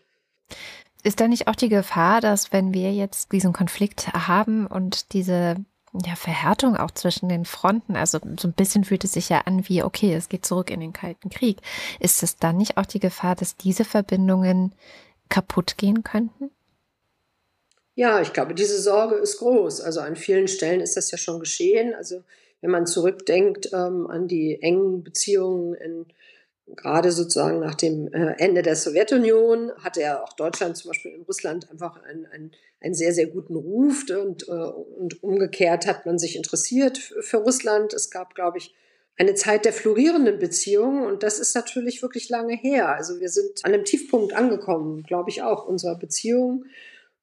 Ist 1.02 1.20
da 1.20 1.28
nicht 1.28 1.48
auch 1.48 1.56
die 1.56 1.68
Gefahr, 1.68 2.20
dass 2.20 2.52
wenn 2.52 2.72
wir 2.72 2.92
jetzt 2.92 3.32
diesen 3.32 3.52
Konflikt 3.52 4.12
haben 4.12 4.66
und 4.66 5.12
diese 5.12 5.56
ja, 5.92 6.14
Verhärtung 6.14 6.76
auch 6.76 6.90
zwischen 6.90 7.28
den 7.28 7.44
Fronten, 7.44 7.96
also 7.96 8.18
so 8.38 8.48
ein 8.48 8.54
bisschen 8.54 8.84
fühlt 8.84 9.04
es 9.04 9.12
sich 9.12 9.28
ja 9.28 9.40
an 9.40 9.68
wie, 9.68 9.82
okay, 9.82 10.14
es 10.14 10.28
geht 10.28 10.46
zurück 10.46 10.70
in 10.70 10.80
den 10.80 10.92
Kalten 10.92 11.28
Krieg. 11.28 11.58
Ist 12.00 12.22
es 12.22 12.36
dann 12.36 12.56
nicht 12.56 12.76
auch 12.76 12.86
die 12.86 13.00
Gefahr, 13.00 13.34
dass 13.34 13.56
diese 13.56 13.84
Verbindungen 13.84 14.72
kaputt 15.28 15.76
gehen 15.76 16.02
könnten? 16.02 16.50
Ja, 17.94 18.22
ich 18.22 18.32
glaube, 18.32 18.54
diese 18.54 18.80
Sorge 18.80 19.16
ist 19.16 19.38
groß. 19.38 19.82
Also 19.82 20.00
an 20.00 20.16
vielen 20.16 20.48
Stellen 20.48 20.80
ist 20.80 20.96
das 20.96 21.10
ja 21.10 21.18
schon 21.18 21.40
geschehen. 21.40 21.94
Also 21.94 22.22
wenn 22.62 22.70
man 22.70 22.86
zurückdenkt 22.86 23.70
ähm, 23.72 24.06
an 24.06 24.28
die 24.28 24.62
engen 24.62 25.02
Beziehungen 25.02 25.74
in 25.74 26.06
gerade 26.76 27.12
sozusagen 27.12 27.61
nach 27.61 27.74
dem 27.74 28.12
äh, 28.12 28.35
Ende 28.38 28.62
der 28.62 28.76
Sowjetunion 28.76 29.72
hatte 29.78 30.00
ja 30.00 30.22
auch 30.22 30.32
Deutschland 30.35 30.76
zum 30.76 30.90
Beispiel 30.90 31.12
in 31.12 31.22
Russland 31.22 31.70
einfach 31.70 32.02
einen, 32.02 32.26
einen, 32.26 32.52
einen 32.80 32.94
sehr, 32.94 33.12
sehr 33.12 33.26
guten 33.26 33.56
Ruf 33.56 34.04
und, 34.11 34.48
äh, 34.48 34.52
und 34.52 35.22
umgekehrt 35.22 35.87
hat 35.87 36.06
man 36.06 36.18
sich 36.18 36.37
interessiert 36.37 36.98
für 36.98 37.38
Russland. 37.38 37.92
Es 37.92 38.11
gab, 38.11 38.35
glaube 38.35 38.58
ich, 38.58 38.74
eine 39.16 39.35
Zeit 39.35 39.64
der 39.64 39.72
florierenden 39.72 40.38
Beziehungen 40.38 41.04
und 41.04 41.22
das 41.22 41.38
ist 41.38 41.54
natürlich 41.54 42.02
wirklich 42.02 42.28
lange 42.28 42.56
her. 42.56 42.88
Also 42.88 43.20
wir 43.20 43.28
sind 43.28 43.64
an 43.64 43.74
einem 43.74 43.85
Tiefpunkt 43.85 44.32
angekommen, 44.32 45.02
glaube 45.02 45.30
ich 45.30 45.42
auch, 45.42 45.66
unserer 45.66 45.96
Beziehung. 45.96 46.64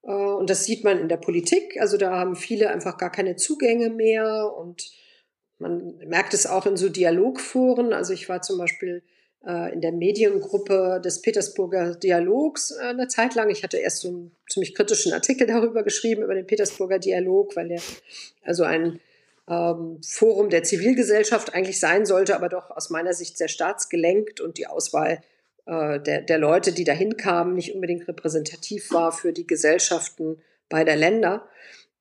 Äh, 0.02 0.12
und 0.12 0.50
das 0.50 0.64
sieht 0.64 0.84
man 0.84 0.98
in 0.98 1.08
der 1.08 1.16
Politik. 1.16 1.80
Also 1.80 1.96
da 1.96 2.12
haben 2.12 2.36
viele 2.36 2.70
einfach 2.70 2.96
gar 2.98 3.10
keine 3.10 3.36
Zugänge 3.36 3.90
mehr 3.90 4.52
und 4.56 4.90
man 5.58 5.98
merkt 6.06 6.32
es 6.32 6.46
auch 6.46 6.66
in 6.66 6.76
so 6.76 6.88
Dialogforen. 6.88 7.92
Also 7.92 8.12
ich 8.12 8.28
war 8.28 8.40
zum 8.40 8.58
Beispiel 8.58 9.02
in 9.42 9.80
der 9.80 9.92
Mediengruppe 9.92 11.00
des 11.02 11.22
Petersburger 11.22 11.94
Dialogs 11.94 12.72
äh, 12.72 12.88
eine 12.88 13.08
Zeit 13.08 13.34
lang. 13.34 13.48
Ich 13.48 13.62
hatte 13.62 13.78
erst 13.78 14.00
so 14.00 14.08
einen 14.08 14.36
ziemlich 14.48 14.74
kritischen 14.74 15.12
Artikel 15.12 15.46
darüber 15.46 15.82
geschrieben, 15.82 16.22
über 16.22 16.34
den 16.34 16.46
Petersburger 16.46 16.98
Dialog, 16.98 17.56
weil 17.56 17.68
der 17.68 17.80
also 18.44 18.64
ein 18.64 19.00
ähm, 19.48 20.00
Forum 20.06 20.50
der 20.50 20.62
Zivilgesellschaft 20.62 21.54
eigentlich 21.54 21.80
sein 21.80 22.04
sollte, 22.06 22.36
aber 22.36 22.48
doch 22.48 22.70
aus 22.70 22.90
meiner 22.90 23.14
Sicht 23.14 23.38
sehr 23.38 23.48
staatsgelenkt 23.48 24.40
und 24.40 24.58
die 24.58 24.66
Auswahl 24.66 25.22
äh, 25.66 26.00
der, 26.00 26.22
der 26.22 26.38
Leute, 26.38 26.72
die 26.72 26.84
dahin 26.84 27.16
kamen, 27.16 27.54
nicht 27.54 27.74
unbedingt 27.74 28.06
repräsentativ 28.08 28.92
war 28.92 29.12
für 29.12 29.32
die 29.32 29.46
Gesellschaften 29.46 30.42
beider 30.68 30.96
Länder. 30.96 31.48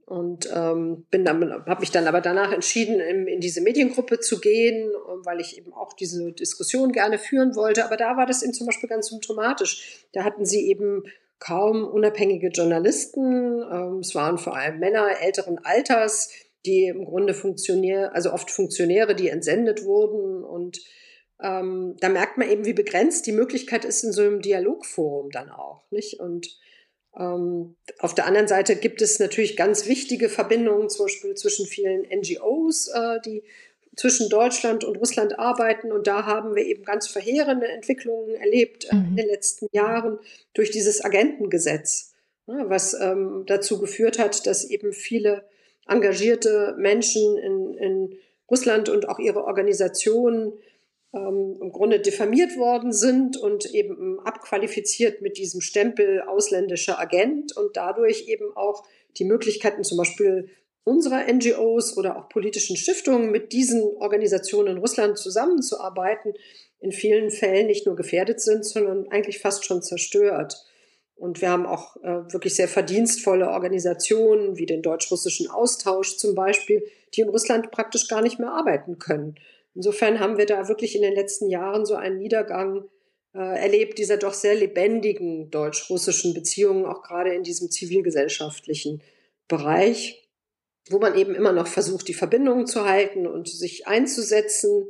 Und 0.10 0.50
ähm, 0.52 1.06
bin 1.12 1.24
dann, 1.24 1.68
habe 1.68 1.82
mich 1.82 1.92
dann 1.92 2.08
aber 2.08 2.20
danach 2.20 2.52
entschieden, 2.52 3.00
in, 3.00 3.28
in 3.28 3.42
diese 3.42 3.62
Mediengruppe 3.62 4.20
zu 4.20 4.40
gehen, 4.40 4.92
weil 5.24 5.40
ich 5.40 5.56
eben 5.56 5.72
auch 5.72 5.94
diese 5.94 6.32
Diskussion 6.32 6.92
gerne 6.92 7.20
führen 7.20 7.56
wollte. 7.56 7.86
Aber 7.86 7.96
da 7.96 8.18
war 8.18 8.26
das 8.26 8.42
eben 8.42 8.56
zum 8.56 8.66
Beispiel 8.66 8.90
ganz 8.90 9.10
symptomatisch. 9.10 10.08
Da 10.14 10.24
hatten 10.24 10.48
sie 10.48 10.68
eben 10.68 11.04
kaum 11.38 11.88
unabhängige 11.88 12.48
Journalisten. 12.48 13.62
Ähm, 13.62 14.00
es 14.00 14.16
waren 14.16 14.40
vor 14.40 14.56
allem 14.56 14.80
Männer 14.80 15.22
älteren 15.22 15.60
Alters, 15.64 16.32
die 16.66 16.86
im 16.86 17.06
Grunde 17.06 17.36
Funktionäre, 17.36 18.12
also 18.16 18.34
oft 18.34 18.50
Funktionäre, 18.50 19.14
die 19.14 19.30
entsendet 19.30 19.84
wurden. 19.84 20.44
Und 20.44 20.80
ähm, 21.40 21.98
da 22.00 22.10
merkt 22.10 22.40
man 22.40 22.50
eben, 22.50 22.66
wie 22.66 22.74
begrenzt 22.74 23.28
die 23.28 23.32
Möglichkeit 23.32 23.86
ist 23.86 24.04
in 24.04 24.12
so 24.12 24.24
einem 24.24 24.42
Dialogforum 24.42 25.30
dann 25.30 25.52
auch, 25.52 25.84
nicht? 25.92 26.20
Und 26.20 26.48
ähm, 26.48 26.60
auf 27.12 28.16
der 28.16 28.26
anderen 28.26 28.48
Seite 28.48 28.76
gibt 28.76 29.02
es 29.02 29.20
natürlich 29.20 29.58
ganz 29.58 29.88
wichtige 29.88 30.30
Verbindungen, 30.30 30.90
zum 30.90 31.06
Beispiel 31.06 31.34
zwischen 31.36 31.66
vielen 31.66 32.04
NGOs, 32.04 32.88
äh, 32.88 33.20
die 33.26 33.44
zwischen 33.96 34.30
Deutschland 34.30 34.84
und 34.84 34.98
Russland 34.98 35.38
arbeiten. 35.38 35.92
Und 35.92 36.08
da 36.08 36.26
haben 36.26 36.56
wir 36.56 36.66
eben 36.66 36.84
ganz 36.84 37.08
verheerende 37.08 37.68
Entwicklungen 37.68 38.36
erlebt 38.36 38.86
äh, 38.86 38.96
in 38.96 39.12
mhm. 39.12 39.16
den 39.16 39.28
letzten 39.28 39.68
Jahren 39.72 40.20
durch 40.54 40.72
dieses 40.72 41.04
Agentengesetz, 41.04 42.14
ne, 42.48 42.66
was 42.68 42.94
ähm, 42.94 43.44
dazu 43.48 43.80
geführt 43.80 44.20
hat, 44.20 44.46
dass 44.46 44.64
eben 44.64 44.94
viele 44.94 45.44
engagierte 45.88 46.76
Menschen 46.78 47.38
in, 47.38 47.74
in 47.74 48.18
Russland 48.50 48.90
und 48.90 49.10
auch 49.10 49.20
ihre 49.20 49.44
Organisationen 49.44 50.54
ähm, 51.14 51.58
im 51.62 51.72
Grunde 51.72 52.00
diffamiert 52.00 52.58
worden 52.58 52.94
sind 52.94 53.38
und 53.38 53.66
eben 53.74 54.20
abqualifiziert 54.20 55.22
mit 55.22 55.38
diesem 55.38 55.62
Stempel 55.62 56.22
ausländischer 56.22 57.00
Agent 57.00 57.56
und 57.58 57.76
dadurch 57.76 58.28
eben 58.28 58.56
auch 58.56 58.84
die 59.18 59.26
Möglichkeiten 59.26 59.84
zum 59.84 59.98
Beispiel 59.98 60.50
unserer 60.84 61.32
NGOs 61.32 61.98
oder 61.98 62.18
auch 62.18 62.30
politischen 62.30 62.78
Stiftungen 62.78 63.32
mit 63.32 63.54
diesen 63.54 63.82
Organisationen 63.82 64.76
in 64.76 64.78
Russland 64.78 65.18
zusammenzuarbeiten, 65.18 66.34
in 66.80 66.92
vielen 66.92 67.30
Fällen 67.30 67.68
nicht 67.68 67.86
nur 67.86 67.96
gefährdet 67.96 68.42
sind, 68.42 68.66
sondern 68.66 69.08
eigentlich 69.10 69.40
fast 69.40 69.66
schon 69.66 69.82
zerstört. 69.82 70.66
Und 71.16 71.42
wir 71.42 71.50
haben 71.50 71.66
auch 71.66 71.98
äh, 71.98 72.32
wirklich 72.32 72.56
sehr 72.56 72.70
verdienstvolle 72.70 73.50
Organisationen 73.50 74.58
wie 74.58 74.66
den 74.66 74.82
deutsch-russischen 74.82 75.50
Austausch 75.50 76.16
zum 76.16 76.34
Beispiel, 76.34 76.82
die 77.14 77.22
in 77.22 77.30
Russland 77.30 77.72
praktisch 77.72 78.08
gar 78.08 78.22
nicht 78.22 78.40
mehr 78.40 78.52
arbeiten 78.52 79.00
können. 79.00 79.36
Insofern 79.76 80.20
haben 80.20 80.38
wir 80.38 80.46
da 80.46 80.68
wirklich 80.68 80.96
in 80.96 81.02
den 81.02 81.14
letzten 81.14 81.50
Jahren 81.50 81.86
so 81.86 81.96
einen 81.96 82.18
Niedergang 82.18 82.86
äh, 83.34 83.40
erlebt, 83.40 84.00
dieser 84.00 84.18
doch 84.18 84.34
sehr 84.34 84.56
lebendigen 84.56 85.52
deutsch-russischen 85.52 86.34
Beziehungen, 86.34 86.86
auch 86.86 87.04
gerade 87.04 87.34
in 87.34 87.44
diesem 87.44 87.70
zivilgesellschaftlichen 87.70 89.02
Bereich, 89.48 90.28
wo 90.90 91.00
man 91.00 91.16
eben 91.16 91.36
immer 91.36 91.52
noch 91.52 91.68
versucht, 91.68 92.08
die 92.08 92.14
Verbindungen 92.14 92.66
zu 92.66 92.86
halten 92.86 93.28
und 93.28 93.48
sich 93.48 93.88
einzusetzen. 93.88 94.88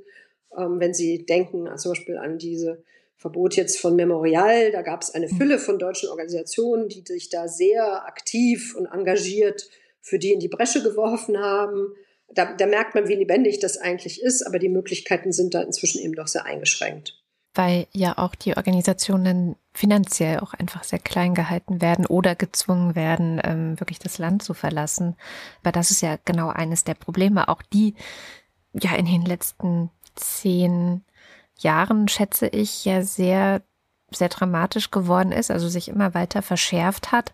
Ähm, 0.58 0.80
wenn 0.80 0.94
Sie 0.94 1.26
denken 1.26 1.68
zum 1.78 1.92
Beispiel 1.92 2.18
an 2.18 2.38
diese 2.38 2.84
Verbot 3.18 3.58
jetzt 3.58 3.80
von 3.80 3.98
Memorial, 3.98 4.72
da 4.72 4.82
gab 4.82 5.02
es 5.02 5.14
eine 5.14 5.28
mhm. 5.28 5.38
Fülle 5.38 5.60
von 5.60 5.78
deutschen 5.78 6.10
Organisationen, 6.10 6.88
die 6.88 7.04
sich 7.06 7.30
da 7.30 7.50
sehr 7.50 8.06
aktiv 8.06 8.76
und 8.76 8.86
engagiert 8.86 9.70
für 10.02 10.18
die 10.18 10.32
in 10.32 10.40
die 10.40 10.48
Bresche 10.48 10.82
geworfen 10.82 11.38
haben 11.38 11.94
da, 12.34 12.54
da 12.54 12.66
merkt 12.66 12.96
man, 12.96 13.08
wie 13.08 13.16
lebendig 13.16 13.60
das 13.60 13.78
eigentlich 13.78 14.22
ist, 14.22 14.46
aber 14.46 14.60
die 14.60 14.70
Möglichkeiten 14.70 15.32
sind 15.32 15.54
da 15.54 15.62
inzwischen 15.62 16.02
eben 16.02 16.14
doch 16.14 16.28
sehr 16.28 16.46
eingeschränkt. 16.46 17.16
Weil 17.54 17.88
ja 17.92 18.18
auch 18.18 18.36
die 18.36 18.56
Organisationen 18.56 19.56
finanziell 19.74 20.40
auch 20.40 20.54
einfach 20.54 20.84
sehr 20.84 21.00
klein 21.00 21.34
gehalten 21.34 21.82
werden 21.82 22.06
oder 22.06 22.36
gezwungen 22.36 22.96
werden, 22.96 23.42
ähm, 23.44 23.80
wirklich 23.80 24.00
das 24.00 24.20
Land 24.20 24.44
zu 24.44 24.54
verlassen. 24.54 25.16
Aber 25.62 25.72
das 25.72 25.90
ist 25.90 26.02
ja 26.02 26.18
genau 26.26 26.50
eines 26.50 26.84
der 26.84 26.94
Probleme, 26.94 27.50
auch 27.50 27.62
die 27.62 27.96
ja 28.74 28.96
in 28.96 29.06
den 29.06 29.24
letzten 29.24 29.90
zehn 30.16 31.04
Jahren, 31.58 32.08
schätze 32.08 32.48
ich, 32.48 32.86
ja 32.86 33.02
sehr 33.02 33.62
sehr 34.12 34.30
dramatisch 34.30 34.92
geworden 34.92 35.32
ist, 35.32 35.52
also 35.52 35.68
sich 35.70 35.90
immer 35.90 36.14
weiter 36.14 36.42
verschärft 36.42 37.12
hat 37.12 37.32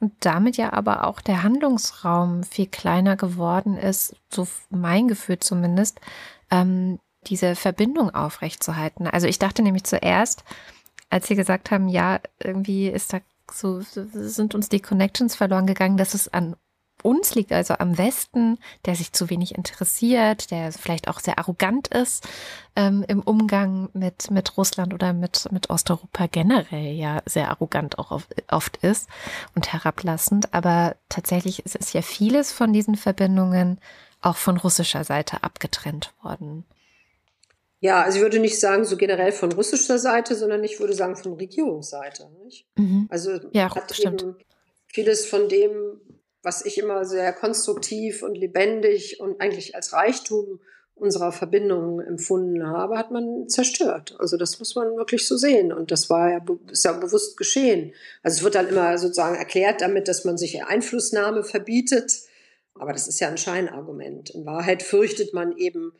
und 0.00 0.12
damit 0.20 0.56
ja 0.56 0.72
aber 0.72 1.06
auch 1.06 1.20
der 1.20 1.42
Handlungsraum 1.42 2.44
viel 2.44 2.66
kleiner 2.66 3.16
geworden 3.16 3.76
ist, 3.76 4.14
so 4.30 4.46
mein 4.70 5.08
Gefühl 5.08 5.38
zumindest, 5.38 6.00
ähm, 6.50 6.98
diese 7.26 7.56
Verbindung 7.56 8.14
aufrechtzuerhalten. 8.14 9.06
Also 9.06 9.26
ich 9.26 9.38
dachte 9.38 9.62
nämlich 9.62 9.84
zuerst, 9.84 10.44
als 11.10 11.26
Sie 11.26 11.34
gesagt 11.34 11.70
haben, 11.70 11.88
ja, 11.88 12.20
irgendwie 12.42 12.88
ist 12.88 13.12
da 13.12 13.20
so, 13.50 13.80
sind 13.80 14.54
uns 14.54 14.68
die 14.68 14.80
Connections 14.80 15.34
verloren 15.34 15.66
gegangen, 15.66 15.96
dass 15.96 16.14
es 16.14 16.28
an 16.28 16.54
uns 17.02 17.34
liegt, 17.34 17.52
also 17.52 17.74
am 17.78 17.98
Westen, 17.98 18.58
der 18.86 18.94
sich 18.94 19.12
zu 19.12 19.30
wenig 19.30 19.54
interessiert, 19.54 20.50
der 20.50 20.72
vielleicht 20.72 21.08
auch 21.08 21.20
sehr 21.20 21.38
arrogant 21.38 21.88
ist 21.88 22.26
ähm, 22.76 23.04
im 23.08 23.20
Umgang 23.20 23.88
mit, 23.92 24.30
mit 24.30 24.56
Russland 24.56 24.94
oder 24.94 25.12
mit, 25.12 25.50
mit 25.52 25.70
Osteuropa 25.70 26.26
generell 26.26 26.92
ja 26.94 27.22
sehr 27.26 27.50
arrogant 27.50 27.98
auch 27.98 28.20
oft 28.50 28.76
ist 28.78 29.08
und 29.54 29.72
herablassend. 29.72 30.54
Aber 30.54 30.96
tatsächlich 31.08 31.64
ist 31.64 31.76
es 31.78 31.92
ja 31.92 32.02
vieles 32.02 32.52
von 32.52 32.72
diesen 32.72 32.96
Verbindungen 32.96 33.78
auch 34.20 34.36
von 34.36 34.56
russischer 34.56 35.04
Seite 35.04 35.42
abgetrennt 35.42 36.12
worden. 36.22 36.64
Ja, 37.80 38.02
also 38.02 38.18
ich 38.18 38.22
würde 38.22 38.40
nicht 38.40 38.58
sagen 38.58 38.84
so 38.84 38.96
generell 38.96 39.30
von 39.30 39.52
russischer 39.52 39.98
Seite, 39.98 40.34
sondern 40.34 40.64
ich 40.64 40.80
würde 40.80 40.94
sagen 40.94 41.16
von 41.16 41.34
Regierungsseite. 41.34 42.28
Mhm. 42.76 43.06
Also 43.08 43.38
ja, 43.52 43.72
hat 43.72 43.94
stimmt. 43.94 44.22
eben 44.22 44.36
vieles 44.88 45.26
von 45.26 45.48
dem, 45.48 46.00
was 46.42 46.64
ich 46.64 46.78
immer 46.78 47.04
sehr 47.04 47.32
konstruktiv 47.32 48.22
und 48.22 48.34
lebendig 48.34 49.20
und 49.20 49.40
eigentlich 49.40 49.74
als 49.74 49.92
Reichtum 49.92 50.60
unserer 50.94 51.32
Verbindungen 51.32 52.04
empfunden 52.04 52.66
habe, 52.66 52.98
hat 52.98 53.10
man 53.10 53.48
zerstört. 53.48 54.16
Also 54.18 54.36
das 54.36 54.58
muss 54.58 54.74
man 54.74 54.96
wirklich 54.96 55.26
so 55.26 55.36
sehen. 55.36 55.72
Und 55.72 55.90
das 55.90 56.10
war 56.10 56.30
ja, 56.30 56.40
ist 56.70 56.84
ja 56.84 56.92
bewusst 56.92 57.36
geschehen. 57.36 57.92
Also 58.22 58.38
es 58.38 58.44
wird 58.44 58.54
dann 58.56 58.68
immer 58.68 58.98
sozusagen 58.98 59.36
erklärt 59.36 59.80
damit, 59.80 60.08
dass 60.08 60.24
man 60.24 60.36
sich 60.36 60.64
Einflussnahme 60.64 61.44
verbietet. 61.44 62.12
Aber 62.74 62.92
das 62.92 63.08
ist 63.08 63.20
ja 63.20 63.28
ein 63.28 63.38
Scheinargument. 63.38 64.30
In 64.30 64.46
Wahrheit 64.46 64.82
fürchtet 64.82 65.34
man 65.34 65.56
eben, 65.56 65.92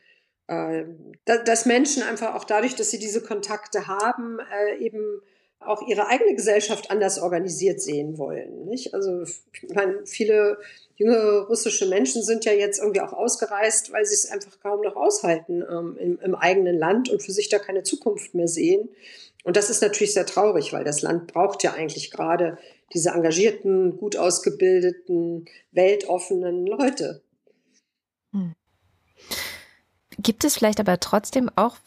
äh, 0.47 0.83
dass 1.25 1.65
Menschen 1.65 2.03
einfach 2.03 2.35
auch 2.35 2.43
dadurch, 2.43 2.75
dass 2.75 2.91
sie 2.91 2.99
diese 2.99 3.21
Kontakte 3.21 3.87
haben, 3.87 4.39
äh, 4.39 4.77
eben 4.83 5.21
auch 5.59 5.81
ihre 5.87 6.07
eigene 6.07 6.35
Gesellschaft 6.35 6.89
anders 6.89 7.19
organisiert 7.19 7.81
sehen 7.81 8.17
wollen. 8.17 8.65
Nicht? 8.65 8.93
Also 8.93 9.23
ich 9.23 9.73
meine, 9.73 10.05
viele 10.05 10.57
junge 10.95 11.47
russische 11.47 11.87
Menschen 11.87 12.23
sind 12.23 12.45
ja 12.45 12.53
jetzt 12.53 12.79
irgendwie 12.79 13.01
auch 13.01 13.13
ausgereist, 13.13 13.91
weil 13.91 14.05
sie 14.05 14.15
es 14.15 14.29
einfach 14.29 14.59
kaum 14.61 14.81
noch 14.81 14.95
aushalten 14.95 15.63
ähm, 15.69 15.97
im, 15.99 16.19
im 16.19 16.35
eigenen 16.35 16.77
Land 16.77 17.09
und 17.09 17.21
für 17.21 17.31
sich 17.31 17.49
da 17.49 17.59
keine 17.59 17.83
Zukunft 17.83 18.33
mehr 18.35 18.47
sehen. 18.47 18.89
Und 19.43 19.57
das 19.57 19.69
ist 19.69 19.81
natürlich 19.81 20.13
sehr 20.13 20.25
traurig, 20.25 20.73
weil 20.73 20.83
das 20.83 21.01
Land 21.01 21.31
braucht 21.31 21.63
ja 21.63 21.73
eigentlich 21.73 22.11
gerade 22.11 22.57
diese 22.93 23.11
engagierten, 23.11 23.97
gut 23.97 24.17
ausgebildeten, 24.17 25.45
weltoffenen 25.71 26.65
Leute. 26.65 27.21
Hm. 28.31 28.53
Gibt 30.17 30.43
es 30.43 30.55
vielleicht 30.55 30.79
aber 30.81 30.99
trotzdem 30.99 31.49
auch 31.55 31.77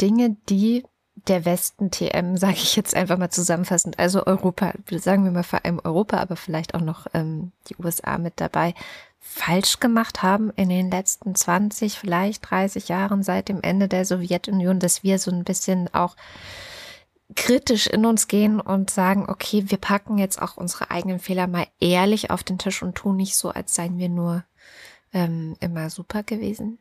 Dinge, 0.00 0.36
die 0.48 0.82
der 1.28 1.44
Westen 1.44 1.90
TM, 1.90 2.36
sage 2.36 2.54
ich 2.54 2.76
jetzt 2.76 2.94
einfach 2.94 3.18
mal 3.18 3.30
zusammenfassend, 3.30 3.98
also 3.98 4.26
Europa, 4.26 4.72
sagen 4.90 5.24
wir 5.24 5.30
mal 5.30 5.42
vor 5.42 5.64
allem 5.64 5.80
Europa, 5.82 6.18
aber 6.18 6.36
vielleicht 6.36 6.74
auch 6.74 6.80
noch 6.80 7.06
ähm, 7.14 7.52
die 7.68 7.76
USA 7.78 8.18
mit 8.18 8.34
dabei, 8.36 8.74
falsch 9.20 9.78
gemacht 9.78 10.22
haben 10.22 10.50
in 10.56 10.68
den 10.68 10.90
letzten 10.90 11.34
20, 11.34 11.98
vielleicht 11.98 12.50
30 12.50 12.88
Jahren 12.88 13.22
seit 13.22 13.48
dem 13.48 13.62
Ende 13.62 13.86
der 13.86 14.04
Sowjetunion, 14.04 14.80
dass 14.80 15.04
wir 15.04 15.18
so 15.18 15.30
ein 15.30 15.44
bisschen 15.44 15.92
auch 15.94 16.16
kritisch 17.36 17.86
in 17.86 18.04
uns 18.04 18.28
gehen 18.28 18.60
und 18.60 18.90
sagen, 18.90 19.26
okay, 19.28 19.64
wir 19.68 19.78
packen 19.78 20.18
jetzt 20.18 20.42
auch 20.42 20.56
unsere 20.56 20.90
eigenen 20.90 21.18
Fehler 21.18 21.46
mal 21.46 21.66
ehrlich 21.80 22.30
auf 22.30 22.42
den 22.42 22.58
Tisch 22.58 22.82
und 22.82 22.96
tun 22.96 23.16
nicht 23.16 23.36
so, 23.36 23.50
als 23.50 23.74
seien 23.74 23.96
wir 23.98 24.08
nur 24.08 24.44
ähm, 25.12 25.56
immer 25.60 25.88
super 25.88 26.22
gewesen? 26.24 26.78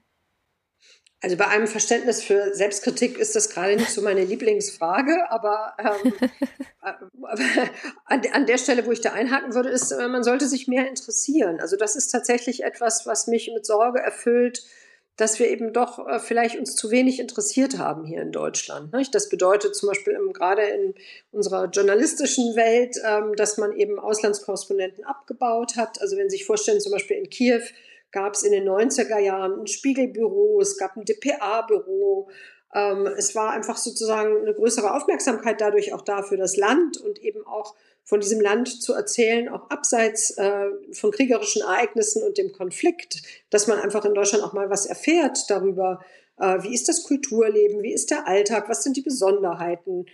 Also 1.23 1.37
bei 1.37 1.47
einem 1.47 1.67
Verständnis 1.67 2.23
für 2.23 2.53
Selbstkritik 2.55 3.19
ist 3.19 3.35
das 3.35 3.51
gerade 3.51 3.75
nicht 3.75 3.91
so 3.91 4.01
meine 4.01 4.25
Lieblingsfrage, 4.25 5.29
aber, 5.29 5.75
ähm, 5.77 6.13
aber 6.81 7.03
an, 8.05 8.21
an, 8.33 8.45
der 8.47 8.57
Stelle, 8.57 8.87
wo 8.87 8.91
ich 8.91 9.01
da 9.01 9.13
einhaken 9.13 9.53
würde, 9.53 9.69
ist, 9.69 9.91
äh, 9.91 10.07
man 10.07 10.23
sollte 10.23 10.47
sich 10.47 10.67
mehr 10.67 10.87
interessieren. 10.87 11.59
Also 11.59 11.77
das 11.77 11.95
ist 11.95 12.07
tatsächlich 12.07 12.63
etwas, 12.63 13.05
was 13.05 13.27
mich 13.27 13.51
mit 13.53 13.67
Sorge 13.67 13.99
erfüllt, 13.99 14.63
dass 15.15 15.37
wir 15.37 15.49
eben 15.49 15.73
doch 15.73 16.07
äh, 16.07 16.17
vielleicht 16.17 16.57
uns 16.57 16.75
zu 16.75 16.89
wenig 16.89 17.19
interessiert 17.19 17.77
haben 17.77 18.03
hier 18.03 18.23
in 18.23 18.31
Deutschland. 18.31 18.91
Nicht? 18.91 19.13
Das 19.13 19.29
bedeutet 19.29 19.75
zum 19.75 19.89
Beispiel 19.89 20.13
im, 20.13 20.33
gerade 20.33 20.63
in 20.63 20.95
unserer 21.31 21.65
journalistischen 21.65 22.55
Welt, 22.55 22.97
ähm, 23.05 23.35
dass 23.35 23.59
man 23.59 23.73
eben 23.73 23.99
Auslandskorrespondenten 23.99 25.03
abgebaut 25.03 25.75
hat. 25.75 26.01
Also 26.01 26.17
wenn 26.17 26.31
Sie 26.31 26.37
sich 26.37 26.47
vorstellen, 26.47 26.81
zum 26.81 26.93
Beispiel 26.93 27.17
in 27.17 27.29
Kiew, 27.29 27.61
gab 28.11 28.33
es 28.33 28.43
in 28.43 28.51
den 28.51 28.67
90er 28.67 29.19
Jahren 29.19 29.61
ein 29.61 29.67
Spiegelbüro, 29.67 30.59
es 30.61 30.77
gab 30.77 30.95
ein 30.97 31.05
DPA-Büro. 31.05 32.29
Ähm, 32.73 33.07
es 33.17 33.35
war 33.35 33.51
einfach 33.51 33.77
sozusagen 33.77 34.37
eine 34.37 34.53
größere 34.53 34.93
Aufmerksamkeit 34.93 35.59
dadurch 35.59 35.93
auch 35.93 36.01
da 36.01 36.23
für 36.23 36.37
das 36.37 36.55
Land 36.57 36.97
und 36.97 37.19
eben 37.19 37.45
auch 37.45 37.75
von 38.03 38.19
diesem 38.19 38.41
Land 38.41 38.81
zu 38.81 38.93
erzählen, 38.93 39.49
auch 39.49 39.69
abseits 39.69 40.31
äh, 40.37 40.65
von 40.91 41.11
kriegerischen 41.11 41.61
Ereignissen 41.61 42.23
und 42.23 42.37
dem 42.37 42.51
Konflikt, 42.51 43.21
dass 43.49 43.67
man 43.67 43.79
einfach 43.79 44.05
in 44.05 44.13
Deutschland 44.13 44.43
auch 44.43 44.53
mal 44.53 44.69
was 44.69 44.85
erfährt 44.85 45.49
darüber, 45.49 46.03
äh, 46.37 46.63
wie 46.63 46.73
ist 46.73 46.89
das 46.89 47.03
Kulturleben, 47.03 47.83
wie 47.83 47.93
ist 47.93 48.09
der 48.09 48.27
Alltag, 48.27 48.67
was 48.69 48.83
sind 48.83 48.97
die 48.97 49.01
Besonderheiten. 49.01 50.05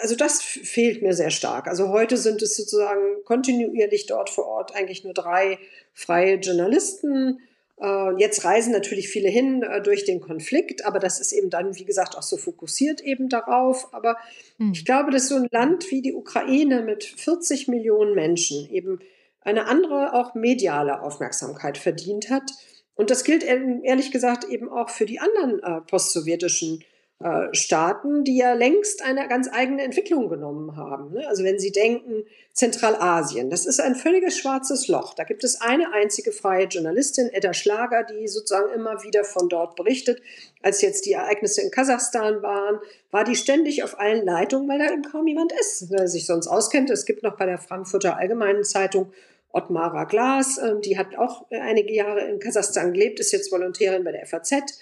Also 0.00 0.14
das 0.14 0.42
fehlt 0.42 1.02
mir 1.02 1.14
sehr 1.14 1.30
stark. 1.30 1.66
Also 1.66 1.88
heute 1.88 2.16
sind 2.16 2.42
es 2.42 2.56
sozusagen 2.56 3.24
kontinuierlich 3.24 4.06
dort 4.06 4.30
vor 4.30 4.46
Ort 4.46 4.74
eigentlich 4.74 5.04
nur 5.04 5.14
drei 5.14 5.58
freie 5.92 6.36
Journalisten. 6.36 7.40
Äh, 7.80 8.16
jetzt 8.18 8.44
reisen 8.44 8.72
natürlich 8.72 9.08
viele 9.08 9.28
hin 9.28 9.62
äh, 9.62 9.82
durch 9.82 10.04
den 10.04 10.20
Konflikt, 10.20 10.84
aber 10.84 10.98
das 10.98 11.20
ist 11.20 11.32
eben 11.32 11.50
dann, 11.50 11.76
wie 11.76 11.84
gesagt, 11.84 12.16
auch 12.16 12.22
so 12.22 12.36
fokussiert 12.36 13.00
eben 13.00 13.28
darauf. 13.28 13.92
Aber 13.92 14.16
hm. 14.58 14.72
ich 14.72 14.84
glaube, 14.84 15.10
dass 15.10 15.28
so 15.28 15.36
ein 15.36 15.48
Land 15.50 15.90
wie 15.90 16.02
die 16.02 16.14
Ukraine 16.14 16.82
mit 16.82 17.04
40 17.04 17.68
Millionen 17.68 18.14
Menschen 18.14 18.68
eben 18.70 19.00
eine 19.40 19.66
andere, 19.66 20.14
auch 20.14 20.34
mediale 20.34 21.00
Aufmerksamkeit 21.00 21.78
verdient 21.78 22.30
hat. 22.30 22.50
Und 22.94 23.10
das 23.10 23.22
gilt 23.22 23.44
ehrlich 23.44 24.10
gesagt 24.10 24.44
eben 24.44 24.68
auch 24.68 24.90
für 24.90 25.06
die 25.06 25.20
anderen 25.20 25.62
äh, 25.62 25.80
postsowjetischen 25.82 26.82
äh, 27.20 27.52
Staaten, 27.52 28.22
die 28.22 28.36
ja 28.36 28.52
längst 28.52 29.02
eine 29.02 29.26
ganz 29.26 29.48
eigene 29.52 29.82
Entwicklung 29.82 30.28
genommen 30.28 30.76
haben. 30.76 31.12
Ne? 31.12 31.26
Also 31.26 31.42
wenn 31.42 31.58
Sie 31.58 31.72
denken, 31.72 32.22
Zentralasien, 32.52 33.50
das 33.50 33.66
ist 33.66 33.80
ein 33.80 33.96
völliges 33.96 34.38
schwarzes 34.38 34.86
Loch. 34.86 35.14
Da 35.14 35.24
gibt 35.24 35.42
es 35.42 35.60
eine 35.60 35.92
einzige 35.92 36.30
freie 36.30 36.66
Journalistin, 36.66 37.28
Edda 37.32 37.54
Schlager, 37.54 38.04
die 38.04 38.28
sozusagen 38.28 38.72
immer 38.72 39.02
wieder 39.02 39.24
von 39.24 39.48
dort 39.48 39.74
berichtet. 39.74 40.22
Als 40.62 40.80
jetzt 40.80 41.06
die 41.06 41.12
Ereignisse 41.12 41.60
in 41.60 41.72
Kasachstan 41.72 42.40
waren, 42.42 42.78
war 43.10 43.24
die 43.24 43.34
ständig 43.34 43.82
auf 43.82 43.98
allen 43.98 44.24
Leitungen, 44.24 44.68
weil 44.68 44.78
da 44.78 44.92
eben 44.92 45.02
kaum 45.02 45.26
jemand 45.26 45.52
ist, 45.58 45.90
der 45.90 46.06
sich 46.06 46.24
sonst 46.24 46.46
auskennt. 46.46 46.88
Es 46.88 47.04
gibt 47.04 47.24
noch 47.24 47.36
bei 47.36 47.46
der 47.46 47.58
Frankfurter 47.58 48.16
Allgemeinen 48.16 48.62
Zeitung 48.62 49.12
Ottmara 49.50 50.04
Glas, 50.04 50.58
ähm, 50.58 50.82
die 50.82 50.98
hat 50.98 51.16
auch 51.16 51.46
einige 51.50 51.92
Jahre 51.92 52.28
in 52.28 52.38
Kasachstan 52.38 52.92
gelebt, 52.92 53.18
ist 53.18 53.32
jetzt 53.32 53.50
Volontärin 53.50 54.04
bei 54.04 54.12
der 54.12 54.26
FAZ 54.26 54.78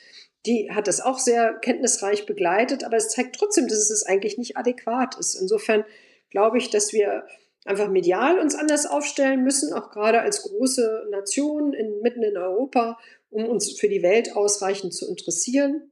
die 0.46 0.70
hat 0.70 0.86
das 0.88 1.00
auch 1.00 1.18
sehr 1.18 1.54
kenntnisreich 1.54 2.26
begleitet, 2.26 2.84
aber 2.84 2.96
es 2.96 3.08
zeigt 3.08 3.36
trotzdem, 3.36 3.68
dass 3.68 3.90
es 3.90 4.04
eigentlich 4.04 4.38
nicht 4.38 4.56
adäquat 4.56 5.18
ist. 5.18 5.34
Insofern 5.34 5.84
glaube 6.30 6.58
ich, 6.58 6.70
dass 6.70 6.92
wir 6.92 7.26
einfach 7.64 7.88
medial 7.88 8.38
uns 8.38 8.54
anders 8.54 8.86
aufstellen 8.86 9.42
müssen, 9.42 9.72
auch 9.72 9.90
gerade 9.90 10.20
als 10.20 10.42
große 10.42 11.08
Nation 11.10 11.72
in, 11.72 12.00
mitten 12.00 12.22
in 12.22 12.36
Europa, 12.36 12.98
um 13.30 13.44
uns 13.46 13.72
für 13.78 13.88
die 13.88 14.02
Welt 14.02 14.36
ausreichend 14.36 14.94
zu 14.94 15.08
interessieren. 15.08 15.90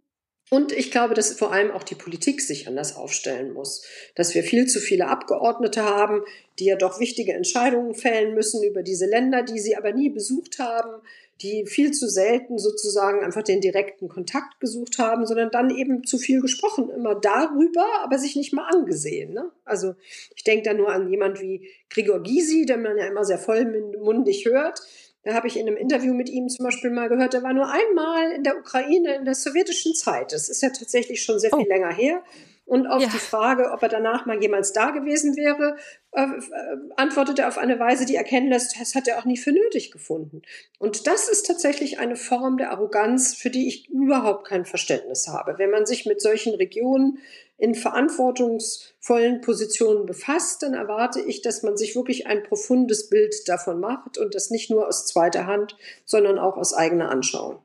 Und 0.51 0.73
ich 0.73 0.91
glaube, 0.91 1.15
dass 1.15 1.33
vor 1.33 1.53
allem 1.53 1.71
auch 1.71 1.83
die 1.83 1.95
Politik 1.95 2.41
sich 2.41 2.69
anders 2.69 2.97
aufstellen 2.97 3.53
muss. 3.53 3.85
Dass 4.15 4.35
wir 4.35 4.43
viel 4.43 4.67
zu 4.67 4.79
viele 4.79 5.09
Abgeordnete 5.09 5.83
haben, 5.83 6.23
die 6.59 6.67
ja 6.67 6.77
doch 6.77 7.01
wichtige 7.01 7.33
Entscheidungen 7.33 7.95
fällen 7.95 8.35
müssen 8.35 8.63
über 8.63 8.83
diese 8.83 9.07
Länder, 9.07 9.43
die 9.43 9.59
sie 9.59 9.77
aber 9.77 9.93
nie 9.93 10.11
besucht 10.11 10.59
haben, 10.59 11.03
die 11.43 11.67
viel 11.67 11.91
zu 11.91 12.09
selten 12.09 12.59
sozusagen 12.59 13.25
einfach 13.25 13.43
den 13.43 13.61
direkten 13.61 14.09
Kontakt 14.09 14.61
gesucht 14.61 14.99
haben, 14.99 15.27
sondern 15.27 15.51
dann 15.51 15.71
eben 15.71 16.05
zu 16.05 16.19
viel 16.19 16.41
gesprochen, 16.41 16.91
immer 16.91 17.15
darüber, 17.15 17.87
aber 18.03 18.19
sich 18.19 18.37
nicht 18.37 18.53
mal 18.53 18.69
angesehen. 18.69 19.33
Ne? 19.33 19.51
Also 19.65 19.95
ich 20.37 20.45
denke 20.45 20.63
da 20.63 20.75
nur 20.75 20.91
an 20.91 21.11
jemand 21.11 21.41
wie 21.41 21.69
Gregor 21.91 22.23
Gysi, 22.23 22.67
den 22.67 22.83
man 22.83 22.97
ja 22.97 23.07
immer 23.07 23.25
sehr 23.25 23.39
vollmundig 23.39 24.47
hört. 24.47 24.81
Da 25.25 25.33
habe 25.33 25.49
ich 25.49 25.57
in 25.57 25.67
einem 25.67 25.77
Interview 25.77 26.13
mit 26.13 26.29
ihm 26.29 26.49
zum 26.49 26.65
Beispiel 26.65 26.91
mal 26.91 27.09
gehört, 27.09 27.33
der 27.33 27.43
war 27.43 27.55
nur 27.55 27.71
einmal 27.71 28.33
in 28.33 28.43
der 28.43 28.59
Ukraine 28.59 29.17
in 29.17 29.25
der 29.25 29.35
sowjetischen 29.35 29.95
Zeit. 29.95 30.33
Das 30.33 30.49
ist 30.49 30.63
ja 30.63 30.69
tatsächlich 30.69 31.23
schon 31.23 31.41
sehr 31.41 31.51
viel 31.51 31.67
oh. 31.67 31.69
länger 31.69 31.93
her. 31.93 32.23
Und 32.67 32.87
auf 32.87 33.03
ja. 33.03 33.09
die 33.09 33.19
Frage, 33.19 33.73
ob 33.73 33.83
er 33.83 33.91
danach 33.91 34.25
mal 34.25 34.41
jemals 34.41 34.73
da 34.73 34.91
gewesen 34.91 35.37
wäre, 35.37 35.77
äh, 36.13 36.23
äh, 36.23 36.77
antwortet 36.97 37.39
er 37.39 37.49
auf 37.49 37.59
eine 37.59 37.79
Weise, 37.79 38.07
die 38.07 38.17
erkennen 38.17 38.49
lässt, 38.49 38.81
das 38.81 38.95
hat 38.95 39.07
er 39.07 39.19
auch 39.19 39.27
nie 39.27 39.37
für 39.37 39.53
nötig 39.53 39.91
gefunden. 39.91 40.41
Und 40.79 41.07
das 41.07 41.29
ist 41.29 41.47
tatsächlich 41.47 41.99
eine 41.99 42.17
Form 42.17 42.57
der 42.57 42.71
Arroganz, 42.71 43.35
für 43.35 43.51
die 43.51 43.69
ich 43.69 43.91
überhaupt 43.91 44.47
kein 44.47 44.65
Verständnis 44.65 45.29
habe. 45.29 45.59
Wenn 45.59 45.71
man 45.71 45.85
sich 45.85 46.07
mit 46.07 46.23
solchen 46.23 46.55
Regionen 46.55 47.19
in 47.59 47.75
verantwortungsvollen 47.75 49.43
Positionen 49.43 50.07
befasst, 50.07 50.63
dann 50.63 50.75
erwarte 50.75 51.21
ich, 51.21 51.43
dass 51.43 51.63
man 51.63 51.77
sich 51.77 51.95
wirklich 51.95 52.27
ein 52.27 52.43
profundes 52.43 53.11
Bild 53.11 53.35
davon 53.47 53.79
macht 53.79 54.19
und 54.19 54.35
das 54.35 54.51
nicht 54.51 54.71
nur 54.71 54.89
aus 54.89 55.07
zweiter 55.07 55.47
Hand, 55.47 55.77
sondern 56.05 56.39
auch 56.39 56.57
aus 56.57 56.73
eigener 56.73 57.11
Anschauung. 57.11 57.64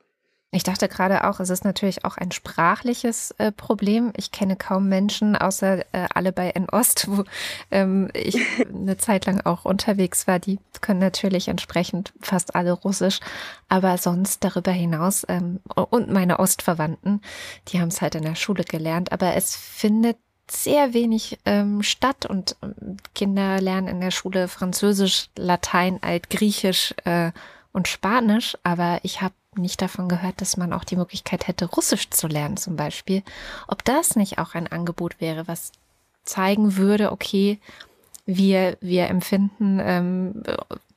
Ich 0.52 0.64
dachte 0.64 0.88
gerade 0.88 1.30
auch, 1.30 1.40
es 1.40 1.52
ist 1.52 1.64
natürlich 1.64 2.06
auch 2.06 2.18
ein 2.18 2.32
sprachliches 2.32 3.32
äh, 3.38 3.52
Problem. 3.52 4.12
Ich 4.18 4.32
kenne 4.32 4.56
kaum 4.56 4.90
Menschen, 4.90 5.36
außer 5.36 5.82
äh, 5.94 6.08
alle 6.16 6.32
bei 6.32 6.50
N-Ost, 6.50 7.08
wo 7.08 7.24
ähm, 7.70 8.10
ich 8.14 8.36
eine 8.68 8.98
Zeit 8.98 9.28
lang 9.28 9.42
auch 9.42 9.66
unterwegs 9.66 10.26
war. 10.26 10.40
Die 10.40 10.58
können 10.82 11.00
natürlich 11.00 11.50
entsprechend 11.50 12.14
fast 12.20 12.56
alle 12.56 12.72
Russisch, 12.72 13.20
aber 13.68 14.00
sonst 14.00 14.44
darüber 14.44 14.72
hinaus 14.72 15.24
ähm, 15.30 15.60
und 15.76 16.10
meine 16.10 16.40
Ostverwandten, 16.40 17.22
die 17.68 17.80
haben 17.80 17.90
es 17.90 18.02
halt 18.02 18.16
in 18.16 18.24
der 18.24 18.36
Schule 18.36 18.64
gelernt. 18.64 19.12
Aber 19.12 19.36
es 19.36 19.56
findet 19.56 20.18
sehr 20.50 20.96
wenig 20.96 21.38
ähm, 21.46 21.84
statt 21.84 22.26
und 22.26 22.56
ähm, 22.64 22.98
Kinder 23.14 23.62
lernen 23.62 23.88
in 23.88 24.02
der 24.02 24.10
Schule 24.10 24.48
Französisch, 24.48 25.30
Latein, 25.38 26.02
Altgriechisch 26.02 26.96
äh, 27.06 27.32
und 27.72 27.88
Spanisch, 27.88 28.58
aber 28.64 29.00
ich 29.04 29.22
habe 29.22 29.36
nicht 29.60 29.82
davon 29.82 30.10
gehört, 30.10 30.42
dass 30.42 30.58
man 30.58 30.74
auch 30.74 30.84
die 30.84 30.96
Möglichkeit 30.96 31.48
hätte, 31.48 31.66
Russisch 31.66 32.10
zu 32.10 32.28
lernen 32.28 32.58
zum 32.58 32.76
Beispiel. 32.76 33.24
Ob 33.68 33.84
das 33.84 34.16
nicht 34.16 34.38
auch 34.38 34.56
ein 34.56 34.68
Angebot 34.68 35.20
wäre, 35.22 35.48
was 35.48 35.72
zeigen 36.24 36.78
würde, 36.78 37.12
okay, 37.12 37.60
wir, 38.26 38.78
wir 38.82 39.08
empfinden 39.08 39.80
ähm, 39.82 40.44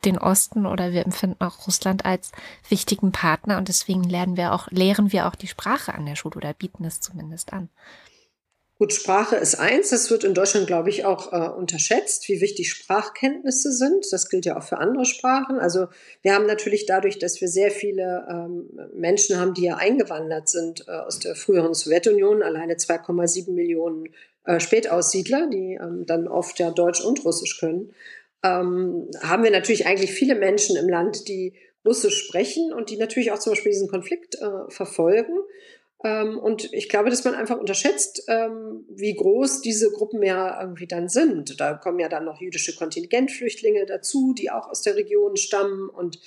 den 0.04 0.18
Osten 0.18 0.66
oder 0.66 0.92
wir 0.92 1.04
empfinden 1.04 1.42
auch 1.42 1.66
Russland 1.66 2.04
als 2.04 2.32
wichtigen 2.68 3.12
Partner 3.12 3.56
und 3.58 3.68
deswegen 3.68 4.04
lernen 4.04 4.36
wir 4.36 4.52
auch, 4.52 4.68
lehren 4.70 5.12
wir 5.12 5.26
auch 5.26 5.34
die 5.34 5.46
Sprache 5.46 5.94
an 5.94 6.06
der 6.06 6.16
Schule 6.16 6.36
oder 6.36 6.52
bieten 6.52 6.84
es 6.84 7.00
zumindest 7.00 7.52
an. 7.52 7.68
Gut, 8.82 8.92
Sprache 8.92 9.36
ist 9.36 9.60
eins. 9.60 9.90
Das 9.90 10.10
wird 10.10 10.24
in 10.24 10.34
Deutschland, 10.34 10.66
glaube 10.66 10.90
ich, 10.90 11.04
auch 11.04 11.32
äh, 11.32 11.48
unterschätzt, 11.50 12.28
wie 12.28 12.40
wichtig 12.40 12.68
Sprachkenntnisse 12.68 13.70
sind. 13.70 14.12
Das 14.12 14.28
gilt 14.28 14.44
ja 14.44 14.58
auch 14.58 14.64
für 14.64 14.78
andere 14.78 15.04
Sprachen. 15.04 15.60
Also 15.60 15.86
wir 16.22 16.34
haben 16.34 16.46
natürlich 16.46 16.84
dadurch, 16.84 17.20
dass 17.20 17.40
wir 17.40 17.46
sehr 17.46 17.70
viele 17.70 18.26
ähm, 18.28 18.70
Menschen 18.92 19.38
haben, 19.38 19.54
die 19.54 19.66
ja 19.66 19.76
eingewandert 19.76 20.48
sind 20.48 20.88
äh, 20.88 20.90
aus 20.90 21.20
der 21.20 21.36
früheren 21.36 21.74
Sowjetunion, 21.74 22.42
alleine 22.42 22.74
2,7 22.74 23.52
Millionen 23.52 24.08
äh, 24.46 24.58
Spätaussiedler, 24.58 25.48
die 25.48 25.78
ähm, 25.80 26.04
dann 26.04 26.26
oft 26.26 26.58
ja 26.58 26.72
Deutsch 26.72 27.04
und 27.04 27.24
Russisch 27.24 27.60
können, 27.60 27.94
ähm, 28.42 29.08
haben 29.22 29.44
wir 29.44 29.52
natürlich 29.52 29.86
eigentlich 29.86 30.10
viele 30.10 30.34
Menschen 30.34 30.76
im 30.76 30.88
Land, 30.88 31.28
die 31.28 31.52
Russisch 31.84 32.18
sprechen 32.18 32.72
und 32.72 32.90
die 32.90 32.96
natürlich 32.96 33.30
auch 33.30 33.38
zum 33.38 33.52
Beispiel 33.52 33.70
diesen 33.70 33.88
Konflikt 33.88 34.34
äh, 34.40 34.70
verfolgen. 34.70 35.38
Ähm, 36.04 36.38
und 36.38 36.72
ich 36.72 36.88
glaube, 36.88 37.10
dass 37.10 37.24
man 37.24 37.34
einfach 37.34 37.58
unterschätzt, 37.58 38.24
ähm, 38.28 38.84
wie 38.88 39.14
groß 39.14 39.60
diese 39.60 39.90
Gruppen 39.90 40.22
ja 40.22 40.60
irgendwie 40.60 40.86
dann 40.86 41.08
sind. 41.08 41.60
Da 41.60 41.74
kommen 41.74 42.00
ja 42.00 42.08
dann 42.08 42.24
noch 42.24 42.40
jüdische 42.40 42.74
Kontingentflüchtlinge 42.74 43.86
dazu, 43.86 44.34
die 44.36 44.50
auch 44.50 44.68
aus 44.68 44.82
der 44.82 44.96
Region 44.96 45.36
stammen 45.36 45.88
und, 45.88 46.18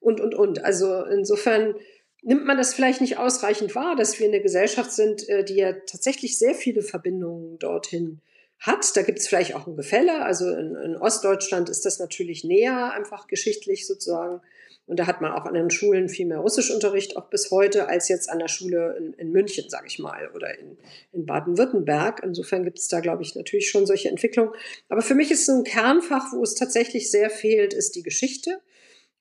und, 0.00 0.20
und, 0.20 0.34
und. 0.34 0.64
Also 0.64 1.02
insofern 1.04 1.74
nimmt 2.22 2.46
man 2.46 2.56
das 2.56 2.74
vielleicht 2.74 3.00
nicht 3.00 3.18
ausreichend 3.18 3.74
wahr, 3.74 3.96
dass 3.96 4.18
wir 4.18 4.26
eine 4.28 4.40
Gesellschaft 4.40 4.92
sind, 4.92 5.28
äh, 5.28 5.44
die 5.44 5.56
ja 5.56 5.72
tatsächlich 5.72 6.38
sehr 6.38 6.54
viele 6.54 6.82
Verbindungen 6.82 7.58
dorthin 7.58 8.20
hat. 8.60 8.96
Da 8.96 9.02
gibt 9.02 9.18
es 9.18 9.28
vielleicht 9.28 9.54
auch 9.54 9.66
ein 9.66 9.76
Gefälle. 9.76 10.22
Also 10.22 10.48
in, 10.48 10.76
in 10.76 10.96
Ostdeutschland 10.96 11.68
ist 11.68 11.84
das 11.84 11.98
natürlich 11.98 12.44
näher, 12.44 12.92
einfach 12.92 13.26
geschichtlich 13.26 13.86
sozusagen 13.86 14.40
und 14.86 14.98
da 14.98 15.06
hat 15.06 15.22
man 15.22 15.32
auch 15.32 15.46
an 15.46 15.54
den 15.54 15.70
Schulen 15.70 16.10
viel 16.10 16.26
mehr 16.26 16.38
Russischunterricht, 16.38 17.16
auch 17.16 17.30
bis 17.30 17.50
heute, 17.50 17.88
als 17.88 18.08
jetzt 18.08 18.28
an 18.28 18.38
der 18.38 18.48
Schule 18.48 18.96
in, 18.98 19.14
in 19.14 19.32
München, 19.32 19.70
sage 19.70 19.86
ich 19.86 19.98
mal, 19.98 20.30
oder 20.34 20.58
in, 20.58 20.76
in 21.12 21.24
Baden-Württemberg. 21.24 22.20
Insofern 22.22 22.64
gibt 22.64 22.78
es 22.78 22.88
da, 22.88 23.00
glaube 23.00 23.22
ich, 23.22 23.34
natürlich 23.34 23.70
schon 23.70 23.86
solche 23.86 24.10
Entwicklungen. 24.10 24.52
Aber 24.90 25.00
für 25.00 25.14
mich 25.14 25.30
ist 25.30 25.48
ein 25.48 25.64
Kernfach, 25.64 26.32
wo 26.32 26.42
es 26.42 26.54
tatsächlich 26.54 27.10
sehr 27.10 27.30
fehlt, 27.30 27.72
ist 27.72 27.96
die 27.96 28.02
Geschichte. 28.02 28.60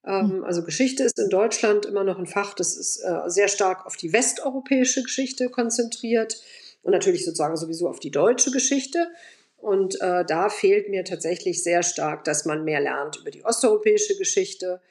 Ähm, 0.06 0.32
hm. 0.32 0.44
also 0.44 0.64
Geschichte 0.64 1.04
ist 1.04 1.18
in 1.18 1.30
Deutschland 1.30 1.86
immer 1.86 2.04
noch 2.04 2.20
ein 2.20 2.28
Fach, 2.28 2.54
das 2.54 2.76
ist 2.76 3.00
äh, 3.00 3.30
sehr 3.30 3.48
stark 3.48 3.86
auf 3.86 3.96
die 3.96 4.12
westeuropäische 4.12 5.02
Geschichte 5.02 5.48
konzentriert 5.50 6.42
und 6.82 6.92
natürlich 6.92 7.24
sozusagen 7.24 7.56
sowieso 7.56 7.88
auf 7.88 8.02
die 8.02 8.12
deutsche 8.12 8.52
Geschichte. 8.52 9.08
Und 9.56 9.96
äh, 10.02 10.26
da 10.26 10.50
fehlt 10.50 10.90
mir 10.90 11.06
tatsächlich 11.06 11.64
sehr 11.64 11.84
stark, 11.84 12.26
dass 12.26 12.44
man 12.44 12.66
mehr 12.66 12.82
lernt 12.82 13.16
über 13.22 13.32
die 13.32 13.46
osteuropäische 13.46 14.18
Geschichte 14.18 14.82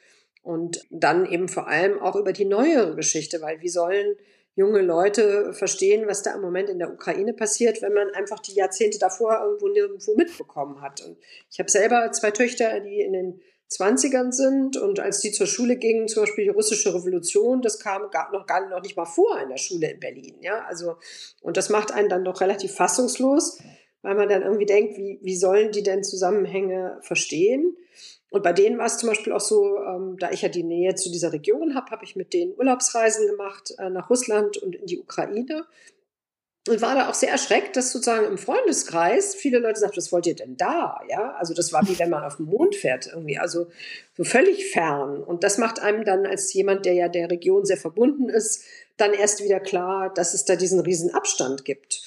und 0.43 0.85
dann 0.89 1.25
eben 1.25 1.47
vor 1.47 1.67
allem 1.67 1.99
auch 1.99 2.15
über 2.15 2.33
die 2.33 2.45
neuere 2.45 2.95
Geschichte, 2.95 3.41
weil 3.41 3.61
wie 3.61 3.69
sollen 3.69 4.15
junge 4.55 4.81
Leute 4.81 5.53
verstehen, 5.53 6.07
was 6.07 6.21
da 6.21 6.35
im 6.35 6.41
Moment 6.41 6.69
in 6.69 6.77
der 6.77 6.93
Ukraine 6.93 7.33
passiert, 7.33 7.81
wenn 7.81 7.93
man 7.93 8.11
einfach 8.11 8.39
die 8.39 8.53
Jahrzehnte 8.53 8.99
davor 8.99 9.41
irgendwo 9.43 9.67
nirgendwo 9.69 10.15
mitbekommen 10.15 10.81
hat. 10.81 11.01
Und 11.01 11.17
ich 11.49 11.59
habe 11.59 11.71
selber 11.71 12.11
zwei 12.11 12.29
Töchter, 12.29 12.79
die 12.81 13.01
in 13.01 13.13
den 13.13 13.41
20ern 13.71 14.31
sind 14.31 14.77
und 14.77 14.99
als 14.99 15.21
die 15.21 15.31
zur 15.31 15.47
Schule 15.47 15.77
gingen, 15.77 16.07
zum 16.07 16.23
Beispiel 16.23 16.43
die 16.43 16.51
russische 16.51 16.93
Revolution, 16.93 17.61
das 17.61 17.79
kam 17.79 18.11
gar 18.11 18.31
noch 18.31 18.45
gar 18.45 18.69
noch 18.69 18.81
nicht 18.81 18.95
mal 18.95 19.05
vor 19.05 19.39
in 19.41 19.49
der 19.49 19.57
Schule 19.57 19.89
in 19.91 19.99
Berlin. 19.99 20.35
Ja, 20.41 20.63
also, 20.65 20.97
und 21.41 21.57
das 21.57 21.69
macht 21.69 21.91
einen 21.91 22.09
dann 22.09 22.23
doch 22.23 22.41
relativ 22.41 22.75
fassungslos, 22.75 23.59
weil 24.03 24.15
man 24.15 24.29
dann 24.29 24.43
irgendwie 24.43 24.65
denkt, 24.65 24.97
wie, 24.97 25.17
wie 25.23 25.35
sollen 25.35 25.71
die 25.71 25.81
denn 25.81 26.03
Zusammenhänge 26.03 26.99
verstehen? 27.01 27.75
Und 28.33 28.41
bei 28.41 28.51
denen 28.51 28.79
war 28.79 28.87
es 28.87 28.97
zum 28.97 29.09
Beispiel 29.09 29.31
auch 29.31 29.39
so, 29.39 29.77
ähm, 29.77 30.17
da 30.17 30.31
ich 30.31 30.41
ja 30.41 30.49
die 30.49 30.63
Nähe 30.63 30.95
zu 30.95 31.11
dieser 31.11 31.31
Region 31.31 31.75
habe, 31.75 31.91
habe 31.91 32.03
ich 32.03 32.15
mit 32.15 32.33
denen 32.33 32.55
Urlaubsreisen 32.57 33.27
gemacht 33.27 33.75
äh, 33.77 33.91
nach 33.91 34.09
Russland 34.09 34.57
und 34.57 34.75
in 34.75 34.87
die 34.87 34.99
Ukraine. 34.99 35.65
Und 36.67 36.81
war 36.81 36.95
da 36.95 37.11
auch 37.11 37.13
sehr 37.13 37.29
erschreckt, 37.29 37.75
dass 37.75 37.91
sozusagen 37.91 38.25
im 38.25 38.39
Freundeskreis 38.39 39.35
viele 39.35 39.59
Leute 39.59 39.81
sagten, 39.81 39.97
was 39.97 40.11
wollt 40.11 40.25
ihr 40.25 40.35
denn 40.35 40.57
da? 40.57 40.99
Ja, 41.09 41.35
also 41.35 41.53
das 41.53 41.73
war 41.73 41.87
wie 41.87 41.99
wenn 41.99 42.09
man 42.09 42.23
auf 42.23 42.37
den 42.37 42.47
Mond 42.47 42.75
fährt 42.75 43.05
irgendwie, 43.05 43.37
also 43.37 43.67
so 44.17 44.23
völlig 44.23 44.71
fern. 44.71 45.21
Und 45.21 45.43
das 45.43 45.59
macht 45.59 45.79
einem 45.79 46.03
dann 46.03 46.25
als 46.25 46.51
jemand, 46.53 46.87
der 46.87 46.93
ja 46.93 47.09
der 47.09 47.29
Region 47.29 47.65
sehr 47.65 47.77
verbunden 47.77 48.29
ist, 48.29 48.63
dann 48.97 49.13
erst 49.13 49.43
wieder 49.43 49.59
klar, 49.59 50.11
dass 50.11 50.33
es 50.33 50.43
da 50.43 50.55
diesen 50.55 50.79
riesen 50.79 51.13
Abstand 51.13 51.65
gibt. 51.65 52.01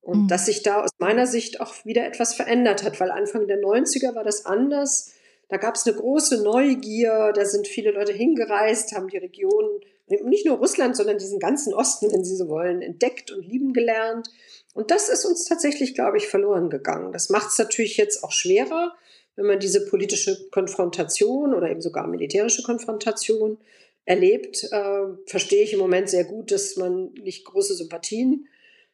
Und 0.00 0.24
mhm. 0.24 0.28
dass 0.28 0.46
sich 0.46 0.62
da 0.62 0.84
aus 0.84 0.90
meiner 0.98 1.26
Sicht 1.26 1.60
auch 1.60 1.84
wieder 1.84 2.06
etwas 2.06 2.34
verändert 2.34 2.84
hat, 2.84 3.00
weil 3.00 3.10
Anfang 3.10 3.48
der 3.48 3.60
90er 3.60 4.14
war 4.14 4.22
das 4.22 4.46
anders 4.46 5.14
da 5.52 5.58
gab 5.58 5.74
es 5.74 5.86
eine 5.86 5.94
große 5.94 6.42
Neugier, 6.42 7.30
da 7.34 7.44
sind 7.44 7.68
viele 7.68 7.90
Leute 7.90 8.14
hingereist, 8.14 8.92
haben 8.92 9.08
die 9.08 9.18
Region, 9.18 9.82
nicht 10.24 10.46
nur 10.46 10.56
Russland, 10.56 10.96
sondern 10.96 11.18
diesen 11.18 11.40
ganzen 11.40 11.74
Osten, 11.74 12.10
wenn 12.10 12.24
Sie 12.24 12.36
so 12.36 12.48
wollen, 12.48 12.80
entdeckt 12.80 13.30
und 13.30 13.46
lieben 13.46 13.74
gelernt. 13.74 14.30
Und 14.72 14.90
das 14.90 15.10
ist 15.10 15.26
uns 15.26 15.44
tatsächlich, 15.44 15.94
glaube 15.94 16.16
ich, 16.16 16.26
verloren 16.26 16.70
gegangen. 16.70 17.12
Das 17.12 17.28
macht 17.28 17.50
es 17.50 17.58
natürlich 17.58 17.98
jetzt 17.98 18.24
auch 18.24 18.32
schwerer, 18.32 18.94
wenn 19.36 19.44
man 19.44 19.60
diese 19.60 19.84
politische 19.84 20.48
Konfrontation 20.48 21.52
oder 21.52 21.68
eben 21.68 21.82
sogar 21.82 22.06
militärische 22.06 22.62
Konfrontation 22.62 23.58
erlebt. 24.06 24.64
Äh, 24.72 25.02
verstehe 25.26 25.64
ich 25.64 25.74
im 25.74 25.80
Moment 25.80 26.08
sehr 26.08 26.24
gut, 26.24 26.50
dass 26.50 26.76
man 26.76 27.12
nicht 27.12 27.44
große 27.44 27.74
Sympathien 27.74 28.48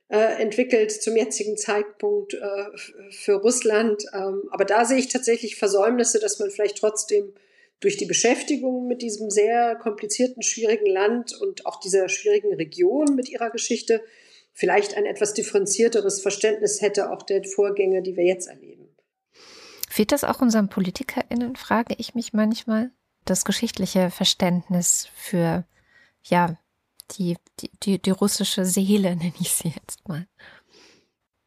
äh, 0.08 0.40
entwickelt 0.40 0.90
zum 0.90 1.16
jetzigen 1.16 1.56
Zeitpunkt 1.56 2.34
äh, 2.34 2.64
für 3.10 3.34
Russland. 3.34 4.04
Ähm, 4.14 4.42
aber 4.50 4.64
da 4.64 4.84
sehe 4.84 4.98
ich 4.98 5.08
tatsächlich 5.08 5.56
Versäumnisse, 5.56 6.18
dass 6.18 6.38
man 6.38 6.50
vielleicht 6.50 6.78
trotzdem 6.78 7.34
durch 7.80 7.96
die 7.96 8.06
Beschäftigung 8.06 8.88
mit 8.88 9.02
diesem 9.02 9.30
sehr 9.30 9.76
komplizierten, 9.76 10.42
schwierigen 10.42 10.86
Land 10.86 11.34
und 11.40 11.66
auch 11.66 11.78
dieser 11.78 12.08
schwierigen 12.08 12.54
Region 12.54 13.14
mit 13.14 13.28
ihrer 13.28 13.50
Geschichte 13.50 14.02
vielleicht 14.52 14.96
ein 14.96 15.06
etwas 15.06 15.34
differenzierteres 15.34 16.20
Verständnis 16.20 16.80
hätte, 16.80 17.12
auch 17.12 17.22
der 17.22 17.44
Vorgänge, 17.44 18.02
die 18.02 18.16
wir 18.16 18.24
jetzt 18.24 18.48
erleben. 18.48 18.88
Fehlt 19.88 20.10
das 20.10 20.24
auch 20.24 20.40
unseren 20.40 20.68
PolitikerInnen, 20.68 21.54
frage 21.54 21.94
ich 21.98 22.14
mich 22.14 22.32
manchmal, 22.32 22.90
das 23.24 23.44
geschichtliche 23.44 24.10
Verständnis 24.10 25.08
für, 25.14 25.64
ja, 26.24 26.58
die, 27.12 27.36
die, 27.60 27.70
die, 27.82 28.02
die 28.02 28.10
russische 28.10 28.64
Seele, 28.64 29.16
nenne 29.16 29.34
ich 29.40 29.50
sie 29.50 29.68
jetzt 29.68 30.06
mal. 30.08 30.26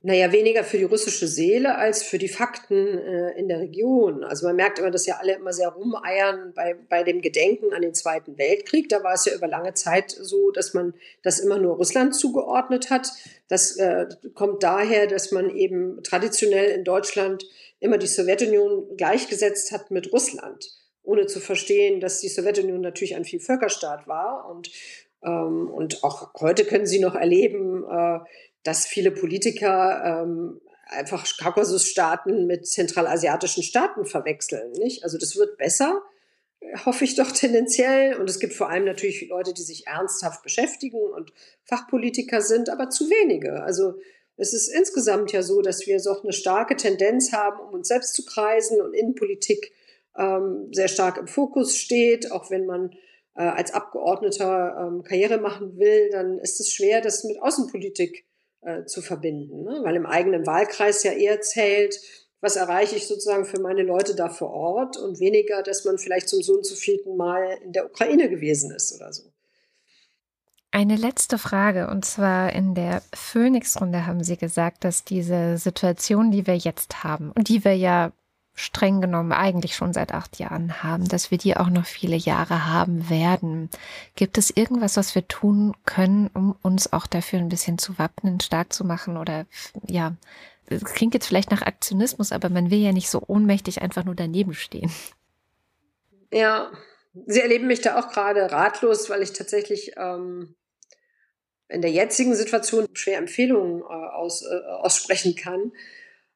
Naja, 0.04 0.32
weniger 0.32 0.64
für 0.64 0.80
die 0.80 0.86
russische 0.86 1.28
Seele 1.28 1.78
als 1.78 2.02
für 2.02 2.18
die 2.18 2.28
Fakten 2.28 2.98
äh, 2.98 3.38
in 3.38 3.48
der 3.48 3.60
Region. 3.60 4.24
Also 4.24 4.48
man 4.48 4.56
merkt 4.56 4.80
immer, 4.80 4.90
dass 4.90 5.06
ja 5.06 5.18
alle 5.18 5.36
immer 5.36 5.54
sehr 5.54 5.70
rumeiern 5.70 6.54
bei, 6.56 6.74
bei 6.90 7.04
dem 7.04 7.22
Gedenken 7.22 7.72
an 7.72 7.84
den 7.84 7.94
Zweiten 7.94 8.40
Weltkrieg. 8.40 8.90
Da 8.90 9.04
war 9.04 9.14
es 9.14 9.26
ja 9.26 9.36
über 9.36 9.48
lange 9.48 9.76
Zeit 9.76 10.10
so, 10.10 10.50
dass 10.50 10.74
man 10.74 10.96
das 11.22 11.40
immer 11.40 11.60
nur 11.60 11.76
Russland 11.76 12.16
zugeordnet 12.16 12.90
hat. 12.90 13.10
Das 13.48 13.78
äh, 13.78 14.08
kommt 14.34 14.64
daher, 14.64 15.06
dass 15.06 15.32
man 15.32 15.56
eben 15.56 16.02
traditionell 16.02 16.72
in 16.72 16.84
Deutschland 16.84 17.46
immer 17.80 18.00
die 18.00 18.08
Sowjetunion 18.08 18.98
gleichgesetzt 18.98 19.72
hat 19.72 19.92
mit 19.92 20.12
Russland 20.12 20.82
ohne 21.04 21.26
zu 21.26 21.40
verstehen, 21.40 22.00
dass 22.00 22.20
die 22.20 22.30
Sowjetunion 22.30 22.82
natürlich 22.82 23.16
ein 23.16 23.26
Vielvölkerstaat 23.26 24.08
war 24.08 24.48
und 24.50 24.70
ähm, 25.24 25.70
und 25.70 26.04
auch 26.04 26.34
heute 26.40 26.66
können 26.66 26.86
Sie 26.86 27.00
noch 27.00 27.16
erleben, 27.16 27.84
äh, 27.90 28.20
dass 28.64 28.86
viele 28.86 29.12
Politiker 29.12 30.24
ähm, 30.24 30.62
einfach 30.88 31.26
Kaukasusstaaten 31.38 32.46
mit 32.48 32.68
zentralasiatischen 32.68 33.64
Staaten 33.64 34.06
verwechseln. 34.06 34.72
Nicht? 34.74 35.04
Also 35.04 35.18
das 35.18 35.36
wird 35.36 35.58
besser, 35.58 36.02
hoffe 36.86 37.06
ich 37.06 37.16
doch 37.16 37.32
tendenziell. 37.32 38.16
Und 38.16 38.30
es 38.30 38.40
gibt 38.40 38.54
vor 38.54 38.70
allem 38.70 38.86
natürlich 38.86 39.28
Leute, 39.30 39.54
die 39.54 39.62
sich 39.62 39.88
ernsthaft 39.88 40.44
beschäftigen 40.44 41.02
und 41.02 41.32
Fachpolitiker 41.64 42.42
sind, 42.42 42.70
aber 42.70 42.90
zu 42.90 43.10
wenige. 43.10 43.64
Also 43.64 43.96
es 44.38 44.54
ist 44.54 44.68
insgesamt 44.70 45.32
ja 45.32 45.44
so, 45.44 45.62
dass 45.62 45.86
wir 45.88 46.00
so 46.00 46.20
eine 46.22 46.34
starke 46.34 46.76
Tendenz 46.76 47.32
haben, 47.32 47.60
um 47.60 47.74
uns 47.74 47.88
selbst 47.88 48.14
zu 48.14 48.26
kreisen 48.26 48.82
und 48.82 48.94
Innenpolitik 48.94 49.72
ähm, 50.18 50.70
sehr 50.72 50.88
stark 50.88 51.18
im 51.18 51.28
Fokus 51.28 51.78
steht, 51.78 52.32
auch 52.32 52.50
wenn 52.50 52.66
man 52.66 52.92
äh, 53.36 53.44
als 53.44 53.74
Abgeordneter 53.74 54.88
ähm, 54.88 55.04
Karriere 55.04 55.40
machen 55.40 55.78
will, 55.78 56.10
dann 56.12 56.38
ist 56.40 56.60
es 56.60 56.74
schwer, 56.74 57.02
das 57.02 57.24
mit 57.24 57.42
Außenpolitik 57.42 58.26
äh, 58.62 58.86
zu 58.86 59.02
verbinden, 59.02 59.64
ne? 59.64 59.80
weil 59.84 59.96
im 59.96 60.06
eigenen 60.06 60.46
Wahlkreis 60.46 61.04
ja 61.04 61.12
eher 61.12 61.42
zählt, 61.42 62.00
was 62.42 62.56
erreiche 62.56 62.96
ich 62.96 63.08
sozusagen 63.08 63.46
für 63.46 63.60
meine 63.60 63.84
Leute 63.84 64.16
da 64.16 64.30
vor 64.30 64.52
Ort 64.52 64.98
und 64.98 65.20
weniger, 65.20 65.62
dass 65.64 65.86
man 65.86 65.98
vielleicht 65.98 66.28
zum 66.28 66.42
so 66.42 66.54
und 66.54 66.66
so 66.66 66.76
vierten 66.76 67.16
Mal 67.16 67.58
in 67.64 67.72
der 67.72 67.86
Ukraine 67.86 68.30
gewesen 68.30 68.72
ist 68.72 68.96
oder 68.96 69.14
so. 69.14 69.24
Eine 70.74 70.96
letzte 70.96 71.38
Frage, 71.38 71.88
und 71.88 72.06
zwar 72.06 72.54
in 72.54 72.74
der 72.74 73.02
Phoenix-Runde 73.14 74.06
haben 74.06 74.24
Sie 74.24 74.38
gesagt, 74.38 74.86
dass 74.86 75.04
diese 75.04 75.58
Situation, 75.58 76.32
die 76.32 76.48
wir 76.48 76.56
jetzt 76.56 77.04
haben 77.04 77.32
und 77.34 77.50
die 77.50 77.66
wir 77.66 77.76
ja 77.76 78.14
streng 78.62 79.02
genommen 79.02 79.32
eigentlich 79.32 79.76
schon 79.76 79.94
seit 79.94 80.14
acht 80.14 80.40
Jahren 80.40 80.84
haben, 80.84 81.08
dass 81.08 81.32
wir 81.32 81.38
die 81.38 81.58
auch 81.58 81.70
noch 81.70 81.86
viele 81.86 82.16
Jahre 82.16 82.68
haben 82.68 83.10
werden. 83.10 83.70
Gibt 84.16 84.38
es 84.38 84.52
irgendwas, 84.56 84.98
was 84.98 85.16
wir 85.16 85.28
tun 85.28 85.76
können, 85.86 86.30
um 86.34 86.56
uns 86.62 86.94
auch 86.94 87.08
dafür 87.08 87.40
ein 87.40 87.50
bisschen 87.50 87.78
zu 87.78 87.98
wappnen, 87.98 88.40
stark 88.40 88.72
zu 88.72 88.86
machen 88.86 89.18
oder 89.18 89.46
ja, 89.88 90.14
das 90.68 90.86
klingt 90.86 91.14
jetzt 91.14 91.28
vielleicht 91.28 91.52
nach 91.52 91.64
Aktionismus, 91.64 92.32
aber 92.32 92.50
man 92.50 92.72
will 92.72 92.80
ja 92.80 92.92
nicht 92.92 93.10
so 93.10 93.22
ohnmächtig 93.28 93.82
einfach 93.82 94.06
nur 94.06 94.16
daneben 94.16 94.54
stehen. 94.54 94.92
Ja, 96.32 96.72
Sie 97.26 97.42
erleben 97.42 97.68
mich 97.68 97.82
da 97.82 98.00
auch 98.00 98.10
gerade 98.10 98.52
ratlos, 98.52 99.10
weil 99.10 99.22
ich 99.22 99.34
tatsächlich 99.34 99.94
ähm, 99.98 100.56
in 101.68 101.82
der 101.82 101.92
jetzigen 101.92 102.36
Situation 102.36 102.88
schwer 102.94 103.18
Empfehlungen 103.18 103.82
äh, 103.82 103.84
aus, 103.84 104.44
äh, 104.44 104.66
aussprechen 104.66 105.36
kann. 105.36 105.74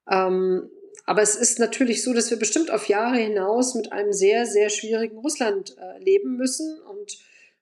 Ähm, 0.10 0.70
aber 1.06 1.22
es 1.22 1.36
ist 1.36 1.60
natürlich 1.60 2.04
so, 2.04 2.14
dass 2.14 2.32
wir 2.32 2.40
bestimmt 2.40 2.72
auf 2.72 2.88
Jahre 2.88 3.18
hinaus 3.18 3.76
mit 3.76 3.92
einem 3.92 4.12
sehr, 4.12 4.46
sehr 4.46 4.70
schwierigen 4.70 5.18
Russland 5.18 5.76
äh, 5.78 6.04
leben 6.04 6.36
müssen. 6.36 6.80
Und 6.82 7.20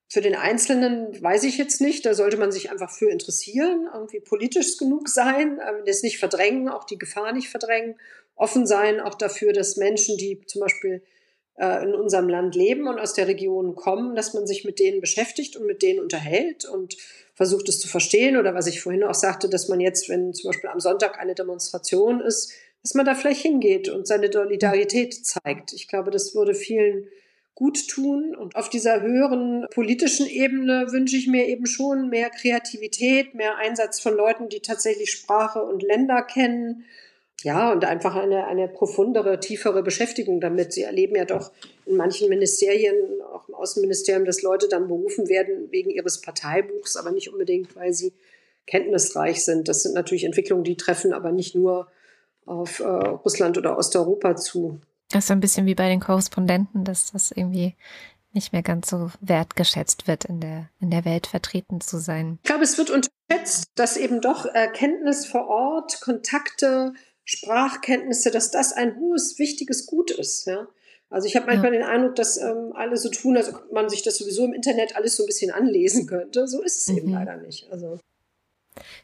für 0.08 0.22
den 0.22 0.36
Einzelnen 0.36 1.22
weiß 1.22 1.44
ich 1.44 1.58
jetzt 1.58 1.82
nicht, 1.82 2.06
da 2.06 2.14
sollte 2.14 2.38
man 2.38 2.54
sich 2.54 2.72
einfach 2.72 2.92
für 2.92 3.10
interessieren, 3.10 3.90
irgendwie 3.94 4.22
politisch 4.22 4.78
genug 4.78 5.10
sein, 5.10 5.60
äh, 5.60 5.84
das 5.86 6.04
nicht 6.04 6.20
verdrängen, 6.20 6.70
auch 6.70 6.86
die 6.86 6.98
Gefahr 6.98 7.34
nicht 7.34 7.50
verdrängen, 7.50 8.00
offen 8.36 8.66
sein 8.66 9.00
auch 9.00 9.16
dafür, 9.16 9.52
dass 9.52 9.76
Menschen, 9.76 10.18
die 10.18 10.42
zum 10.48 10.62
Beispiel 10.62 11.04
äh, 11.56 11.84
in 11.84 11.94
unserem 11.94 12.30
Land 12.30 12.56
leben 12.56 12.88
und 12.88 12.98
aus 12.98 13.14
der 13.14 13.28
Region 13.28 13.76
kommen, 13.76 14.16
dass 14.16 14.34
man 14.34 14.48
sich 14.48 14.64
mit 14.64 14.80
denen 14.80 15.02
beschäftigt 15.02 15.58
und 15.58 15.66
mit 15.66 15.82
denen 15.82 16.00
unterhält 16.00 16.64
und 16.64 16.96
versucht 17.36 17.68
es 17.68 17.80
zu 17.80 17.90
verstehen. 17.90 18.38
Oder 18.38 18.56
was 18.56 18.68
ich 18.68 18.82
vorhin 18.82 19.04
auch 19.04 19.14
sagte, 19.14 19.50
dass 19.50 19.68
man 19.68 19.82
jetzt, 19.82 20.08
wenn 20.08 20.34
zum 20.34 20.50
Beispiel 20.50 20.70
am 20.70 20.80
Sonntag 20.80 21.20
eine 21.20 21.36
Demonstration 21.36 22.22
ist, 22.22 22.54
dass 22.84 22.94
man 22.94 23.06
da 23.06 23.16
vielleicht 23.16 23.42
hingeht 23.42 23.90
und 23.90 24.06
seine 24.06 24.32
Solidarität 24.32 25.26
zeigt. 25.26 25.74
Ich 25.74 25.88
glaube, 25.88 26.12
das 26.12 26.36
würde 26.36 26.54
vielen 26.54 27.08
gut 27.56 27.88
tun. 27.88 28.36
Und 28.36 28.56
auf 28.56 28.70
dieser 28.70 29.02
höheren 29.02 29.66
politischen 29.72 30.28
Ebene 30.28 30.88
wünsche 30.92 31.16
ich 31.16 31.28
mir 31.28 31.48
eben 31.48 31.66
schon 31.66 32.10
mehr 32.10 32.30
Kreativität, 32.30 33.36
mehr 33.36 33.58
Einsatz 33.58 34.00
von 34.00 34.16
Leuten, 34.16 34.50
die 34.50 34.60
tatsächlich 34.60 35.12
Sprache 35.12 35.64
und 35.64 35.82
Länder 35.82 36.22
kennen 36.24 36.86
ja, 37.44 37.74
und 37.74 37.84
einfach 37.84 38.16
eine, 38.16 38.48
eine 38.48 38.70
profundere, 38.70 39.40
tiefere 39.40 39.84
Beschäftigung 39.84 40.40
damit. 40.40 40.72
Sie 40.72 40.84
erleben 40.84 41.16
ja 41.16 41.26
doch 41.26 41.52
in 41.86 41.98
manchen 41.98 42.30
Ministerien, 42.30 42.96
auch 43.34 43.50
im 43.50 43.56
Außenministerium, 43.56 44.24
dass 44.24 44.42
Leute 44.42 44.70
dann 44.70 44.88
berufen 44.88 45.28
werden 45.28 45.70
wegen 45.70 45.90
ihres 45.90 46.22
Parteibuchs, 46.22 46.96
aber 46.96 47.12
nicht 47.12 47.32
unbedingt, 47.32 47.76
weil 47.76 47.92
sie 47.92 48.14
kenntnisreich 48.66 49.44
sind. 49.44 49.68
Das 49.68 49.84
sind 49.84 49.94
natürlich 49.94 50.24
Entwicklungen, 50.24 50.64
die 50.64 50.78
treffen 50.78 51.12
aber 51.12 51.34
nicht 51.34 51.54
nur 51.54 51.88
auf 52.46 52.80
äh, 52.80 52.84
Russland 52.84 53.58
oder 53.58 53.78
Osteuropa 53.78 54.36
zu. 54.36 54.80
Das 55.10 55.26
ist 55.26 55.32
ein 55.32 55.40
bisschen 55.40 55.66
wie 55.66 55.76
bei 55.76 55.90
den 55.90 56.00
Korrespondenten, 56.00 56.84
dass 56.84 57.12
das 57.12 57.32
irgendwie 57.32 57.76
nicht 58.34 58.52
mehr 58.52 58.64
ganz 58.64 58.90
so 58.90 59.12
wertgeschätzt 59.22 60.08
wird, 60.08 60.26
in 60.26 60.40
der, 60.40 60.70
in 60.80 60.90
der 60.90 61.06
Welt 61.06 61.28
vertreten 61.28 61.82
zu 61.82 62.00
sein. 62.00 62.40
Ich 62.42 62.48
glaube, 62.48 62.64
es 62.64 62.78
wird 62.78 62.90
unterschätzt, 62.90 63.68
dass 63.76 63.96
eben 63.96 64.22
doch 64.22 64.46
Erkenntnis 64.46 65.26
vor 65.26 65.48
Ort, 65.48 66.02
Kontakte, 66.02 66.94
Sprachkenntnisse, 67.26 68.32
dass 68.32 68.52
das 68.52 68.74
ein 68.74 68.98
hohes, 68.98 69.38
wichtiges 69.38 69.86
Gut 69.86 70.12
ist. 70.12 70.48
Ja? 70.48 70.68
Also 71.10 71.28
ich 71.28 71.36
habe 71.36 71.46
manchmal 71.46 71.74
ja. 71.74 71.80
den 71.80 71.88
Eindruck, 71.88 72.16
dass 72.16 72.38
ähm, 72.38 72.74
alle 72.74 72.98
so 72.98 73.10
tun, 73.10 73.38
als 73.38 73.54
ob 73.54 73.72
man 73.72 73.88
sich 73.88 74.02
das 74.02 74.18
sowieso 74.18 74.46
im 74.46 74.54
Internet 74.54 74.96
alles 74.96 75.16
so 75.16 75.24
ein 75.24 75.28
bisschen 75.28 75.52
anlesen 75.52 76.08
könnte. 76.08 76.48
So 76.48 76.64
ist 76.64 76.82
es 76.82 76.88
mhm. 76.88 76.98
eben 76.98 77.12
leider 77.12 77.38
nicht. 77.38 77.72
Also 77.72 78.00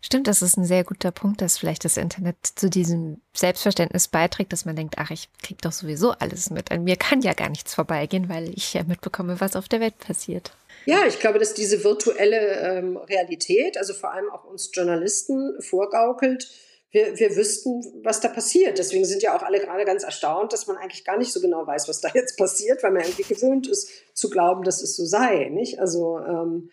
Stimmt, 0.02 0.28
das 0.28 0.42
ist 0.42 0.58
ein 0.58 0.66
sehr 0.66 0.84
guter 0.84 1.12
Punkt, 1.12 1.42
dass 1.42 1.58
vielleicht 1.58 1.86
das 1.86 1.98
Internet 1.98 2.36
zu 2.56 2.70
diesem 2.70 3.22
Selbstverständnis 3.34 4.08
beiträgt, 4.08 4.54
dass 4.54 4.66
man 4.66 4.76
denkt, 4.76 4.96
ach, 4.98 5.12
ich 5.12 5.30
kriege 5.42 5.60
doch 5.62 5.72
sowieso 5.72 6.12
alles 6.12 6.50
mit. 6.50 6.72
An 6.72 6.84
mir 6.84 6.96
kann 6.96 7.22
ja 7.22 7.34
gar 7.34 7.50
nichts 7.50 7.74
vorbeigehen, 7.74 8.30
weil 8.30 8.50
ich 8.50 8.74
ja 8.74 8.84
mitbekomme, 8.84 9.40
was 9.40 9.56
auf 9.56 9.68
der 9.68 9.80
Welt 9.80 9.98
passiert. 10.00 10.52
Ja, 10.86 11.06
ich 11.08 11.20
glaube, 11.20 11.40
dass 11.40 11.54
diese 11.54 11.84
virtuelle 11.84 12.78
ähm, 12.78 12.98
Realität, 12.98 13.78
also 13.78 13.94
vor 13.94 14.14
allem 14.14 14.30
auch 14.30 14.46
uns 14.46 14.72
Journalisten, 14.74 15.62
vorgaukelt, 15.62 16.50
wir, 16.92 17.20
wir 17.20 17.36
wüssten, 17.36 17.84
was 18.04 18.20
da 18.20 18.30
passiert. 18.30 18.80
Deswegen 18.80 19.06
sind 19.06 19.22
ja 19.22 19.38
auch 19.38 19.44
alle 19.44 19.60
gerade 19.60 19.86
ganz 19.86 20.04
erstaunt, 20.04 20.54
dass 20.54 20.68
man 20.68 20.78
eigentlich 20.78 21.06
gar 21.06 21.18
nicht 21.18 21.32
so 21.32 21.40
genau 21.40 21.68
weiß, 21.68 21.88
was 21.88 22.02
da 22.02 22.10
jetzt 22.14 22.38
passiert, 22.38 22.82
weil 22.82 22.92
man 22.92 23.04
irgendwie 23.04 23.34
gewöhnt 23.34 23.68
ist 23.68 23.90
zu 24.14 24.30
glauben, 24.30 24.64
dass 24.64 24.82
es 24.82 24.96
so 24.96 25.06
sei. 25.06 25.50
Nicht? 25.50 25.80
Also 25.80 26.20
ähm, 26.20 26.72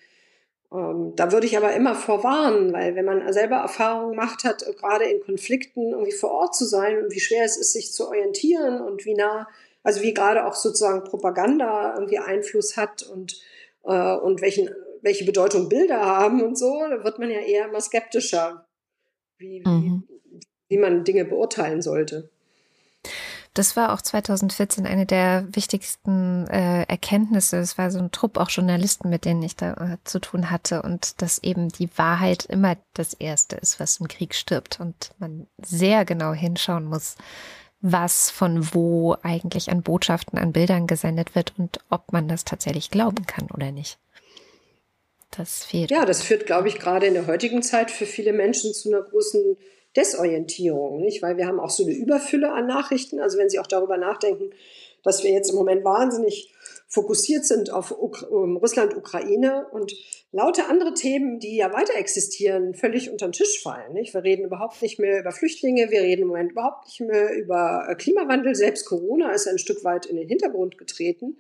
da 0.71 1.33
würde 1.33 1.47
ich 1.47 1.57
aber 1.57 1.75
immer 1.75 1.95
vorwarnen, 1.95 2.73
weil 2.73 2.97
wenn 2.97 3.05
man 3.05 3.33
selber 3.33 3.57
Erfahrungen 3.57 4.11
gemacht 4.11 4.43
hat, 4.45 4.65
gerade 4.79 5.05
in 5.05 5.23
Konflikten 5.23 5.93
irgendwie 5.93 6.13
vor 6.13 6.31
Ort 6.31 6.57
zu 6.57 6.65
sein 6.65 7.03
und 7.03 7.13
wie 7.13 7.21
schwer 7.21 7.45
es 7.45 7.57
ist, 7.57 7.73
sich 7.73 7.93
zu 7.93 8.09
orientieren 8.09 8.81
und 8.81 9.05
wie 9.05 9.15
nah, 9.15 9.49
also 9.85 10.03
wie 10.03 10.13
gerade 10.13 10.45
auch 10.45 10.55
sozusagen 10.55 11.05
Propaganda 11.05 11.95
irgendwie 11.95 12.19
Einfluss 12.19 12.77
hat 12.77 13.05
und, 13.05 13.41
äh, 13.85 14.17
und 14.17 14.41
welchen, 14.41 14.71
welche 15.03 15.25
Bedeutung 15.25 15.69
Bilder 15.69 16.01
haben 16.01 16.43
und 16.43 16.59
so, 16.59 16.81
da 16.91 17.05
wird 17.05 17.21
man 17.21 17.31
ja 17.31 17.41
eher 17.41 17.69
immer 17.69 17.81
skeptischer 17.81 18.67
wie, 19.39 19.61
mhm. 19.65 20.03
wie, 20.09 20.41
wie 20.69 20.79
man 20.79 21.05
Dinge 21.05 21.25
beurteilen 21.25 21.81
sollte. 21.81 22.31
Das 23.57 23.75
war 23.75 23.95
auch 23.95 24.03
2014 24.03 24.85
eine 24.85 25.07
der 25.07 25.47
wichtigsten 25.51 26.47
äh, 26.49 26.83
Erkenntnisse. 26.83 27.57
Es 27.57 27.79
war 27.79 27.91
so 27.91 27.99
ein 27.99 28.11
Trupp 28.11 28.37
auch 28.37 28.51
Journalisten, 28.51 29.09
mit 29.09 29.25
denen 29.25 29.43
ich 29.43 29.57
da 29.57 29.73
äh, 29.73 29.97
zu 30.05 30.19
tun 30.19 30.51
hatte 30.51 30.83
und 30.83 31.23
dass 31.23 31.43
eben 31.43 31.71
die 31.71 31.89
Wahrheit 31.97 32.45
immer 32.45 32.77
das 32.93 33.15
Erste 33.15 33.57
ist, 33.57 33.81
was 33.81 33.97
im 33.97 34.09
Krieg 34.09 34.35
stirbt 34.35 34.79
und 34.79 35.13
man 35.19 35.47
sehr 35.65 36.05
genau 36.05 36.35
hinschauen 36.35 36.85
muss, 36.85 37.17
was 37.81 38.31
von 38.31 38.75
wo 38.75 39.17
eigentlich 39.23 39.71
an 39.71 39.81
Botschaften, 39.81 40.39
an 40.39 40.53
Bildern 40.53 40.87
gesendet 40.87 41.35
wird 41.35 41.55
und 41.57 41.81
ob 41.89 42.13
man 42.13 42.29
das 42.29 42.45
tatsächlich 42.45 42.91
glauben 42.91 43.25
kann 43.25 43.49
oder 43.55 43.73
nicht. 43.73 43.99
Das 45.31 45.65
fehlt. 45.65 45.91
Ja, 45.91 46.05
das 46.05 46.23
führt, 46.23 46.45
glaube 46.45 46.69
ich, 46.69 46.79
gerade 46.79 47.07
in 47.07 47.15
der 47.15 47.27
heutigen 47.27 47.63
Zeit 47.63 47.91
für 47.91 48.05
viele 48.05 48.35
Menschen 48.35 48.75
zu 48.75 48.91
einer 48.91 49.01
großen 49.01 49.57
Desorientierung, 49.97 51.01
nicht? 51.01 51.23
Weil 51.23 51.37
wir 51.37 51.47
haben 51.47 51.61
auch 51.61 51.71
so 51.71 51.85
eine 51.85 51.95
Überfülle 51.95 52.53
an 52.53 52.67
Nachrichten. 52.67 53.21
Also 53.21 53.39
wenn 53.39 53.49
Sie 53.49 53.59
auch 53.59 53.67
darüber 53.67 53.97
nachdenken, 53.97 54.51
dass 55.03 55.23
wir 55.23 55.31
jetzt 55.31 55.51
im 55.51 55.57
Moment 55.57 55.85
wahnsinnig 55.85 56.53
fokussiert 56.89 57.45
sind 57.45 57.73
auf 57.73 57.91
Uk 57.91 58.23
Russland, 58.31 58.97
Ukraine 58.97 59.67
und 59.73 59.93
lauter 60.31 60.69
andere 60.69 60.95
Themen, 60.95 61.41
die 61.41 61.57
ja 61.57 61.73
weiter 61.73 61.97
existieren, 61.97 62.75
völlig 62.75 63.11
unter 63.11 63.27
den 63.27 63.33
Tisch 63.33 63.61
fallen. 63.63 63.93
Nicht? 63.93 64.15
Wir 64.15 64.23
reden 64.23 64.45
überhaupt 64.45 64.81
nicht 64.83 64.99
mehr 64.99 65.21
über 65.21 65.33
Flüchtlinge, 65.33 65.91
wir 65.91 66.03
reden 66.03 66.23
im 66.23 66.29
Moment 66.29 66.53
überhaupt 66.53 66.87
nicht 66.87 67.01
mehr 67.01 67.35
über 67.35 67.95
Klimawandel. 67.99 68.55
Selbst 68.55 68.87
Corona 68.87 69.33
ist 69.33 69.49
ein 69.49 69.59
Stück 69.59 69.83
weit 69.85 70.07
in 70.07 70.17
den 70.17 70.29
Hintergrund 70.29 70.79
getreten 70.79 71.39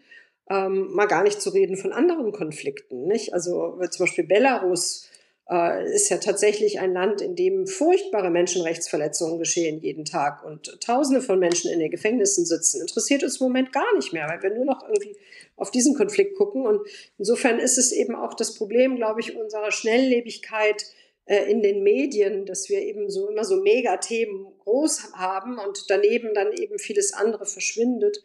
ähm, 0.48 0.92
mal 0.92 1.06
gar 1.06 1.22
nicht 1.22 1.40
zu 1.40 1.50
reden 1.50 1.76
von 1.76 1.92
anderen 1.92 2.32
Konflikten. 2.32 3.06
Nicht? 3.06 3.34
Also 3.34 3.78
zum 3.90 4.06
Beispiel 4.06 4.26
Belarus 4.26 5.08
äh, 5.50 5.94
ist 5.94 6.08
ja 6.08 6.18
tatsächlich 6.18 6.80
ein 6.80 6.92
Land, 6.92 7.20
in 7.20 7.36
dem 7.36 7.66
furchtbare 7.66 8.30
Menschenrechtsverletzungen 8.30 9.38
geschehen 9.38 9.80
jeden 9.80 10.04
Tag 10.04 10.44
und 10.44 10.80
Tausende 10.80 11.22
von 11.22 11.38
Menschen 11.38 11.70
in 11.70 11.78
den 11.78 11.90
Gefängnissen 11.90 12.44
sitzen. 12.44 12.80
Interessiert 12.80 13.22
uns 13.22 13.40
im 13.40 13.46
Moment 13.46 13.72
gar 13.72 13.94
nicht 13.96 14.12
mehr, 14.12 14.28
weil 14.28 14.42
wir 14.42 14.50
nur 14.50 14.64
noch 14.64 14.82
irgendwie 14.82 15.16
auf 15.56 15.70
diesen 15.70 15.94
Konflikt 15.94 16.36
gucken. 16.36 16.66
Und 16.66 16.80
insofern 17.18 17.58
ist 17.58 17.78
es 17.78 17.92
eben 17.92 18.14
auch 18.14 18.34
das 18.34 18.54
Problem, 18.54 18.96
glaube 18.96 19.20
ich, 19.20 19.36
unserer 19.36 19.70
Schnelllebigkeit 19.70 20.84
äh, 21.26 21.50
in 21.50 21.62
den 21.62 21.82
Medien, 21.82 22.44
dass 22.46 22.68
wir 22.68 22.80
eben 22.82 23.08
so 23.08 23.28
immer 23.28 23.44
so 23.44 23.62
Megathemen 23.62 24.46
groß 24.64 25.12
haben 25.14 25.58
und 25.58 25.90
daneben 25.90 26.34
dann 26.34 26.52
eben 26.52 26.78
vieles 26.78 27.12
andere 27.12 27.46
verschwindet. 27.46 28.22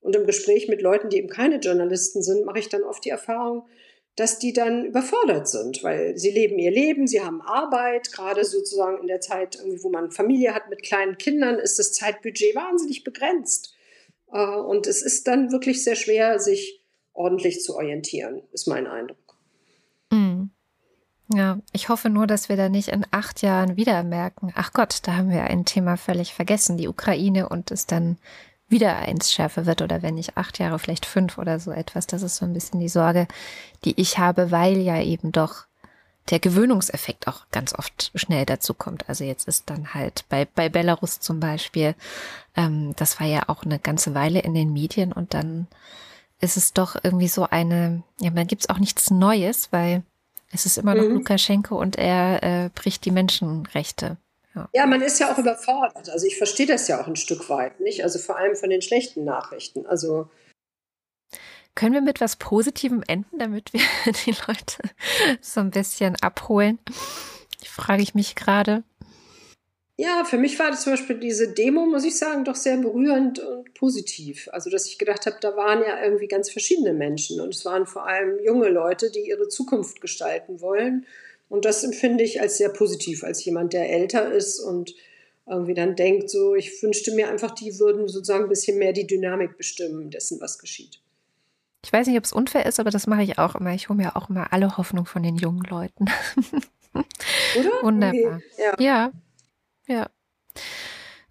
Und 0.00 0.16
im 0.16 0.26
Gespräch 0.26 0.68
mit 0.68 0.82
Leuten, 0.82 1.08
die 1.08 1.18
eben 1.18 1.28
keine 1.28 1.56
Journalisten 1.58 2.22
sind, 2.22 2.44
mache 2.44 2.58
ich 2.58 2.68
dann 2.68 2.82
oft 2.82 3.04
die 3.04 3.10
Erfahrung, 3.10 3.64
dass 4.16 4.38
die 4.38 4.52
dann 4.52 4.84
überfordert 4.84 5.48
sind, 5.48 5.82
weil 5.82 6.16
sie 6.16 6.30
leben 6.30 6.58
ihr 6.58 6.70
Leben, 6.70 7.06
sie 7.06 7.20
haben 7.20 7.42
Arbeit, 7.42 8.12
gerade 8.12 8.44
sozusagen 8.44 9.00
in 9.00 9.08
der 9.08 9.20
Zeit, 9.20 9.58
wo 9.82 9.90
man 9.90 10.12
Familie 10.12 10.54
hat 10.54 10.70
mit 10.70 10.82
kleinen 10.82 11.18
Kindern, 11.18 11.58
ist 11.58 11.78
das 11.78 11.92
Zeitbudget 11.92 12.54
wahnsinnig 12.54 13.02
begrenzt. 13.02 13.74
Äh, 14.32 14.38
und 14.38 14.86
es 14.86 15.02
ist 15.02 15.26
dann 15.26 15.50
wirklich 15.50 15.82
sehr 15.82 15.96
schwer, 15.96 16.38
sich 16.38 16.80
ordentlich 17.12 17.62
zu 17.62 17.74
orientieren, 17.74 18.42
ist 18.52 18.68
mein 18.68 18.86
Eindruck. 18.86 19.36
Mhm. 20.10 20.50
Ja, 21.32 21.58
ich 21.72 21.88
hoffe 21.88 22.10
nur, 22.10 22.26
dass 22.26 22.48
wir 22.48 22.56
da 22.56 22.68
nicht 22.68 22.88
in 22.88 23.06
acht 23.10 23.40
Jahren 23.42 23.76
wieder 23.76 24.02
merken, 24.04 24.52
ach 24.54 24.72
Gott, 24.72 24.98
da 25.04 25.16
haben 25.16 25.30
wir 25.30 25.44
ein 25.44 25.64
Thema 25.64 25.96
völlig 25.96 26.34
vergessen, 26.34 26.76
die 26.76 26.86
Ukraine, 26.86 27.48
und 27.48 27.70
es 27.70 27.86
dann 27.86 28.18
wieder 28.68 28.96
eins 28.96 29.32
schärfer 29.32 29.66
wird 29.66 29.82
oder 29.82 30.02
wenn 30.02 30.14
nicht 30.14 30.36
acht 30.36 30.58
Jahre, 30.58 30.78
vielleicht 30.78 31.06
fünf 31.06 31.38
oder 31.38 31.60
so 31.60 31.70
etwas. 31.70 32.06
Das 32.06 32.22
ist 32.22 32.36
so 32.36 32.44
ein 32.44 32.52
bisschen 32.52 32.80
die 32.80 32.88
Sorge, 32.88 33.28
die 33.84 34.00
ich 34.00 34.18
habe, 34.18 34.50
weil 34.50 34.78
ja 34.78 35.00
eben 35.00 35.32
doch 35.32 35.66
der 36.30 36.40
Gewöhnungseffekt 36.40 37.28
auch 37.28 37.46
ganz 37.50 37.74
oft 37.74 38.10
schnell 38.14 38.46
dazu 38.46 38.72
kommt. 38.72 39.08
Also 39.08 39.24
jetzt 39.24 39.46
ist 39.46 39.68
dann 39.68 39.92
halt 39.92 40.24
bei, 40.28 40.46
bei 40.46 40.68
Belarus 40.68 41.20
zum 41.20 41.38
Beispiel, 41.38 41.94
ähm, 42.56 42.94
das 42.96 43.20
war 43.20 43.26
ja 43.26 43.42
auch 43.48 43.64
eine 43.64 43.78
ganze 43.78 44.14
Weile 44.14 44.40
in 44.40 44.54
den 44.54 44.72
Medien 44.72 45.12
und 45.12 45.34
dann 45.34 45.66
ist 46.40 46.56
es 46.56 46.72
doch 46.72 46.96
irgendwie 47.02 47.28
so 47.28 47.46
eine, 47.48 48.02
ja, 48.20 48.30
man 48.30 48.46
gibt 48.46 48.62
es 48.62 48.68
auch 48.70 48.78
nichts 48.78 49.10
Neues, 49.10 49.68
weil 49.70 50.02
es 50.50 50.66
ist 50.66 50.78
immer 50.78 50.94
noch 50.94 51.04
mhm. 51.04 51.14
Lukaschenko 51.14 51.78
und 51.78 51.96
er 51.96 52.42
äh, 52.42 52.70
bricht 52.74 53.04
die 53.04 53.10
Menschenrechte. 53.10 54.16
Ja. 54.54 54.68
ja, 54.72 54.86
man 54.86 55.02
ist 55.02 55.18
ja 55.18 55.32
auch 55.32 55.38
überfordert. 55.38 56.08
Also 56.10 56.26
ich 56.26 56.38
verstehe 56.38 56.66
das 56.66 56.86
ja 56.88 57.00
auch 57.00 57.06
ein 57.06 57.16
Stück 57.16 57.48
weit, 57.48 57.80
nicht? 57.80 58.04
Also 58.04 58.18
vor 58.18 58.36
allem 58.36 58.54
von 58.54 58.70
den 58.70 58.82
schlechten 58.82 59.24
Nachrichten. 59.24 59.86
Also 59.86 60.28
können 61.74 61.94
wir 61.94 62.02
mit 62.02 62.20
was 62.20 62.36
Positivem 62.36 63.02
enden, 63.06 63.38
damit 63.38 63.72
wir 63.72 63.80
die 64.26 64.34
Leute 64.46 64.78
so 65.40 65.60
ein 65.60 65.70
bisschen 65.70 66.16
abholen? 66.16 66.78
Frage 67.64 68.02
ich 68.02 68.14
mich 68.14 68.36
gerade. 68.36 68.84
Ja, 69.96 70.24
für 70.24 70.38
mich 70.38 70.58
war 70.58 70.70
das 70.70 70.82
zum 70.82 70.92
Beispiel 70.92 71.18
diese 71.18 71.52
Demo, 71.54 71.86
muss 71.86 72.04
ich 72.04 72.18
sagen, 72.18 72.44
doch 72.44 72.56
sehr 72.56 72.76
berührend 72.76 73.38
und 73.38 73.74
positiv. 73.74 74.48
Also, 74.50 74.68
dass 74.68 74.88
ich 74.88 74.98
gedacht 74.98 75.26
habe, 75.26 75.36
da 75.40 75.56
waren 75.56 75.82
ja 75.82 76.02
irgendwie 76.02 76.26
ganz 76.26 76.50
verschiedene 76.50 76.92
Menschen 76.92 77.40
und 77.40 77.54
es 77.54 77.64
waren 77.64 77.86
vor 77.86 78.06
allem 78.06 78.40
junge 78.44 78.70
Leute, 78.70 79.12
die 79.12 79.28
ihre 79.28 79.48
Zukunft 79.48 80.00
gestalten 80.00 80.60
wollen. 80.60 81.06
Und 81.48 81.64
das 81.64 81.84
empfinde 81.84 82.24
ich 82.24 82.40
als 82.40 82.56
sehr 82.56 82.70
positiv, 82.70 83.22
als 83.22 83.44
jemand, 83.44 83.72
der 83.72 83.90
älter 83.90 84.32
ist 84.32 84.60
und 84.60 84.94
irgendwie 85.46 85.74
dann 85.74 85.94
denkt, 85.94 86.30
so, 86.30 86.54
ich 86.54 86.82
wünschte 86.82 87.14
mir 87.14 87.28
einfach, 87.28 87.50
die 87.50 87.78
würden 87.78 88.08
sozusagen 88.08 88.44
ein 88.44 88.48
bisschen 88.48 88.78
mehr 88.78 88.92
die 88.92 89.06
Dynamik 89.06 89.56
bestimmen 89.56 90.10
dessen, 90.10 90.40
was 90.40 90.58
geschieht. 90.58 91.00
Ich 91.84 91.92
weiß 91.92 92.06
nicht, 92.06 92.16
ob 92.16 92.24
es 92.24 92.32
unfair 92.32 92.64
ist, 92.64 92.80
aber 92.80 92.90
das 92.90 93.06
mache 93.06 93.22
ich 93.22 93.38
auch 93.38 93.54
immer. 93.54 93.74
Ich 93.74 93.90
hole 93.90 93.98
mir 93.98 94.16
auch 94.16 94.30
immer 94.30 94.52
alle 94.54 94.78
Hoffnung 94.78 95.04
von 95.04 95.22
den 95.22 95.36
jungen 95.36 95.62
Leuten. 95.64 96.06
Oder? 96.94 97.70
Wunderbar. 97.82 98.36
Okay. 98.36 98.42
Ja. 98.58 98.74
ja. 98.78 99.12
Ja. 99.86 100.10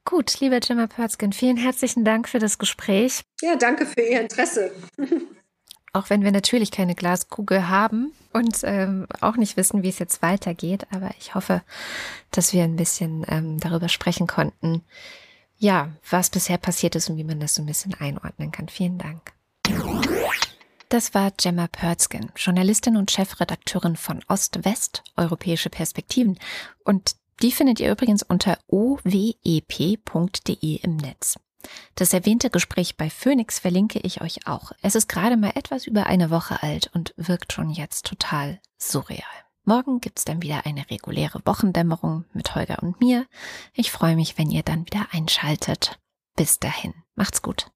Gut, 0.05 0.39
lieber 0.41 0.59
Gemma 0.59 0.87
Pörzgen, 0.87 1.33
vielen 1.33 1.57
herzlichen 1.57 2.03
Dank 2.03 2.27
für 2.29 2.39
das 2.39 2.59
Gespräch. 2.59 3.21
Ja, 3.41 3.55
danke 3.55 3.85
für 3.85 4.01
Ihr 4.01 4.21
Interesse. 4.21 4.71
auch 5.93 6.09
wenn 6.09 6.23
wir 6.23 6.31
natürlich 6.31 6.71
keine 6.71 6.95
Glaskugel 6.95 7.69
haben 7.69 8.11
und 8.33 8.59
ähm, 8.63 9.07
auch 9.21 9.37
nicht 9.37 9.57
wissen, 9.57 9.83
wie 9.83 9.89
es 9.89 9.99
jetzt 9.99 10.21
weitergeht, 10.21 10.87
aber 10.91 11.11
ich 11.19 11.35
hoffe, 11.35 11.61
dass 12.31 12.51
wir 12.51 12.63
ein 12.63 12.75
bisschen 12.75 13.23
ähm, 13.29 13.59
darüber 13.59 13.89
sprechen 13.89 14.27
konnten, 14.27 14.83
ja, 15.57 15.89
was 16.09 16.31
bisher 16.31 16.57
passiert 16.57 16.95
ist 16.95 17.09
und 17.09 17.17
wie 17.17 17.23
man 17.23 17.39
das 17.39 17.55
so 17.55 17.61
ein 17.61 17.67
bisschen 17.67 17.93
einordnen 17.93 18.51
kann. 18.51 18.67
Vielen 18.67 18.97
Dank. 18.97 19.33
Das 20.89 21.13
war 21.13 21.31
Gemma 21.31 21.67
Pörzgen, 21.67 22.31
Journalistin 22.35 22.97
und 22.97 23.09
Chefredakteurin 23.11 23.95
von 23.95 24.21
Ost-West, 24.27 25.03
Europäische 25.15 25.69
Perspektiven. 25.69 26.37
Und 26.83 27.15
die 27.41 27.51
findet 27.51 27.79
ihr 27.79 27.91
übrigens 27.91 28.23
unter 28.23 28.57
owep.de 28.67 29.15
im 30.75 30.97
Netz. 30.97 31.39
Das 31.95 32.13
erwähnte 32.13 32.49
Gespräch 32.49 32.97
bei 32.97 33.09
Phoenix 33.09 33.59
verlinke 33.59 33.99
ich 33.99 34.21
euch 34.21 34.47
auch. 34.47 34.71
Es 34.81 34.95
ist 34.95 35.07
gerade 35.07 35.37
mal 35.37 35.51
etwas 35.55 35.87
über 35.87 36.05
eine 36.07 36.29
Woche 36.29 36.61
alt 36.63 36.89
und 36.93 37.13
wirkt 37.17 37.53
schon 37.53 37.69
jetzt 37.69 38.05
total 38.05 38.59
surreal. 38.77 39.23
Morgen 39.65 40.01
gibt's 40.01 40.25
dann 40.25 40.41
wieder 40.41 40.65
eine 40.65 40.89
reguläre 40.89 41.39
Wochendämmerung 41.45 42.25
mit 42.33 42.53
Holger 42.53 42.83
und 42.83 42.99
mir. 42.99 43.25
Ich 43.73 43.91
freue 43.91 44.15
mich, 44.15 44.37
wenn 44.37 44.51
ihr 44.51 44.63
dann 44.63 44.85
wieder 44.85 45.07
einschaltet. 45.11 45.99
Bis 46.35 46.59
dahin, 46.59 46.93
macht's 47.15 47.41
gut. 47.41 47.67